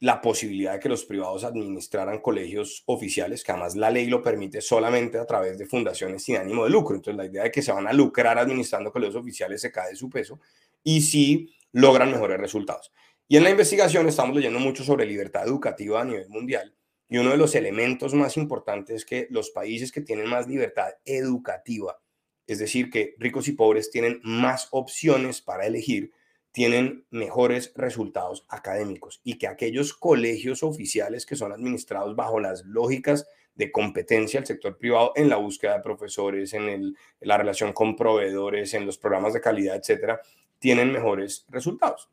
la 0.00 0.20
posibilidad 0.20 0.74
de 0.74 0.78
que 0.78 0.88
los 0.88 1.04
privados 1.04 1.42
administraran 1.42 2.20
colegios 2.20 2.84
oficiales, 2.86 3.42
que 3.42 3.50
además 3.50 3.74
la 3.74 3.90
ley 3.90 4.06
lo 4.06 4.22
permite 4.22 4.60
solamente 4.60 5.18
a 5.18 5.26
través 5.26 5.58
de 5.58 5.66
fundaciones 5.66 6.22
sin 6.22 6.36
ánimo 6.36 6.64
de 6.64 6.70
lucro. 6.70 6.94
Entonces 6.94 7.16
la 7.16 7.26
idea 7.26 7.42
de 7.42 7.50
que 7.50 7.62
se 7.62 7.72
van 7.72 7.88
a 7.88 7.92
lucrar 7.92 8.38
administrando 8.38 8.92
colegios 8.92 9.16
oficiales 9.16 9.60
se 9.60 9.72
cae 9.72 9.90
de 9.90 9.96
su 9.96 10.08
peso 10.08 10.40
y 10.84 11.00
sí 11.00 11.52
logran 11.72 12.12
mejores 12.12 12.38
resultados. 12.38 12.92
Y 13.26 13.36
en 13.36 13.44
la 13.44 13.50
investigación 13.50 14.08
estamos 14.08 14.36
leyendo 14.36 14.60
mucho 14.60 14.84
sobre 14.84 15.04
libertad 15.04 15.46
educativa 15.46 16.00
a 16.00 16.04
nivel 16.04 16.28
mundial 16.28 16.74
y 17.08 17.18
uno 17.18 17.30
de 17.30 17.36
los 17.38 17.54
elementos 17.54 18.14
más 18.14 18.36
importantes 18.36 18.96
es 18.96 19.04
que 19.04 19.26
los 19.30 19.50
países 19.50 19.90
que 19.90 20.02
tienen 20.02 20.28
más 20.28 20.46
libertad 20.46 20.90
educativa, 21.04 21.98
es 22.46 22.58
decir, 22.58 22.90
que 22.90 23.14
ricos 23.18 23.48
y 23.48 23.52
pobres 23.52 23.90
tienen 23.90 24.20
más 24.22 24.68
opciones 24.70 25.40
para 25.40 25.66
elegir, 25.66 26.12
tienen 26.58 27.04
mejores 27.10 27.72
resultados 27.76 28.44
académicos 28.48 29.20
y 29.22 29.38
que 29.38 29.46
aquellos 29.46 29.94
colegios 29.94 30.64
oficiales 30.64 31.24
que 31.24 31.36
son 31.36 31.52
administrados 31.52 32.16
bajo 32.16 32.40
las 32.40 32.64
lógicas 32.64 33.28
de 33.54 33.70
competencia 33.70 34.40
del 34.40 34.48
sector 34.48 34.76
privado 34.76 35.12
en 35.14 35.28
la 35.28 35.36
búsqueda 35.36 35.74
de 35.74 35.84
profesores, 35.84 36.52
en, 36.54 36.96
la 37.20 37.36
relación 37.36 37.72
con 37.72 37.94
proveedores, 37.94 38.74
en 38.74 38.86
los 38.86 38.98
programas 38.98 39.34
de 39.34 39.40
calidad, 39.40 39.76
etcétera, 39.76 40.20
tienen 40.58 40.90
mejores 40.90 41.46
resultados. 41.48 42.10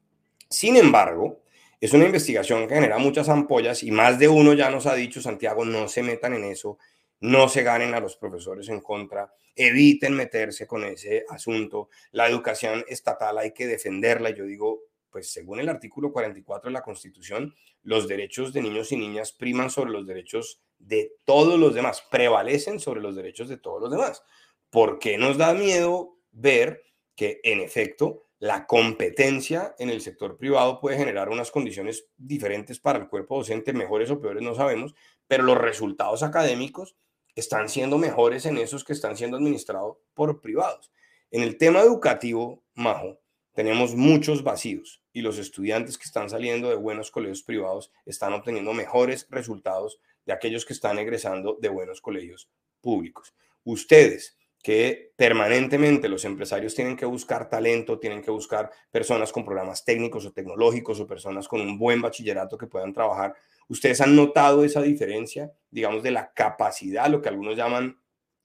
Sin 0.48 0.76
embargo, 0.76 1.42
es 1.82 1.94
una 1.94 2.06
investigación 2.06 2.68
que 2.68 2.76
genera 2.76 3.00
muchas 3.00 3.30
ampollas 3.30 3.82
y 3.82 3.90
más 3.90 4.20
de 4.20 4.28
uno 4.28 4.54
ya 4.54 4.70
nos 4.70 4.86
ha 4.86 4.94
dicho, 4.94 5.24
Santiago, 5.24 5.66
no 5.66 5.88
se 5.88 6.04
metan 6.04 6.36
en 6.36 6.44
eso, 6.44 6.78
no 7.26 7.50
se 7.50 7.64
ganen 7.64 7.94
a 7.94 8.00
los 8.00 8.16
profesores 8.16 8.70
en 8.70 8.82
contra, 8.82 9.34
eviten 9.56 10.14
meterse 10.14 10.68
con 10.68 10.84
ese 10.84 11.26
asunto. 11.30 11.90
La 12.12 12.28
educación 12.28 12.86
estatal 12.88 13.38
hay 13.38 13.52
que 13.52 13.68
defenderla. 13.68 14.30
Yo 14.30 14.46
digo, 14.46 14.82
pues 15.10 15.32
según 15.32 15.60
el 15.60 15.70
artículo 15.70 16.12
44 16.12 16.70
de 16.70 16.74
la 16.74 16.84
Constitución, 16.84 17.56
los 17.84 18.08
derechos 18.08 18.54
de 18.54 18.62
niños 18.62 18.92
y 18.92 18.98
niñas 18.98 19.32
priman 19.32 19.70
sobre 19.70 19.92
los 19.92 20.06
derechos 20.06 20.62
de 20.78 21.14
todos 21.24 21.60
los 21.60 21.74
demás, 21.74 22.04
prevalecen 22.12 22.80
sobre 22.80 23.02
los 23.02 23.16
derechos 23.16 23.50
de 23.50 23.58
todos 23.58 23.82
los 23.82 23.92
demás. 23.92 24.24
¿Por 24.70 25.00
qué 25.00 25.18
nos 25.18 25.38
da 25.38 25.54
miedo 25.54 26.18
ver 26.32 26.84
que 27.16 27.40
en 27.44 27.62
efecto 27.62 28.26
la 28.40 28.68
competencia 28.68 29.74
en 29.80 29.90
el 29.90 30.02
sector 30.02 30.38
privado 30.38 30.80
puede 30.82 30.98
generar 30.98 31.30
unas 31.30 31.50
condiciones 31.50 32.08
diferentes 32.18 32.80
para 32.80 33.00
el 33.00 33.08
cuerpo 33.08 33.38
docente, 33.38 33.74
mejores 33.74 34.12
o 34.12 34.20
peores, 34.20 34.44
no 34.44 34.54
sabemos, 34.54 34.94
pero 35.28 35.44
los 35.44 35.58
resultados 35.58 36.22
académicos 36.22 36.96
están 37.36 37.70
siendo 37.70 37.98
mejores 37.98 38.46
en 38.46 38.58
esos 38.58 38.84
que 38.84 38.94
están 38.94 39.18
siendo 39.18 39.38
administrados 39.38 39.98
por 40.14 40.42
privados. 40.42 40.92
En 41.32 41.42
el 41.42 41.58
tema 41.58 41.82
educativo, 41.82 42.64
Majo, 42.74 43.20
tenemos 43.54 43.96
muchos 43.96 44.44
vacíos 44.44 45.04
y 45.14 45.22
los 45.22 45.38
estudiantes 45.38 45.98
que 45.98 46.06
están 46.06 46.30
saliendo 46.30 46.70
de 46.70 46.76
buenos 46.76 47.12
colegios 47.12 47.44
privados 47.44 47.92
están 48.06 48.34
obteniendo 48.34 48.74
mejores 48.74 49.28
resultados 49.30 50.00
de 50.26 50.34
aquellos 50.34 50.66
que 50.66 50.74
están 50.74 51.00
egresando 51.00 51.58
de 51.60 51.70
buenos 51.70 52.02
colegios 52.02 52.50
públicos. 52.82 53.34
Ustedes, 53.64 54.38
que 54.66 55.14
permanentemente 55.16 56.10
los 56.10 56.26
empresarios 56.26 56.74
tienen 56.74 56.98
que 56.98 57.06
buscar 57.06 57.48
talento, 57.48 58.00
tienen 58.00 58.24
que 58.24 58.32
buscar 58.32 58.72
personas 58.90 59.32
con 59.32 59.46
programas 59.46 59.86
técnicos 59.86 60.26
o 60.26 60.32
tecnológicos 60.34 61.00
o 61.00 61.06
personas 61.06 61.48
con 61.48 61.62
un 61.62 61.78
buen 61.78 62.02
bachillerato 62.02 62.58
que 62.58 62.66
puedan 62.66 62.92
trabajar. 62.92 63.36
¿Ustedes 63.68 64.02
han 64.02 64.16
notado 64.16 64.64
esa 64.64 64.82
diferencia, 64.82 65.52
digamos, 65.70 66.02
de 66.02 66.10
la 66.10 66.34
capacidad, 66.34 67.08
lo 67.10 67.22
que 67.22 67.30
algunos 67.30 67.56
llaman 67.56 68.00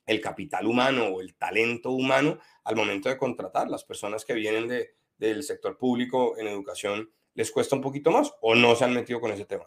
el 0.05 0.21
capital 0.21 0.67
humano 0.67 1.07
o 1.07 1.23
el 1.23 1.37
talento 1.37 1.91
humano 1.91 2.39
al 2.65 2.77
momento 2.77 3.09
de 3.09 3.17
contratar. 3.17 3.71
Las 3.71 3.85
personas 3.85 4.27
que 4.27 4.35
vienen 4.35 4.69
de, 4.69 4.91
del 5.17 5.43
sector 5.43 5.79
público 5.79 6.37
en 6.37 6.49
educación 6.49 7.09
les 7.33 7.51
cuesta 7.51 7.77
un 7.77 7.83
poquito 7.83 8.11
más 8.11 8.31
o 8.43 8.55
no 8.55 8.77
se 8.77 8.85
han 8.85 8.93
metido 8.93 9.23
con 9.23 9.31
ese 9.31 9.47
tema. 9.47 9.65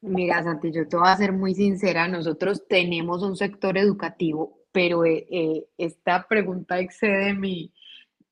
Mira, 0.00 0.42
Santi, 0.42 0.72
yo 0.72 0.88
te 0.88 0.96
voy 0.96 1.06
a 1.06 1.16
ser 1.16 1.30
muy 1.30 1.54
sincera, 1.54 2.08
nosotros 2.08 2.66
tenemos 2.66 3.22
un 3.22 3.36
sector 3.36 3.78
educativo, 3.78 4.59
pero 4.72 5.04
eh, 5.04 5.26
eh, 5.30 5.66
esta 5.78 6.26
pregunta 6.28 6.78
excede 6.78 7.34
mi, 7.34 7.72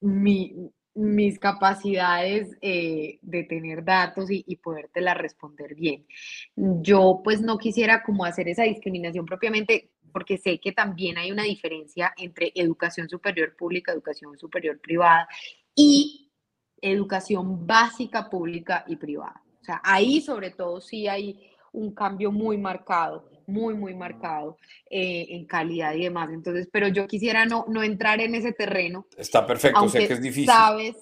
mi, 0.00 0.70
mis 0.94 1.38
capacidades 1.38 2.56
eh, 2.60 3.18
de 3.22 3.44
tener 3.44 3.84
datos 3.84 4.30
y, 4.30 4.44
y 4.46 4.56
podértela 4.56 5.14
responder 5.14 5.74
bien. 5.74 6.06
Yo 6.56 7.20
pues 7.22 7.40
no 7.40 7.58
quisiera 7.58 8.02
como 8.02 8.24
hacer 8.24 8.48
esa 8.48 8.64
discriminación 8.64 9.26
propiamente 9.26 9.90
porque 10.12 10.38
sé 10.38 10.58
que 10.58 10.72
también 10.72 11.18
hay 11.18 11.30
una 11.30 11.44
diferencia 11.44 12.12
entre 12.16 12.52
educación 12.54 13.08
superior 13.08 13.54
pública, 13.56 13.92
educación 13.92 14.36
superior 14.38 14.80
privada 14.80 15.28
y 15.74 16.30
educación 16.80 17.66
básica 17.66 18.28
pública 18.30 18.84
y 18.86 18.96
privada. 18.96 19.42
O 19.60 19.64
sea, 19.64 19.80
ahí 19.84 20.20
sobre 20.20 20.50
todo 20.50 20.80
sí 20.80 21.08
hay 21.08 21.50
un 21.72 21.92
cambio 21.94 22.32
muy 22.32 22.56
marcado, 22.56 23.30
muy, 23.48 23.74
muy 23.74 23.94
marcado 23.94 24.58
eh, 24.90 25.26
en 25.30 25.46
calidad 25.46 25.94
y 25.94 26.04
demás. 26.04 26.30
Entonces, 26.32 26.68
pero 26.70 26.88
yo 26.88 27.06
quisiera 27.06 27.46
no, 27.46 27.64
no 27.68 27.82
entrar 27.82 28.20
en 28.20 28.34
ese 28.34 28.52
terreno. 28.52 29.06
Está 29.16 29.46
perfecto, 29.46 29.88
sé 29.88 30.06
que 30.06 30.12
es 30.12 30.22
difícil. 30.22 30.46
Sabes, 30.46 30.96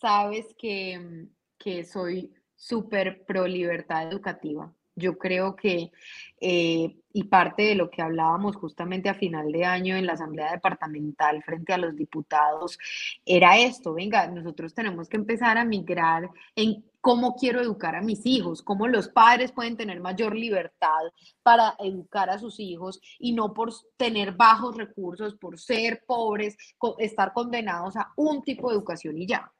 sabes 0.00 0.46
que, 0.58 1.26
que 1.58 1.84
soy 1.84 2.32
súper 2.56 3.24
pro 3.24 3.46
libertad 3.46 4.10
educativa. 4.10 4.72
Yo 4.96 5.16
creo 5.16 5.56
que, 5.56 5.90
eh, 6.40 6.96
y 7.12 7.24
parte 7.24 7.62
de 7.62 7.74
lo 7.74 7.90
que 7.90 8.02
hablábamos 8.02 8.56
justamente 8.56 9.08
a 9.08 9.14
final 9.14 9.50
de 9.50 9.64
año 9.64 9.96
en 9.96 10.04
la 10.04 10.12
Asamblea 10.14 10.52
Departamental 10.52 11.42
frente 11.42 11.72
a 11.72 11.78
los 11.78 11.96
diputados, 11.96 12.78
era 13.24 13.56
esto, 13.58 13.94
venga, 13.94 14.26
nosotros 14.26 14.74
tenemos 14.74 15.08
que 15.08 15.16
empezar 15.16 15.56
a 15.56 15.64
migrar 15.64 16.28
en 16.54 16.84
cómo 17.00 17.34
quiero 17.34 17.60
educar 17.60 17.96
a 17.96 18.02
mis 18.02 18.24
hijos, 18.26 18.62
cómo 18.62 18.86
los 18.86 19.08
padres 19.08 19.52
pueden 19.52 19.76
tener 19.76 20.00
mayor 20.00 20.36
libertad 20.36 21.00
para 21.42 21.74
educar 21.78 22.30
a 22.30 22.38
sus 22.38 22.60
hijos 22.60 23.00
y 23.18 23.32
no 23.32 23.54
por 23.54 23.72
tener 23.96 24.32
bajos 24.32 24.76
recursos, 24.76 25.34
por 25.36 25.58
ser 25.58 26.04
pobres, 26.06 26.56
estar 26.98 27.32
condenados 27.32 27.96
a 27.96 28.12
un 28.16 28.42
tipo 28.42 28.68
de 28.68 28.76
educación 28.76 29.18
y 29.18 29.26
ya 29.26 29.50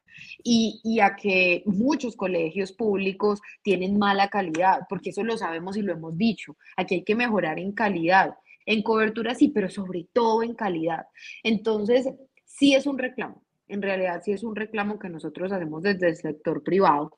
y, 0.42 1.00
a 1.00 1.16
que 1.16 1.62
muchos 1.66 2.16
colegios 2.16 2.72
públicos 2.72 3.40
tienen 3.62 3.98
mala 3.98 4.28
calidad, 4.28 4.80
porque 4.88 5.10
eso 5.10 5.22
lo 5.22 5.36
sabemos 5.36 5.76
y 5.76 5.82
lo 5.82 5.92
hemos 5.92 6.16
dicho. 6.16 6.56
Aquí 6.76 6.96
hay 6.96 7.04
que 7.04 7.14
mejorar 7.14 7.58
en 7.58 7.72
calidad, 7.72 8.34
en 8.66 8.82
cobertura 8.82 9.34
sí, 9.34 9.48
pero 9.48 9.70
sobre 9.70 10.06
todo 10.12 10.42
en 10.42 10.54
calidad. 10.54 11.06
Entonces, 11.42 12.08
sí 12.44 12.74
es 12.74 12.86
un 12.86 12.98
reclamo, 12.98 13.42
en 13.68 13.82
realidad 13.82 14.22
sí 14.24 14.32
es 14.32 14.42
un 14.42 14.56
reclamo 14.56 14.98
que 14.98 15.08
nosotros 15.08 15.52
hacemos 15.52 15.82
desde 15.82 16.08
el 16.08 16.16
sector 16.16 16.62
privado, 16.62 17.16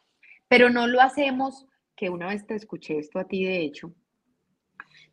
pero 0.53 0.69
no 0.69 0.87
lo 0.87 1.01
hacemos, 1.01 1.65
que 1.97 2.11
una 2.11 2.27
vez 2.27 2.47
te 2.47 2.55
escuché 2.55 2.99
esto 2.99 3.19
a 3.19 3.27
ti 3.27 3.43
de 3.43 3.63
hecho, 3.63 3.95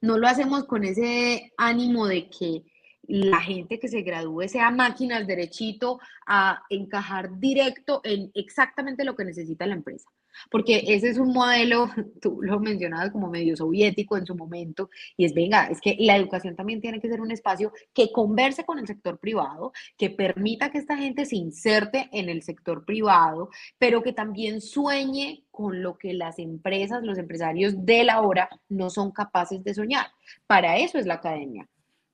no 0.02 0.18
lo 0.18 0.28
hacemos 0.28 0.66
con 0.66 0.84
ese 0.84 1.54
ánimo 1.56 2.08
de 2.08 2.30
que 2.30 2.64
la 3.04 3.40
gente 3.40 3.80
que 3.80 3.88
se 3.88 4.02
gradúe 4.02 4.50
sea 4.50 4.70
máquinas 4.70 5.26
derechito 5.26 6.02
a 6.28 6.64
encajar 6.70 7.40
directo 7.40 8.02
en 8.04 8.30
exactamente 8.34 9.06
lo 9.06 9.16
que 9.16 9.24
necesita 9.24 9.66
la 9.66 9.76
empresa. 9.76 10.10
Porque 10.50 10.84
ese 10.88 11.10
es 11.10 11.18
un 11.18 11.34
modelo, 11.34 11.90
tú 12.22 12.40
lo 12.42 12.60
mencionabas 12.60 13.12
como 13.12 13.30
medio 13.30 13.56
soviético 13.56 14.18
en 14.18 14.26
su 14.26 14.36
momento, 14.36 14.90
y 15.18 15.26
es, 15.26 15.34
venga, 15.34 15.68
es 15.68 15.82
que 15.82 15.96
la 16.00 16.16
educación 16.16 16.56
también 16.56 16.82
tiene 16.82 17.00
que 17.00 17.10
ser 17.10 17.22
un 17.22 17.32
espacio 17.32 17.72
que 17.94 18.12
converse 18.12 18.66
con 18.66 18.80
el 18.80 18.88
sector 18.88 19.20
privado, 19.20 19.72
que 19.98 20.10
permita 20.10 20.72
que 20.72 20.78
esta 20.78 20.98
gente 20.98 21.26
se 21.26 21.36
inserte 21.36 22.10
en 22.12 22.30
el 22.30 22.42
sector 22.44 22.86
privado, 22.86 23.50
pero 23.78 24.04
que 24.04 24.14
también 24.14 24.62
sueñe 24.62 25.44
con 25.52 25.82
lo 25.82 25.98
que 25.98 26.14
las 26.14 26.40
empresas, 26.40 27.04
los 27.04 27.18
empresarios 27.18 27.86
de 27.86 28.04
la 28.04 28.22
hora 28.22 28.50
no 28.70 28.90
son 28.90 29.12
capaces 29.12 29.64
de 29.64 29.74
soñar. 29.74 30.08
Para 30.48 30.78
eso 30.78 30.98
es 30.98 31.06
la 31.06 31.16
academia 31.16 31.68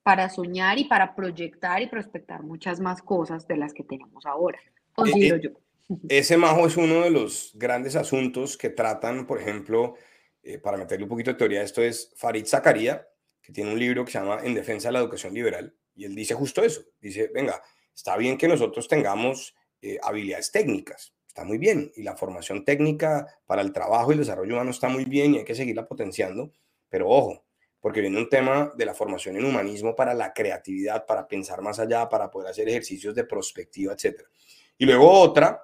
para 0.05 0.29
soñar 0.29 0.77
y 0.77 0.83
para 0.83 1.15
proyectar 1.15 1.81
y 1.81 1.87
prospectar 1.87 2.43
muchas 2.43 2.79
más 2.79 3.01
cosas 3.01 3.47
de 3.47 3.57
las 3.57 3.73
que 3.73 3.83
tenemos 3.83 4.23
ahora. 4.27 4.59
Considero 4.93 5.37
eh, 5.37 5.41
yo. 5.41 5.49
Ese 6.09 6.37
majo 6.37 6.65
es 6.65 6.77
uno 6.77 7.01
de 7.01 7.11
los 7.11 7.51
grandes 7.53 7.95
asuntos 7.95 8.57
que 8.57 8.69
tratan, 8.69 9.27
por 9.27 9.39
ejemplo, 9.39 9.95
eh, 10.41 10.57
para 10.57 10.77
meterle 10.77 11.03
un 11.03 11.09
poquito 11.09 11.31
de 11.31 11.37
teoría, 11.37 11.61
esto 11.61 11.81
es 11.81 12.11
Farid 12.15 12.45
Zakaria, 12.45 13.07
que 13.41 13.53
tiene 13.53 13.71
un 13.71 13.79
libro 13.79 14.03
que 14.03 14.11
se 14.11 14.17
llama 14.17 14.39
En 14.43 14.55
defensa 14.55 14.87
de 14.87 14.93
la 14.93 14.99
educación 14.99 15.33
liberal, 15.33 15.75
y 15.95 16.05
él 16.05 16.15
dice 16.15 16.33
justo 16.33 16.63
eso, 16.63 16.81
dice, 16.99 17.29
venga, 17.33 17.61
está 17.93 18.17
bien 18.17 18.37
que 18.37 18.47
nosotros 18.47 18.87
tengamos 18.87 19.55
eh, 19.81 19.99
habilidades 20.01 20.51
técnicas, 20.51 21.13
está 21.27 21.43
muy 21.43 21.59
bien, 21.59 21.91
y 21.95 22.01
la 22.01 22.15
formación 22.15 22.65
técnica 22.65 23.27
para 23.45 23.61
el 23.61 23.71
trabajo 23.71 24.11
y 24.11 24.13
el 24.13 24.19
desarrollo 24.19 24.55
humano 24.55 24.71
está 24.71 24.89
muy 24.89 25.05
bien 25.05 25.35
y 25.35 25.37
hay 25.39 25.45
que 25.45 25.53
seguirla 25.53 25.87
potenciando, 25.87 26.51
pero 26.89 27.09
ojo, 27.09 27.45
porque 27.79 28.01
viene 28.01 28.17
un 28.17 28.29
tema 28.29 28.73
de 28.75 28.85
la 28.85 28.95
formación 28.95 29.37
en 29.37 29.45
humanismo 29.45 29.95
para 29.95 30.15
la 30.15 30.33
creatividad, 30.33 31.05
para 31.05 31.27
pensar 31.27 31.61
más 31.61 31.77
allá, 31.77 32.09
para 32.09 32.31
poder 32.31 32.49
hacer 32.49 32.67
ejercicios 32.67 33.13
de 33.13 33.25
prospectiva, 33.25 33.93
etc. 33.93 34.23
Y 34.77 34.85
luego 34.85 35.11
otra, 35.11 35.61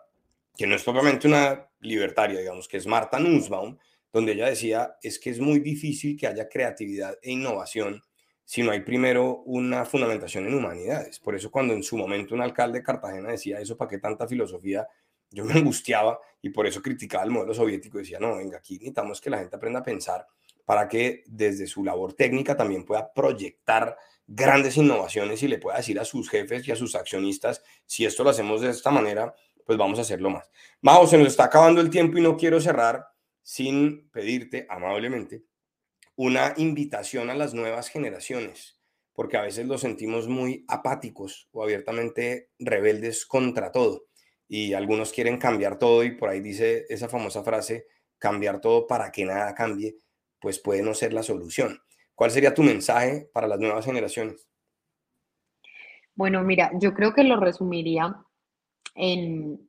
que 0.57 0.67
no 0.67 0.75
es 0.75 0.83
propiamente 0.83 1.27
una 1.27 1.69
libertaria, 1.79 2.39
digamos, 2.39 2.67
que 2.67 2.77
es 2.77 2.87
Marta 2.87 3.19
Nussbaum, 3.19 3.77
donde 4.11 4.33
ella 4.33 4.47
decía, 4.47 4.97
es 5.01 5.19
que 5.19 5.29
es 5.29 5.39
muy 5.39 5.59
difícil 5.59 6.17
que 6.17 6.27
haya 6.27 6.49
creatividad 6.49 7.17
e 7.21 7.31
innovación 7.31 8.01
si 8.43 8.63
no 8.63 8.71
hay 8.71 8.81
primero 8.81 9.43
una 9.45 9.85
fundamentación 9.85 10.45
en 10.45 10.55
humanidades. 10.55 11.19
Por 11.19 11.35
eso 11.35 11.49
cuando 11.49 11.73
en 11.73 11.83
su 11.83 11.95
momento 11.95 12.35
un 12.35 12.41
alcalde 12.41 12.79
de 12.79 12.83
Cartagena 12.83 13.31
decía 13.31 13.61
eso, 13.61 13.77
¿para 13.77 13.89
qué 13.89 13.97
tanta 13.97 14.27
filosofía? 14.27 14.85
Yo 15.29 15.45
me 15.45 15.53
angustiaba 15.53 16.19
y 16.41 16.49
por 16.49 16.67
eso 16.67 16.81
criticaba 16.81 17.23
el 17.23 17.31
modelo 17.31 17.53
soviético. 17.53 17.99
Decía, 17.99 18.19
no, 18.19 18.35
venga, 18.35 18.57
aquí 18.57 18.73
necesitamos 18.73 19.21
que 19.21 19.29
la 19.29 19.37
gente 19.37 19.55
aprenda 19.55 19.79
a 19.79 19.83
pensar 19.83 20.27
para 20.65 20.89
que 20.89 21.23
desde 21.27 21.65
su 21.65 21.83
labor 21.83 22.13
técnica 22.13 22.57
también 22.57 22.83
pueda 22.83 23.13
proyectar 23.13 23.95
grandes 24.27 24.77
innovaciones 24.77 25.41
y 25.43 25.47
le 25.47 25.57
pueda 25.57 25.77
decir 25.77 25.99
a 25.99 26.05
sus 26.05 26.29
jefes 26.29 26.67
y 26.67 26.71
a 26.71 26.75
sus 26.75 26.95
accionistas, 26.95 27.63
si 27.85 28.05
esto 28.05 28.23
lo 28.23 28.29
hacemos 28.29 28.61
de 28.61 28.69
esta 28.69 28.91
manera, 28.91 29.33
pues 29.65 29.77
vamos 29.77 29.99
a 29.99 30.03
hacerlo 30.03 30.29
más. 30.29 30.49
Majo, 30.81 31.07
se 31.07 31.17
nos 31.17 31.27
está 31.27 31.45
acabando 31.45 31.81
el 31.81 31.89
tiempo 31.89 32.17
y 32.17 32.21
no 32.21 32.37
quiero 32.37 32.59
cerrar 32.59 33.07
sin 33.41 34.09
pedirte 34.11 34.65
amablemente 34.69 35.43
una 36.15 36.53
invitación 36.57 37.29
a 37.29 37.35
las 37.35 37.53
nuevas 37.53 37.89
generaciones, 37.89 38.79
porque 39.13 39.37
a 39.37 39.41
veces 39.41 39.65
los 39.65 39.81
sentimos 39.81 40.27
muy 40.27 40.65
apáticos 40.67 41.49
o 41.51 41.63
abiertamente 41.63 42.51
rebeldes 42.59 43.25
contra 43.25 43.71
todo. 43.71 44.05
Y 44.47 44.73
algunos 44.73 45.11
quieren 45.11 45.37
cambiar 45.37 45.79
todo 45.79 46.03
y 46.03 46.11
por 46.11 46.29
ahí 46.29 46.41
dice 46.41 46.85
esa 46.89 47.09
famosa 47.09 47.43
frase, 47.43 47.87
cambiar 48.19 48.61
todo 48.61 48.85
para 48.85 49.11
que 49.11 49.25
nada 49.25 49.55
cambie 49.55 49.97
pues 50.41 50.59
puede 50.59 50.81
no 50.81 50.93
ser 50.93 51.13
la 51.13 51.23
solución. 51.23 51.81
¿Cuál 52.15 52.31
sería 52.31 52.53
tu 52.53 52.63
mensaje 52.63 53.29
para 53.31 53.47
las 53.47 53.59
nuevas 53.59 53.85
generaciones? 53.85 54.49
Bueno, 56.15 56.43
mira, 56.43 56.71
yo 56.79 56.93
creo 56.93 57.13
que 57.13 57.23
lo 57.23 57.39
resumiría 57.39 58.25
en 58.95 59.59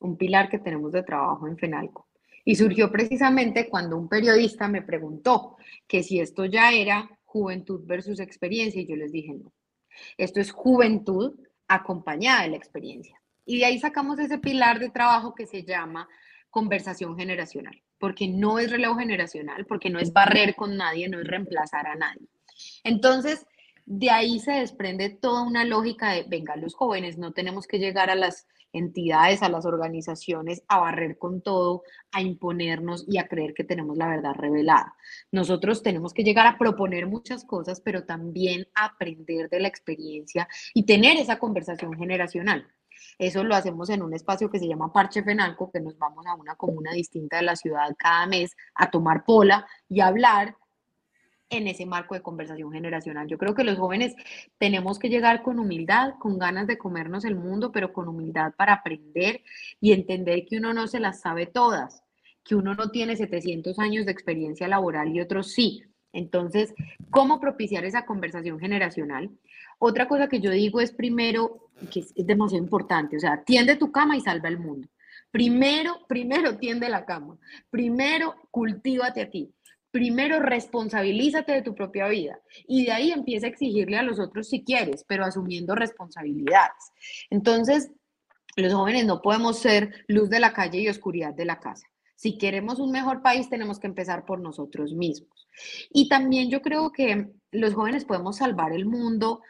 un 0.00 0.16
pilar 0.16 0.48
que 0.48 0.58
tenemos 0.58 0.92
de 0.92 1.02
trabajo 1.02 1.46
en 1.46 1.56
FENALCO. 1.56 2.08
Y 2.44 2.56
surgió 2.56 2.90
precisamente 2.90 3.68
cuando 3.68 3.96
un 3.96 4.08
periodista 4.08 4.68
me 4.68 4.82
preguntó 4.82 5.56
que 5.86 6.02
si 6.02 6.20
esto 6.20 6.44
ya 6.44 6.72
era 6.72 7.10
juventud 7.24 7.82
versus 7.84 8.20
experiencia 8.20 8.82
y 8.82 8.86
yo 8.86 8.96
les 8.96 9.12
dije 9.12 9.34
no. 9.34 9.52
Esto 10.18 10.40
es 10.40 10.50
juventud 10.50 11.38
acompañada 11.68 12.42
de 12.42 12.50
la 12.50 12.56
experiencia. 12.56 13.20
Y 13.46 13.58
de 13.58 13.64
ahí 13.64 13.78
sacamos 13.78 14.18
ese 14.18 14.38
pilar 14.38 14.78
de 14.78 14.90
trabajo 14.90 15.34
que 15.34 15.46
se 15.46 15.64
llama 15.64 16.08
conversación 16.50 17.16
generacional 17.16 17.80
porque 18.04 18.28
no 18.28 18.58
es 18.58 18.70
relevo 18.70 18.96
generacional, 18.96 19.64
porque 19.64 19.88
no 19.88 19.98
es 19.98 20.12
barrer 20.12 20.54
con 20.54 20.76
nadie, 20.76 21.08
no 21.08 21.20
es 21.20 21.26
reemplazar 21.26 21.86
a 21.86 21.94
nadie. 21.94 22.28
Entonces, 22.82 23.46
de 23.86 24.10
ahí 24.10 24.40
se 24.40 24.52
desprende 24.52 25.10
toda 25.10 25.42
una 25.42 25.64
lógica 25.64 26.12
de, 26.12 26.24
venga, 26.24 26.56
los 26.56 26.74
jóvenes 26.74 27.18
no 27.18 27.32
tenemos 27.32 27.66
que 27.66 27.78
llegar 27.78 28.10
a 28.10 28.14
las 28.14 28.46
entidades, 28.72 29.42
a 29.42 29.48
las 29.48 29.66
organizaciones, 29.66 30.64
a 30.68 30.78
barrer 30.80 31.16
con 31.16 31.42
todo, 31.42 31.84
a 32.12 32.20
imponernos 32.20 33.04
y 33.06 33.18
a 33.18 33.28
creer 33.28 33.54
que 33.54 33.64
tenemos 33.64 33.96
la 33.96 34.08
verdad 34.08 34.34
revelada. 34.34 34.94
Nosotros 35.30 35.82
tenemos 35.82 36.12
que 36.12 36.24
llegar 36.24 36.46
a 36.46 36.58
proponer 36.58 37.06
muchas 37.06 37.44
cosas, 37.44 37.80
pero 37.80 38.04
también 38.04 38.66
aprender 38.74 39.48
de 39.48 39.60
la 39.60 39.68
experiencia 39.68 40.48
y 40.74 40.84
tener 40.86 41.16
esa 41.16 41.38
conversación 41.38 41.94
generacional. 41.94 42.66
Eso 43.18 43.44
lo 43.44 43.54
hacemos 43.54 43.90
en 43.90 44.02
un 44.02 44.14
espacio 44.14 44.50
que 44.50 44.58
se 44.58 44.66
llama 44.66 44.92
Parche 44.92 45.22
Fenalco, 45.22 45.70
que 45.70 45.80
nos 45.80 45.96
vamos 45.98 46.26
a 46.26 46.34
una 46.34 46.56
comuna 46.56 46.92
distinta 46.92 47.36
de 47.36 47.42
la 47.42 47.56
ciudad 47.56 47.94
cada 47.96 48.26
mes 48.26 48.56
a 48.74 48.90
tomar 48.90 49.24
pola 49.24 49.66
y 49.88 50.00
hablar 50.00 50.56
en 51.56 51.68
ese 51.68 51.86
marco 51.86 52.14
de 52.14 52.22
conversación 52.22 52.72
generacional. 52.72 53.26
Yo 53.28 53.38
creo 53.38 53.54
que 53.54 53.64
los 53.64 53.78
jóvenes 53.78 54.14
tenemos 54.58 54.98
que 54.98 55.08
llegar 55.08 55.42
con 55.42 55.58
humildad, 55.58 56.14
con 56.18 56.38
ganas 56.38 56.66
de 56.66 56.78
comernos 56.78 57.24
el 57.24 57.36
mundo, 57.36 57.72
pero 57.72 57.92
con 57.92 58.08
humildad 58.08 58.52
para 58.56 58.74
aprender 58.74 59.42
y 59.80 59.92
entender 59.92 60.44
que 60.46 60.58
uno 60.58 60.72
no 60.72 60.86
se 60.86 61.00
las 61.00 61.20
sabe 61.20 61.46
todas, 61.46 62.02
que 62.44 62.54
uno 62.54 62.74
no 62.74 62.90
tiene 62.90 63.16
700 63.16 63.78
años 63.78 64.06
de 64.06 64.12
experiencia 64.12 64.68
laboral 64.68 65.14
y 65.14 65.20
otros 65.20 65.52
sí, 65.52 65.82
Entonces, 66.12 66.72
¿cómo 67.10 67.40
propiciar 67.40 67.84
esa 67.84 68.06
conversación 68.06 68.60
generacional? 68.60 69.30
Otra 69.78 70.06
cosa 70.06 70.28
que 70.28 70.40
yo 70.40 70.50
digo 70.50 70.80
es 70.80 70.92
primero, 70.92 71.70
que 71.90 72.00
es, 72.00 72.14
demasiado 72.14 72.62
importante, 72.62 73.16
o 73.16 73.20
sea, 73.20 73.42
tiende 73.42 73.74
tu 73.74 73.90
cama 73.90 74.16
y 74.16 74.20
salva 74.20 74.48
el 74.48 74.58
mundo. 74.58 74.88
Primero, 75.32 76.06
primero 76.06 76.58
tiende 76.58 76.88
la 76.88 77.04
cama. 77.04 77.36
Primero, 77.68 78.36
cultívate 78.52 79.22
a 79.22 79.30
ti. 79.30 79.52
Primero, 79.94 80.40
responsabilízate 80.40 81.52
de 81.52 81.62
tu 81.62 81.72
propia 81.72 82.08
vida. 82.08 82.40
Y 82.66 82.84
de 82.86 82.90
ahí 82.90 83.12
empieza 83.12 83.46
a 83.46 83.50
exigirle 83.50 83.96
a 83.96 84.02
los 84.02 84.18
otros 84.18 84.48
si 84.48 84.64
quieres, 84.64 85.04
pero 85.06 85.24
asumiendo 85.24 85.76
responsabilidades. 85.76 86.90
Entonces, 87.30 87.92
los 88.56 88.74
jóvenes 88.74 89.06
no 89.06 89.22
podemos 89.22 89.60
ser 89.60 90.04
luz 90.08 90.28
de 90.30 90.40
la 90.40 90.52
calle 90.52 90.80
y 90.80 90.88
oscuridad 90.88 91.32
de 91.32 91.44
la 91.44 91.60
casa. 91.60 91.86
Si 92.16 92.38
queremos 92.38 92.80
un 92.80 92.90
mejor 92.90 93.22
país, 93.22 93.48
tenemos 93.48 93.78
que 93.78 93.86
empezar 93.86 94.24
por 94.24 94.40
nosotros 94.40 94.94
mismos. 94.94 95.46
Y 95.92 96.08
también 96.08 96.50
yo 96.50 96.60
creo 96.60 96.90
que 96.90 97.28
los 97.52 97.74
jóvenes 97.74 98.04
podemos 98.04 98.38
salvar 98.38 98.72
el 98.72 98.86
mundo 98.86 99.42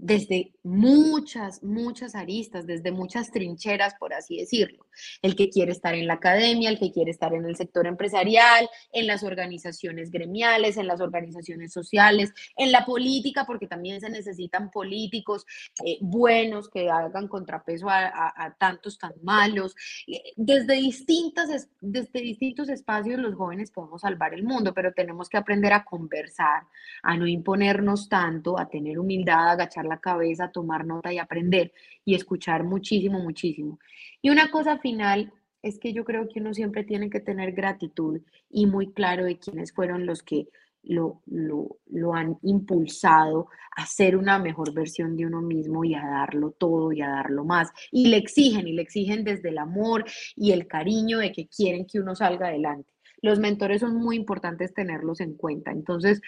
desde 0.00 0.54
muchas, 0.62 1.62
muchas 1.62 2.14
aristas, 2.14 2.66
desde 2.66 2.90
muchas 2.90 3.30
trincheras, 3.30 3.94
por 3.94 4.14
así 4.14 4.38
decirlo. 4.38 4.86
El 5.20 5.36
que 5.36 5.50
quiere 5.50 5.72
estar 5.72 5.94
en 5.94 6.06
la 6.06 6.14
academia, 6.14 6.70
el 6.70 6.78
que 6.78 6.90
quiere 6.90 7.10
estar 7.10 7.34
en 7.34 7.44
el 7.44 7.56
sector 7.56 7.86
empresarial, 7.86 8.68
en 8.92 9.06
las 9.06 9.22
organizaciones 9.22 10.10
gremiales, 10.10 10.78
en 10.78 10.86
las 10.86 11.00
organizaciones 11.00 11.72
sociales, 11.72 12.32
en 12.56 12.72
la 12.72 12.86
política, 12.86 13.44
porque 13.46 13.66
también 13.66 14.00
se 14.00 14.08
necesitan 14.08 14.70
políticos 14.70 15.44
eh, 15.84 15.98
buenos 16.00 16.70
que 16.70 16.90
hagan 16.90 17.28
contrapeso 17.28 17.88
a, 17.90 18.56
tantos 18.58 18.98
tan 18.98 19.12
malos. 19.22 19.74
Eh, 20.06 20.32
desde, 20.36 20.74
distintas, 20.74 21.68
desde 21.80 22.20
distintos 22.20 22.68
espacios 22.70 23.20
los 23.20 23.34
jóvenes 23.34 23.70
podemos 23.70 24.00
salvar 24.00 24.32
el 24.32 24.44
mundo, 24.44 24.72
pero 24.72 24.92
tenemos 24.92 25.28
que 25.28 25.36
aprender 25.36 25.74
a 25.74 25.84
conversar, 25.84 26.62
a 27.02 27.16
no 27.16 27.26
imponernos 27.26 28.08
tanto, 28.08 28.58
a 28.58 28.68
tener 28.68 28.98
humildad, 28.98 29.50
a 29.50 29.52
agachar 29.52 29.89
la 29.90 30.00
cabeza, 30.00 30.50
tomar 30.50 30.86
nota 30.86 31.12
y 31.12 31.18
aprender 31.18 31.72
y 32.04 32.14
escuchar 32.14 32.64
muchísimo, 32.64 33.18
muchísimo. 33.20 33.78
Y 34.22 34.30
una 34.30 34.50
cosa 34.50 34.78
final 34.78 35.32
es 35.62 35.78
que 35.78 35.92
yo 35.92 36.04
creo 36.04 36.28
que 36.28 36.40
uno 36.40 36.54
siempre 36.54 36.84
tiene 36.84 37.10
que 37.10 37.20
tener 37.20 37.52
gratitud 37.52 38.20
y 38.48 38.66
muy 38.66 38.92
claro 38.92 39.24
de 39.24 39.38
quiénes 39.38 39.72
fueron 39.72 40.06
los 40.06 40.22
que 40.22 40.48
lo, 40.82 41.20
lo, 41.26 41.78
lo, 41.90 42.14
han 42.14 42.38
impulsado 42.42 43.48
a 43.76 43.84
ser 43.84 44.16
una 44.16 44.38
mejor 44.38 44.72
versión 44.72 45.14
de 45.16 45.26
uno 45.26 45.42
mismo 45.42 45.84
y 45.84 45.94
a 45.94 46.02
darlo 46.02 46.52
todo 46.52 46.92
y 46.92 47.02
a 47.02 47.08
darlo 47.08 47.44
más. 47.44 47.70
Y 47.90 48.08
le 48.08 48.16
exigen, 48.16 48.66
y 48.66 48.72
le 48.72 48.82
exigen 48.82 49.24
desde 49.24 49.50
el 49.50 49.58
amor 49.58 50.04
y 50.36 50.52
el 50.52 50.66
cariño 50.66 51.18
de 51.18 51.32
que 51.32 51.48
quieren 51.48 51.86
que 51.86 52.00
uno 52.00 52.14
salga 52.14 52.48
adelante. 52.48 52.90
Los 53.22 53.38
mentores 53.38 53.80
son 53.80 53.96
muy 53.96 54.16
importantes 54.16 54.72
tenerlos 54.72 55.20
en 55.20 55.34
cuenta. 55.34 55.70
Entonces, 55.70 56.22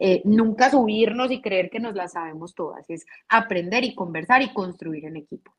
eh, 0.00 0.22
nunca 0.24 0.70
subirnos 0.70 1.30
y 1.30 1.40
creer 1.40 1.70
que 1.70 1.80
nos 1.80 1.94
las 1.94 2.12
sabemos 2.12 2.54
todas, 2.54 2.88
es 2.88 3.06
aprender 3.28 3.84
y 3.84 3.94
conversar 3.94 4.42
y 4.42 4.52
construir 4.52 5.04
en 5.06 5.16
equipo. 5.16 5.54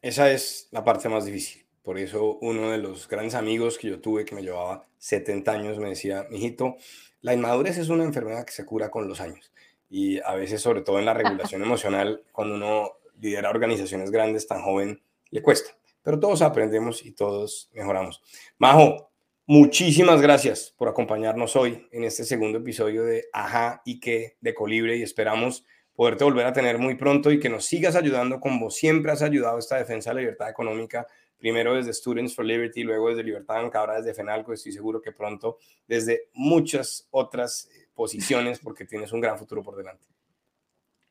Esa 0.00 0.30
es 0.30 0.68
la 0.70 0.84
parte 0.84 1.08
más 1.08 1.24
difícil. 1.24 1.64
Por 1.82 1.98
eso 1.98 2.38
uno 2.40 2.70
de 2.70 2.78
los 2.78 3.08
grandes 3.08 3.34
amigos 3.34 3.76
que 3.76 3.88
yo 3.88 4.00
tuve, 4.00 4.24
que 4.24 4.34
me 4.34 4.42
llevaba 4.42 4.86
70 4.98 5.52
años, 5.52 5.78
me 5.78 5.90
decía, 5.90 6.26
mijito, 6.30 6.76
la 7.20 7.34
inmadurez 7.34 7.78
es 7.78 7.90
una 7.90 8.04
enfermedad 8.04 8.44
que 8.44 8.52
se 8.52 8.64
cura 8.64 8.90
con 8.90 9.06
los 9.06 9.20
años. 9.20 9.52
Y 9.90 10.18
a 10.20 10.34
veces, 10.34 10.62
sobre 10.62 10.80
todo 10.80 10.98
en 10.98 11.04
la 11.04 11.14
regulación 11.14 11.62
emocional, 11.62 12.22
cuando 12.32 12.54
uno 12.54 12.90
lidera 13.20 13.50
organizaciones 13.50 14.10
grandes 14.10 14.46
tan 14.46 14.62
joven, 14.62 15.02
le 15.30 15.42
cuesta. 15.42 15.70
Pero 16.02 16.20
todos 16.20 16.42
aprendemos 16.42 17.04
y 17.04 17.12
todos 17.12 17.70
mejoramos. 17.72 18.22
Majo, 18.58 19.10
Muchísimas 19.46 20.22
gracias 20.22 20.74
por 20.78 20.88
acompañarnos 20.88 21.54
hoy 21.54 21.86
en 21.92 22.04
este 22.04 22.24
segundo 22.24 22.60
episodio 22.60 23.04
de 23.04 23.26
Ajá 23.30 23.82
y 23.84 24.00
qué 24.00 24.38
de 24.40 24.54
Colibre 24.54 24.96
y 24.96 25.02
esperamos 25.02 25.66
poderte 25.94 26.24
volver 26.24 26.46
a 26.46 26.54
tener 26.54 26.78
muy 26.78 26.94
pronto 26.94 27.30
y 27.30 27.38
que 27.38 27.50
nos 27.50 27.66
sigas 27.66 27.94
ayudando 27.94 28.40
como 28.40 28.70
siempre 28.70 29.12
has 29.12 29.20
ayudado 29.20 29.58
esta 29.58 29.76
defensa 29.76 30.08
de 30.08 30.14
la 30.14 30.20
libertad 30.22 30.48
económica, 30.48 31.06
primero 31.36 31.74
desde 31.74 31.92
Students 31.92 32.34
for 32.34 32.46
Liberty, 32.46 32.84
luego 32.84 33.10
desde 33.10 33.22
Libertad 33.22 33.56
Banca, 33.56 33.80
ahora 33.80 33.96
desde 33.96 34.14
FENALCO, 34.14 34.54
estoy 34.54 34.72
seguro 34.72 35.02
que 35.02 35.12
pronto 35.12 35.58
desde 35.86 36.28
muchas 36.32 37.06
otras 37.10 37.68
posiciones 37.92 38.60
porque 38.60 38.86
tienes 38.86 39.12
un 39.12 39.20
gran 39.20 39.38
futuro 39.38 39.62
por 39.62 39.76
delante. 39.76 40.06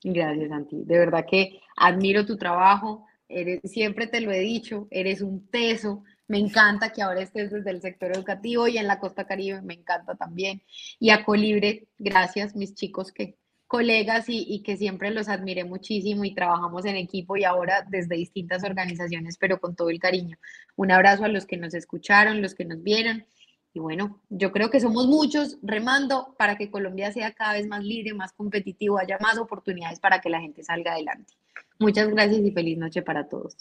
Gracias, 0.03 0.49
Santi. 0.49 0.83
De 0.83 0.97
verdad 0.97 1.23
que 1.29 1.59
admiro 1.77 2.25
tu 2.25 2.35
trabajo, 2.35 3.05
eres, 3.29 3.61
siempre 3.63 4.07
te 4.07 4.21
lo 4.21 4.31
he 4.31 4.39
dicho, 4.39 4.87
eres 4.89 5.21
un 5.21 5.45
teso 5.51 6.03
me 6.27 6.39
encanta 6.39 6.91
que 6.91 7.01
ahora 7.01 7.21
estés 7.21 7.51
desde 7.51 7.71
el 7.71 7.81
sector 7.81 8.11
educativo 8.15 8.67
y 8.67 8.77
en 8.77 8.87
la 8.87 8.99
costa 8.99 9.25
caribe, 9.25 9.61
me 9.61 9.73
encanta 9.73 10.15
también. 10.15 10.63
Y 10.99 11.09
a 11.09 11.23
Colibre, 11.25 11.87
gracias, 11.97 12.55
mis 12.55 12.73
chicos, 12.75 13.11
que 13.11 13.37
colegas 13.73 14.25
y, 14.27 14.61
que 14.61 14.77
siempre 14.77 15.09
los 15.09 15.27
admiré 15.29 15.63
muchísimo 15.63 16.25
y 16.25 16.35
trabajamos 16.35 16.85
en 16.85 16.95
equipo 16.95 17.37
y 17.37 17.43
ahora 17.43 17.83
desde 17.89 18.15
distintas 18.15 18.63
organizaciones, 18.63 19.39
pero 19.39 19.59
con 19.59 19.75
todo 19.75 19.89
el 19.89 19.97
cariño. 19.99 20.37
Un 20.75 20.91
abrazo 20.91 21.25
a 21.25 21.27
los 21.27 21.47
que 21.47 21.57
nos 21.57 21.73
escucharon, 21.73 22.43
los 22.43 22.53
que 22.53 22.65
nos 22.65 22.83
vieron. 22.83 23.25
Y 23.73 23.79
bueno, 23.79 24.21
yo 24.29 24.51
creo 24.51 24.69
que 24.69 24.79
somos 24.79 25.07
muchos 25.07 25.57
remando 25.63 26.35
para 26.37 26.55
que 26.55 26.69
Colombia 26.69 27.11
sea 27.11 27.33
cada 27.33 27.53
vez 27.53 27.65
más 27.65 27.83
libre, 27.83 28.13
más 28.13 28.31
competitivo, 28.33 28.99
haya 28.99 29.17
más 29.19 29.39
oportunidades 29.39 29.99
para 29.99 30.21
que 30.21 30.29
la 30.29 30.39
gente 30.39 30.63
salga 30.63 30.93
adelante. 30.93 31.33
Muchas 31.79 32.07
gracias 32.09 32.41
y 32.41 32.51
feliz 32.51 32.77
noche 32.77 33.01
para 33.01 33.27
todos. 33.27 33.57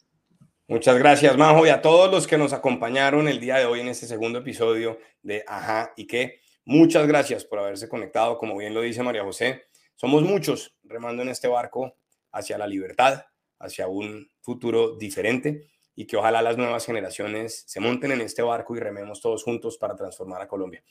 Muchas 0.69 0.97
gracias, 0.97 1.37
Majo, 1.37 1.67
y 1.67 1.71
a 1.71 1.83
todos 1.83 2.11
los 2.11 2.27
que 2.27 2.39
nos 2.39 2.53
acompañaron 2.53 3.27
el 3.27 3.41
día 3.41 3.57
de 3.57 3.67
hoy 3.67 3.81
en 3.81 3.89
este 3.89 4.07
segundo 4.07 4.39
episodio 4.39 4.99
de 5.23 5.45
Ajá 5.47 5.93
y 5.97 6.07
qué. 6.07 6.41
Muchas 6.65 7.07
gracias 7.09 7.45
por 7.45 7.59
haberse 7.59 7.89
conectado. 7.89 8.39
Como 8.39 8.57
bien 8.57 8.73
lo 8.73 8.81
dice 8.81 9.03
María 9.03 9.25
José, 9.25 9.65
somos 9.97 10.23
muchos 10.23 10.77
remando 10.85 11.23
en 11.23 11.31
este 11.31 11.49
barco 11.49 11.97
hacia 12.31 12.59
la 12.59 12.67
libertad, 12.67 13.25
hacia 13.59 13.89
un 13.89 14.31
futuro 14.41 14.97
diferente 14.97 15.69
y 15.95 16.07
que 16.07 16.17
ojalá 16.17 16.41
las 16.43 16.57
nuevas 16.57 16.87
generaciones 16.87 17.65
se 17.67 17.81
monten 17.81 18.13
en 18.13 18.21
este 18.21 18.43
barco 18.43 18.77
y 18.77 18.81
rememos 18.81 19.21
todos 19.21 19.43
juntos 19.43 19.77
para 19.79 19.97
transformar 19.97 20.43
a 20.43 20.49
Colombia. 20.49 20.83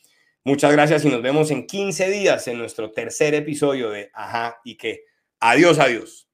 Muchas 0.43 0.71
gracias 0.71 1.05
y 1.05 1.09
nos 1.09 1.21
vemos 1.21 1.51
en 1.51 1.65
15 1.65 2.09
días 2.09 2.47
en 2.47 2.57
nuestro 2.57 2.91
tercer 2.91 3.35
episodio 3.35 3.89
de 3.89 4.09
Ajá 4.13 4.59
y 4.63 4.75
qué. 4.75 5.05
Adiós, 5.39 5.79
adiós. 5.79 6.30